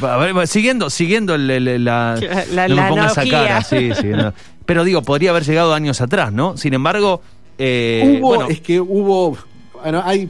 haber- 0.00 0.34
ver, 0.34 0.46
siguiendo, 0.46 0.90
siguiendo 0.90 1.34
el- 1.34 1.50
el- 1.50 1.84
la, 1.84 2.18
La- 2.52 2.68
no 2.68 2.74
la 2.74 2.82
me 2.84 2.88
pongas 2.88 3.12
esa 3.12 3.28
cara, 3.28 3.62
sí, 3.62 3.90
sí, 4.00 4.08
no. 4.08 4.32
pero 4.64 4.84
digo, 4.84 5.02
podría 5.02 5.30
haber 5.30 5.44
llegado 5.44 5.74
años 5.74 6.00
atrás, 6.00 6.32
¿no? 6.32 6.56
Sin 6.56 6.74
embargo, 6.74 7.20
eh, 7.58 8.18
hubo, 8.20 8.28
bueno, 8.36 8.48
es 8.48 8.60
que 8.60 8.80
hubo, 8.80 9.36
bueno, 9.74 10.02
hay, 10.04 10.28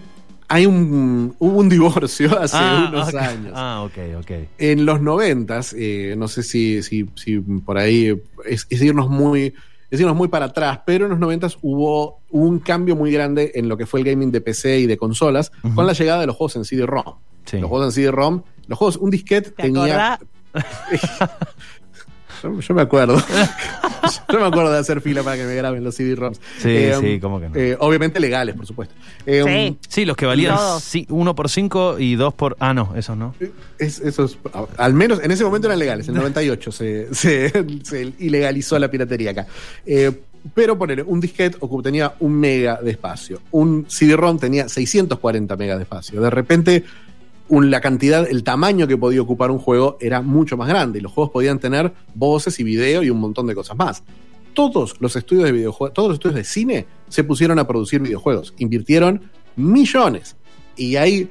hay 0.48 0.66
un, 0.66 1.34
hubo 1.38 1.58
un 1.58 1.68
divorcio 1.68 2.38
hace 2.40 2.56
ah, 2.58 2.86
unos 2.92 3.14
años. 3.14 3.52
Ah, 3.54 3.82
ok, 3.84 3.98
ok. 4.20 4.30
En 4.58 4.86
los 4.86 5.00
noventas, 5.00 5.74
eh, 5.76 6.14
no 6.16 6.28
sé 6.28 6.42
si, 6.42 6.82
si, 6.82 7.06
si 7.16 7.38
por 7.38 7.78
ahí 7.78 8.14
es, 8.44 8.66
es 8.70 8.80
irnos 8.82 9.08
muy 9.10 9.54
es 9.90 10.00
irnos 10.00 10.16
muy 10.16 10.28
para 10.28 10.46
atrás, 10.46 10.80
pero 10.84 11.04
en 11.04 11.10
los 11.10 11.18
noventas 11.18 11.58
hubo, 11.62 12.20
hubo 12.30 12.44
un 12.44 12.58
cambio 12.58 12.96
muy 12.96 13.10
grande 13.10 13.52
en 13.54 13.68
lo 13.68 13.76
que 13.76 13.86
fue 13.86 14.00
el 14.00 14.06
gaming 14.06 14.32
de 14.32 14.40
PC 14.40 14.80
y 14.80 14.86
de 14.86 14.96
consolas 14.96 15.52
con 15.74 15.86
la 15.86 15.92
llegada 15.92 16.20
de 16.20 16.26
los 16.26 16.36
juegos 16.36 16.56
en 16.56 16.64
CD-ROM. 16.64 17.16
Sí. 17.44 17.58
Los 17.58 17.68
juegos 17.68 17.86
en 17.86 17.92
CD-ROM, 17.92 18.42
los 18.66 18.78
juegos, 18.78 18.96
un 18.96 19.10
disquete 19.10 19.50
¿Te 19.50 19.62
tenía... 19.62 20.18
Yo, 22.54 22.60
yo 22.60 22.74
me 22.74 22.82
acuerdo. 22.82 23.16
yo 24.32 24.40
me 24.40 24.46
acuerdo 24.46 24.72
de 24.72 24.78
hacer 24.78 25.00
fila 25.00 25.22
para 25.22 25.36
que 25.36 25.44
me 25.44 25.54
graben 25.54 25.82
los 25.82 25.94
CD-ROMs. 25.96 26.40
Sí, 26.58 26.88
sí, 27.00 27.20
cómo 27.20 27.40
que 27.40 27.48
no. 27.48 27.56
eh, 27.56 27.76
obviamente 27.80 28.20
legales, 28.20 28.54
por 28.54 28.66
supuesto. 28.66 28.94
Eh, 29.26 29.42
Sí. 29.46 29.78
Sí, 29.88 30.04
los 30.04 30.16
que 30.16 30.26
valían 30.26 30.56
Todos. 30.56 30.82
sí, 30.82 31.06
uno 31.10 31.34
por 31.34 31.48
cinco 31.48 31.98
y 31.98 32.14
dos 32.14 32.34
por... 32.34 32.56
Ah, 32.60 32.72
no, 32.74 32.94
esos 32.96 33.16
no. 33.16 33.34
Es, 33.78 33.98
esos, 34.00 34.38
al 34.76 34.94
menos 34.94 35.20
en 35.22 35.30
ese 35.30 35.44
momento 35.44 35.68
eran 35.68 35.78
legales, 35.78 36.08
en 36.08 36.14
el 36.14 36.20
98 36.20 36.72
se, 36.72 37.14
se, 37.14 37.52
se 37.82 38.12
ilegalizó 38.18 38.78
la 38.78 38.90
piratería 38.90 39.32
acá. 39.32 39.46
Eh, 39.84 40.12
pero 40.54 40.78
poner 40.78 41.02
un 41.04 41.20
disquete 41.20 41.58
tenía 41.82 42.14
un 42.20 42.32
mega 42.38 42.78
de 42.82 42.92
espacio, 42.92 43.40
un 43.50 43.86
CD-ROM 43.88 44.38
tenía 44.38 44.68
640 44.68 45.56
megas 45.56 45.78
de 45.78 45.82
espacio. 45.82 46.20
De 46.20 46.30
repente, 46.30 46.84
la 47.48 47.80
cantidad, 47.80 48.28
el 48.28 48.42
tamaño 48.42 48.86
que 48.86 48.96
podía 48.96 49.22
ocupar 49.22 49.50
un 49.50 49.58
juego 49.58 49.96
era 50.00 50.20
mucho 50.20 50.56
más 50.56 50.68
grande 50.68 50.98
y 50.98 51.02
los 51.02 51.12
juegos 51.12 51.32
podían 51.32 51.58
tener 51.58 51.92
voces 52.14 52.58
y 52.60 52.64
video 52.64 53.02
y 53.02 53.10
un 53.10 53.20
montón 53.20 53.46
de 53.46 53.54
cosas 53.54 53.76
más. 53.76 54.02
Todos 54.54 54.96
los 55.00 55.14
estudios 55.16 55.44
de 55.44 55.52
videojuegos, 55.52 55.94
todos 55.94 56.08
los 56.08 56.16
estudios 56.16 56.36
de 56.36 56.44
cine 56.44 56.86
se 57.08 57.24
pusieron 57.24 57.58
a 57.58 57.66
producir 57.66 58.00
videojuegos, 58.00 58.54
invirtieron 58.58 59.30
millones 59.54 60.36
y 60.76 60.96
hay, 60.96 61.30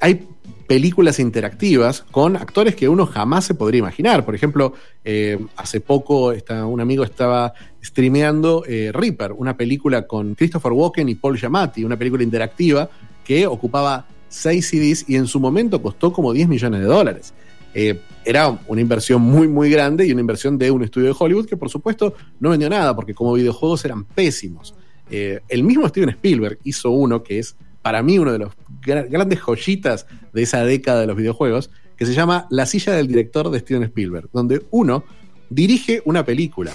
hay, 0.00 0.26
películas 0.66 1.18
interactivas 1.18 2.04
con 2.10 2.36
actores 2.36 2.76
que 2.76 2.90
uno 2.90 3.06
jamás 3.06 3.46
se 3.46 3.54
podría 3.54 3.78
imaginar. 3.78 4.26
Por 4.26 4.34
ejemplo, 4.34 4.74
eh, 5.02 5.38
hace 5.56 5.80
poco 5.80 6.34
un 6.66 6.80
amigo 6.82 7.04
estaba 7.04 7.54
streameando 7.82 8.64
eh, 8.68 8.90
Reaper, 8.92 9.32
una 9.32 9.56
película 9.56 10.06
con 10.06 10.34
Christopher 10.34 10.72
Walken 10.72 11.08
y 11.08 11.14
Paul 11.14 11.38
Giamatti, 11.38 11.84
una 11.84 11.96
película 11.96 12.22
interactiva 12.22 12.90
que 13.24 13.46
ocupaba 13.46 14.06
6 14.28 14.68
CDs 14.68 15.04
y 15.08 15.16
en 15.16 15.26
su 15.26 15.40
momento 15.40 15.80
costó 15.82 16.12
como 16.12 16.32
10 16.32 16.48
millones 16.48 16.80
de 16.80 16.86
dólares. 16.86 17.34
Eh, 17.74 18.00
era 18.24 18.58
una 18.66 18.80
inversión 18.80 19.22
muy, 19.22 19.46
muy 19.48 19.70
grande 19.70 20.06
y 20.06 20.12
una 20.12 20.20
inversión 20.20 20.58
de 20.58 20.70
un 20.70 20.82
estudio 20.84 21.08
de 21.08 21.16
Hollywood 21.18 21.46
que, 21.46 21.56
por 21.56 21.70
supuesto, 21.70 22.14
no 22.40 22.50
vendió 22.50 22.68
nada 22.68 22.94
porque 22.96 23.14
como 23.14 23.32
videojuegos 23.34 23.84
eran 23.84 24.04
pésimos. 24.04 24.74
Eh, 25.10 25.40
el 25.48 25.62
mismo 25.62 25.88
Steven 25.88 26.10
Spielberg 26.10 26.58
hizo 26.64 26.90
uno 26.90 27.22
que 27.22 27.38
es, 27.38 27.56
para 27.82 28.02
mí, 28.02 28.18
uno 28.18 28.32
de 28.32 28.38
los 28.38 28.52
gra- 28.82 29.08
grandes 29.08 29.38
joyitas 29.40 30.06
de 30.32 30.42
esa 30.42 30.64
década 30.64 31.00
de 31.00 31.06
los 31.06 31.16
videojuegos, 31.16 31.70
que 31.96 32.06
se 32.06 32.14
llama 32.14 32.46
La 32.50 32.66
silla 32.66 32.92
del 32.92 33.06
director 33.08 33.50
de 33.50 33.60
Steven 33.60 33.82
Spielberg, 33.84 34.28
donde 34.32 34.62
uno 34.70 35.04
dirige 35.50 36.02
una 36.04 36.24
película. 36.24 36.72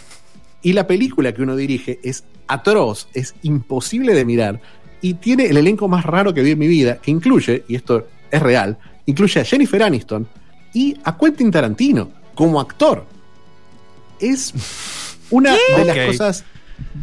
Y 0.61 0.73
la 0.73 0.87
película 0.87 1.33
que 1.33 1.43
uno 1.43 1.55
dirige 1.55 1.99
es 2.03 2.23
atroz, 2.47 3.07
es 3.13 3.35
imposible 3.43 4.13
de 4.15 4.25
mirar, 4.25 4.61
y 5.03 5.15
tiene 5.15 5.47
el 5.47 5.57
elenco 5.57 5.89
más 5.89 6.05
raro 6.05 6.33
que 6.33 6.41
vi 6.41 6.51
en 6.51 6.59
mi 6.59 6.67
vida, 6.67 6.95
que 6.95 7.11
incluye, 7.11 7.65
y 7.67 7.75
esto 7.75 8.07
es 8.31 8.41
real, 8.41 8.77
incluye 9.05 9.41
a 9.41 9.43
Jennifer 9.43 9.83
Aniston 9.83 10.25
y 10.73 10.97
a 11.03 11.17
Quentin 11.17 11.51
Tarantino 11.51 12.09
como 12.33 12.59
actor. 12.59 13.05
Es 14.17 14.53
una 15.29 15.55
de 15.77 15.85
las 15.85 16.07
cosas 16.07 16.45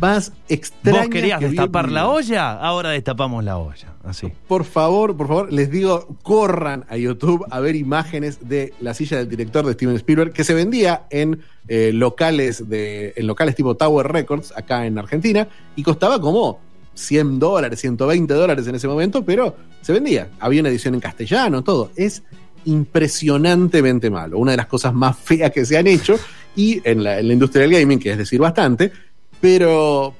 más 0.00 0.32
extrañas. 0.48 1.02
Vos 1.02 1.10
querías 1.10 1.38
que 1.40 1.48
vi 1.48 1.50
en 1.50 1.56
destapar 1.56 1.88
mi 1.88 1.92
la 1.92 2.04
vida. 2.04 2.10
olla, 2.10 2.52
ahora 2.52 2.90
destapamos 2.90 3.44
la 3.44 3.58
olla. 3.58 3.88
Así. 4.02 4.32
Por 4.48 4.64
favor, 4.64 5.14
por 5.14 5.28
favor, 5.28 5.52
les 5.52 5.70
digo, 5.70 6.08
corran 6.22 6.86
a 6.88 6.96
YouTube 6.96 7.44
a 7.50 7.60
ver 7.60 7.76
imágenes 7.76 8.48
de 8.48 8.72
la 8.80 8.94
silla 8.94 9.18
del 9.18 9.28
director 9.28 9.66
de 9.66 9.74
Steven 9.74 9.96
Spielberg 9.96 10.32
que 10.32 10.44
se 10.44 10.54
vendía 10.54 11.02
en 11.10 11.42
eh, 11.68 11.90
locales 11.92 12.66
de 12.70 13.12
en 13.14 13.26
locales 13.26 13.54
tipo 13.54 13.76
Tower 13.76 14.10
Records 14.10 14.54
acá 14.56 14.86
en 14.86 14.96
Argentina 14.96 15.48
y 15.76 15.82
costaba 15.82 16.18
como 16.18 16.69
100 17.00 17.38
dólares, 17.38 17.80
120 17.80 18.32
dólares 18.34 18.66
en 18.66 18.74
ese 18.74 18.86
momento, 18.86 19.24
pero 19.24 19.56
se 19.80 19.92
vendía. 19.92 20.28
Había 20.38 20.60
una 20.60 20.68
edición 20.68 20.94
en 20.94 21.00
castellano, 21.00 21.62
todo. 21.62 21.90
Es 21.96 22.22
impresionantemente 22.64 24.10
malo. 24.10 24.38
Una 24.38 24.52
de 24.52 24.58
las 24.58 24.66
cosas 24.66 24.94
más 24.94 25.16
feas 25.18 25.50
que 25.50 25.64
se 25.64 25.76
han 25.76 25.86
hecho 25.86 26.18
y 26.56 26.80
en 26.84 27.02
la, 27.02 27.20
industria 27.20 27.62
del 27.62 27.72
gaming, 27.72 27.98
que 27.98 28.12
es 28.12 28.18
decir 28.18 28.40
bastante, 28.40 28.92
pero, 29.40 30.14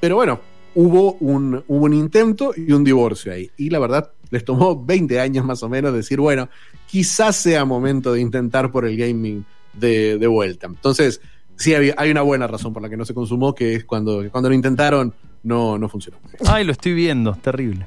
pero 0.00 0.16
bueno, 0.16 0.40
hubo 0.74 1.14
un, 1.14 1.92
intento 1.92 2.52
y 2.56 2.72
un 2.72 2.84
divorcio 2.84 3.32
ahí. 3.32 3.50
Y 3.56 3.70
la 3.70 3.78
verdad, 3.78 4.10
les 4.30 4.44
tomó 4.44 4.82
20 4.82 5.20
años 5.20 5.44
más 5.44 5.62
o 5.62 5.68
menos 5.68 5.92
decir, 5.92 6.18
bueno, 6.20 6.48
quizás 6.86 7.36
sea 7.36 7.64
momento 7.64 8.12
de 8.12 8.20
intentar 8.20 8.70
por 8.70 8.86
el 8.86 8.96
gaming 8.96 9.44
de, 9.74 10.18
de 10.18 10.26
vuelta. 10.26 10.66
Entonces, 10.66 11.20
sí, 11.56 11.74
hay, 11.74 11.92
hay 11.96 12.10
una 12.10 12.22
buena 12.22 12.46
razón 12.46 12.72
por 12.72 12.82
la 12.82 12.88
que 12.88 12.96
no 12.96 13.04
se 13.04 13.14
consumó, 13.14 13.54
que 13.54 13.74
es 13.74 13.84
cuando, 13.84 14.24
cuando 14.30 14.48
lo 14.48 14.54
intentaron, 14.54 15.14
no, 15.42 15.78
no 15.78 15.88
funcionó. 15.88 16.18
Ay, 16.46 16.64
lo 16.64 16.72
estoy 16.72 16.92
viendo, 16.94 17.34
terrible. 17.34 17.84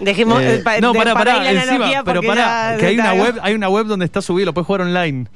Dejemos. 0.00 0.40
Eh, 0.42 0.56
eh, 0.56 0.58
pa- 0.58 0.78
no, 0.80 0.92
pará, 0.92 1.14
para 1.14 1.34
pará, 1.36 1.50
encima, 1.50 1.72
analogía 1.74 2.04
pero 2.04 2.22
pará, 2.22 2.76
que 2.78 2.86
hay 2.86 2.94
una 2.98 3.14
web, 3.14 3.34
hay 3.42 3.54
una 3.54 3.68
web 3.68 3.86
donde 3.86 4.04
está 4.04 4.22
subido, 4.22 4.46
lo 4.46 4.54
puedes 4.54 4.66
jugar 4.66 4.82
online. 4.82 5.26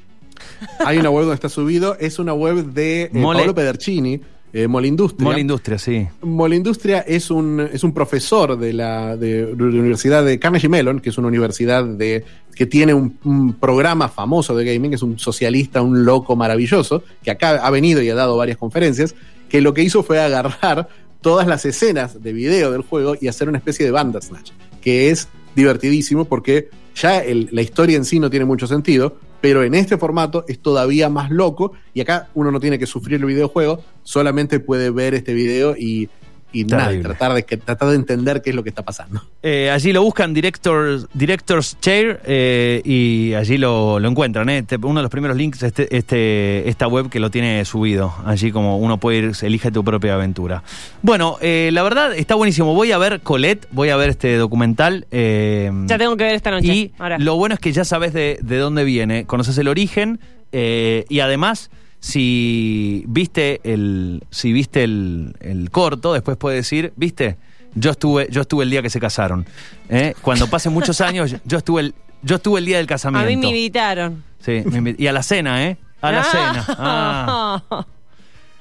Hay 0.84 0.98
una 0.98 1.10
web 1.10 1.22
donde 1.24 1.34
está 1.34 1.48
subido, 1.48 1.96
es 1.98 2.18
una 2.18 2.32
web 2.32 2.66
de 2.72 3.02
eh, 3.04 3.10
Mole. 3.12 3.40
Paolo 3.40 3.54
Pedercini, 3.54 4.20
eh, 4.52 4.66
Molindustria. 4.68 5.28
Molindustria, 5.28 5.78
sí. 5.78 6.06
Molindustria 6.22 7.00
es 7.00 7.30
un, 7.30 7.60
es 7.72 7.84
un 7.84 7.92
profesor 7.92 8.58
de 8.58 8.72
la, 8.72 9.16
de, 9.16 9.46
de 9.46 9.56
la 9.56 9.80
Universidad 9.80 10.24
de 10.24 10.38
Carnegie 10.38 10.68
Mellon, 10.68 11.00
que 11.00 11.10
es 11.10 11.18
una 11.18 11.28
universidad 11.28 11.84
de, 11.84 12.24
que 12.54 12.66
tiene 12.66 12.94
un, 12.94 13.16
un 13.24 13.54
programa 13.54 14.08
famoso 14.08 14.56
de 14.56 14.64
gaming, 14.72 14.94
es 14.94 15.02
un 15.02 15.18
socialista, 15.18 15.82
un 15.82 16.04
loco 16.04 16.36
maravilloso, 16.36 17.02
que 17.22 17.30
acá 17.30 17.60
ha 17.64 17.70
venido 17.70 18.00
y 18.02 18.08
ha 18.10 18.14
dado 18.14 18.36
varias 18.36 18.56
conferencias, 18.58 19.14
que 19.48 19.60
lo 19.60 19.74
que 19.74 19.82
hizo 19.82 20.02
fue 20.02 20.20
agarrar 20.20 20.88
todas 21.20 21.46
las 21.46 21.64
escenas 21.64 22.22
de 22.22 22.32
video 22.32 22.72
del 22.72 22.82
juego 22.82 23.14
y 23.20 23.28
hacer 23.28 23.48
una 23.48 23.58
especie 23.58 23.84
de 23.84 23.92
Bandersnatch, 23.92 24.52
que 24.80 25.10
es 25.10 25.28
divertidísimo 25.54 26.24
porque 26.24 26.70
ya 26.94 27.22
la 27.24 27.62
historia 27.62 27.96
en 27.96 28.04
sí 28.04 28.20
no 28.20 28.30
tiene 28.30 28.44
mucho 28.44 28.66
sentido, 28.66 29.16
pero 29.40 29.62
en 29.62 29.74
este 29.74 29.96
formato 29.96 30.44
es 30.48 30.60
todavía 30.60 31.08
más 31.08 31.30
loco 31.30 31.72
y 31.94 32.00
acá 32.00 32.28
uno 32.34 32.50
no 32.50 32.60
tiene 32.60 32.78
que 32.78 32.86
sufrir 32.86 33.16
el 33.20 33.24
videojuego, 33.24 33.82
solamente 34.02 34.60
puede 34.60 34.90
ver 34.90 35.14
este 35.14 35.34
video 35.34 35.76
y, 35.76 36.08
y 36.52 36.64
nada, 36.64 36.90
tratar 37.00 37.34
de, 37.34 37.44
que, 37.44 37.56
tratar 37.56 37.88
de 37.90 37.96
entender 37.96 38.42
qué 38.42 38.50
es 38.50 38.56
lo 38.56 38.62
que 38.62 38.68
está 38.70 38.82
pasando. 38.82 39.22
Eh, 39.42 39.70
allí 39.70 39.92
lo 39.92 40.02
buscan 40.02 40.34
Directors, 40.34 41.06
Director's 41.14 41.78
Chair 41.80 42.20
eh, 42.26 42.82
y 42.84 43.34
allí 43.34 43.56
lo, 43.58 43.98
lo 44.00 44.08
encuentran. 44.08 44.48
eh. 44.48 44.64
Uno 44.82 45.00
de 45.00 45.02
los 45.02 45.10
primeros 45.10 45.36
links, 45.36 45.62
este, 45.62 45.94
este, 45.96 46.68
esta 46.68 46.86
web 46.88 47.08
que 47.08 47.20
lo 47.20 47.30
tiene 47.30 47.64
subido. 47.64 48.14
Allí 48.24 48.50
como 48.52 48.78
uno 48.78 48.98
puede 48.98 49.18
ir, 49.18 49.32
elige 49.42 49.70
tu 49.70 49.84
propia 49.84 50.14
aventura. 50.14 50.62
Bueno, 51.02 51.36
eh, 51.40 51.70
la 51.72 51.82
verdad 51.82 52.14
está 52.14 52.34
buenísimo. 52.34 52.74
Voy 52.74 52.92
a 52.92 52.98
ver 52.98 53.20
Colette, 53.20 53.66
voy 53.70 53.90
a 53.90 53.96
ver 53.96 54.10
este 54.10 54.36
documental. 54.36 55.06
eh, 55.10 55.70
Ya 55.86 55.98
tengo 55.98 56.16
que 56.16 56.24
ver 56.24 56.34
esta 56.34 56.50
noche. 56.50 56.66
y 56.66 56.92
Ahora. 56.98 57.18
lo 57.18 57.36
bueno 57.36 57.54
es 57.54 57.60
que 57.60 57.72
ya 57.72 57.84
sabes 57.84 58.12
de, 58.12 58.38
de 58.42 58.56
dónde 58.58 58.84
viene, 58.84 59.24
conoces 59.26 59.56
el 59.58 59.68
origen 59.68 60.20
eh, 60.52 61.04
y 61.08 61.20
además 61.20 61.70
si 62.00 63.04
viste 63.06 63.60
el 63.62 64.24
si 64.30 64.52
viste 64.52 64.82
el, 64.82 65.36
el 65.40 65.70
corto, 65.70 66.12
después 66.14 66.36
puedes 66.36 66.58
decir, 66.58 66.92
viste, 66.96 67.36
yo 67.74 67.90
estuve 67.90 68.26
yo 68.30 68.40
estuve 68.40 68.64
el 68.64 68.70
día 68.70 68.82
que 68.82 68.90
se 68.90 68.98
casaron. 69.00 69.46
¿eh? 69.88 70.14
Cuando 70.22 70.48
pasen 70.48 70.72
muchos 70.72 71.00
años, 71.00 71.36
yo 71.44 71.58
estuve 71.58 71.82
el 71.82 71.94
yo 72.22 72.36
estuve 72.36 72.58
el 72.58 72.66
día 72.66 72.78
del 72.78 72.86
A 72.86 72.88
casamiento. 72.88 73.28
mí 73.28 73.36
me 73.36 73.48
invitaron. 73.48 74.24
Sí, 74.40 74.62
me 74.64 74.94
y 74.98 75.06
a 75.06 75.12
la 75.12 75.22
cena, 75.22 75.64
¿eh? 75.66 75.76
A 76.00 76.10
la 76.12 76.24
cena. 76.24 76.64
Ah. 76.78 77.86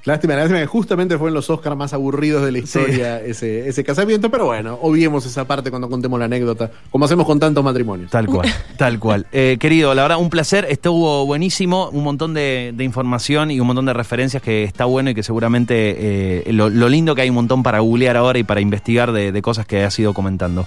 Lástima, 0.04 0.34
lástima 0.34 0.60
que 0.60 0.66
justamente 0.66 1.18
fue 1.18 1.28
en 1.28 1.34
los 1.34 1.50
Oscars 1.50 1.76
más 1.76 1.92
aburridos 1.92 2.44
de 2.44 2.52
la 2.52 2.58
historia 2.58 3.20
ese, 3.20 3.68
ese 3.68 3.84
casamiento, 3.84 4.30
pero 4.30 4.46
bueno, 4.46 4.78
obviemos 4.80 5.26
esa 5.26 5.46
parte 5.46 5.70
cuando 5.70 5.90
contemos 5.90 6.18
la 6.18 6.24
anécdota, 6.24 6.70
como 6.90 7.04
hacemos 7.04 7.26
con 7.26 7.38
tantos 7.38 7.62
matrimonios. 7.62 8.10
Tal 8.10 8.26
cual, 8.26 8.48
tal 8.76 8.98
cual. 8.98 9.26
Eh, 9.42 9.58
querido, 9.60 9.94
la 9.94 10.02
verdad, 10.02 10.18
un 10.18 10.28
placer. 10.28 10.66
Estuvo 10.68 11.24
buenísimo, 11.24 11.88
un 11.90 12.02
montón 12.02 12.34
de, 12.34 12.72
de 12.74 12.84
información 12.84 13.50
y 13.50 13.60
un 13.60 13.66
montón 13.66 13.86
de 13.86 13.92
referencias 13.92 14.42
que 14.42 14.64
está 14.64 14.84
bueno 14.84 15.10
y 15.10 15.14
que 15.14 15.22
seguramente 15.22 16.44
eh, 16.48 16.52
lo, 16.52 16.68
lo 16.68 16.88
lindo 16.88 17.14
que 17.14 17.22
hay 17.22 17.28
un 17.28 17.36
montón 17.36 17.62
para 17.62 17.78
googlear 17.78 18.16
ahora 18.16 18.38
y 18.38 18.42
para 18.42 18.60
investigar 18.60 19.12
de, 19.12 19.32
de 19.32 19.42
cosas 19.42 19.66
que 19.66 19.84
has 19.84 19.98
ido 19.98 20.14
comentando. 20.14 20.66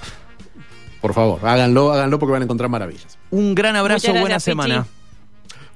Por 1.01 1.13
favor, 1.13 1.39
háganlo, 1.45 1.91
háganlo 1.91 2.17
porque 2.17 2.31
van 2.31 2.43
a 2.43 2.45
encontrar 2.45 2.69
maravillas. 2.69 3.17
Un 3.29 3.53
gran 3.55 3.75
abrazo, 3.75 4.07
Muchas 4.07 4.21
buena 4.21 4.35
gracias, 4.35 4.43
semana. 4.43 4.85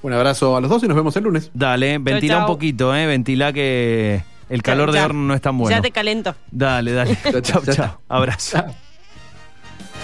Un 0.02 0.14
abrazo 0.14 0.56
a 0.56 0.62
los 0.62 0.70
dos 0.70 0.84
y 0.84 0.88
nos 0.88 0.96
vemos 0.96 1.16
el 1.16 1.24
lunes. 1.24 1.52
Dale, 1.54 1.98
ventila 1.98 2.36
chau. 2.36 2.42
un 2.42 2.48
poquito, 2.48 2.96
eh, 2.96 3.06
ventila 3.06 3.52
que 3.52 4.22
el 4.50 4.64
calor 4.64 4.92
de 4.92 5.02
horno 5.02 5.28
no 5.28 5.34
es 5.34 5.42
tan 5.42 5.58
bueno. 5.58 5.76
Ya 5.76 5.82
te 5.82 5.92
calento. 5.92 6.36
Dale, 6.52 6.92
dale. 6.94 7.18
Chau. 7.42 7.62
está. 7.66 8.00
Abrazo. 8.08 8.64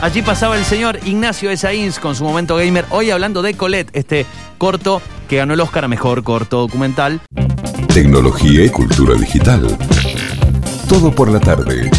Allí 0.02 0.22
pasaba 0.22 0.58
el 0.58 0.66
señor 0.66 1.00
Ignacio 1.06 1.50
Esaíns 1.50 2.00
con 2.00 2.16
su 2.16 2.24
momento 2.24 2.56
gamer. 2.58 2.86
Hoy 2.89 3.12
hablando 3.12 3.41
de 3.41 3.54
Colette, 3.54 3.89
este 3.94 4.26
corto 4.58 5.02
que 5.30 5.38
ganó 5.38 5.54
el 5.54 5.60
Oscar 5.60 5.86
a 5.86 5.88
mejor 5.88 6.24
corto 6.24 6.60
documental. 6.60 7.22
Tecnología 7.94 8.66
y 8.66 8.70
cultura 8.70 9.16
digital. 9.16 9.78
Todo 10.89 11.12
por 11.12 11.32
la 11.32 11.39
tarde. 11.39 11.89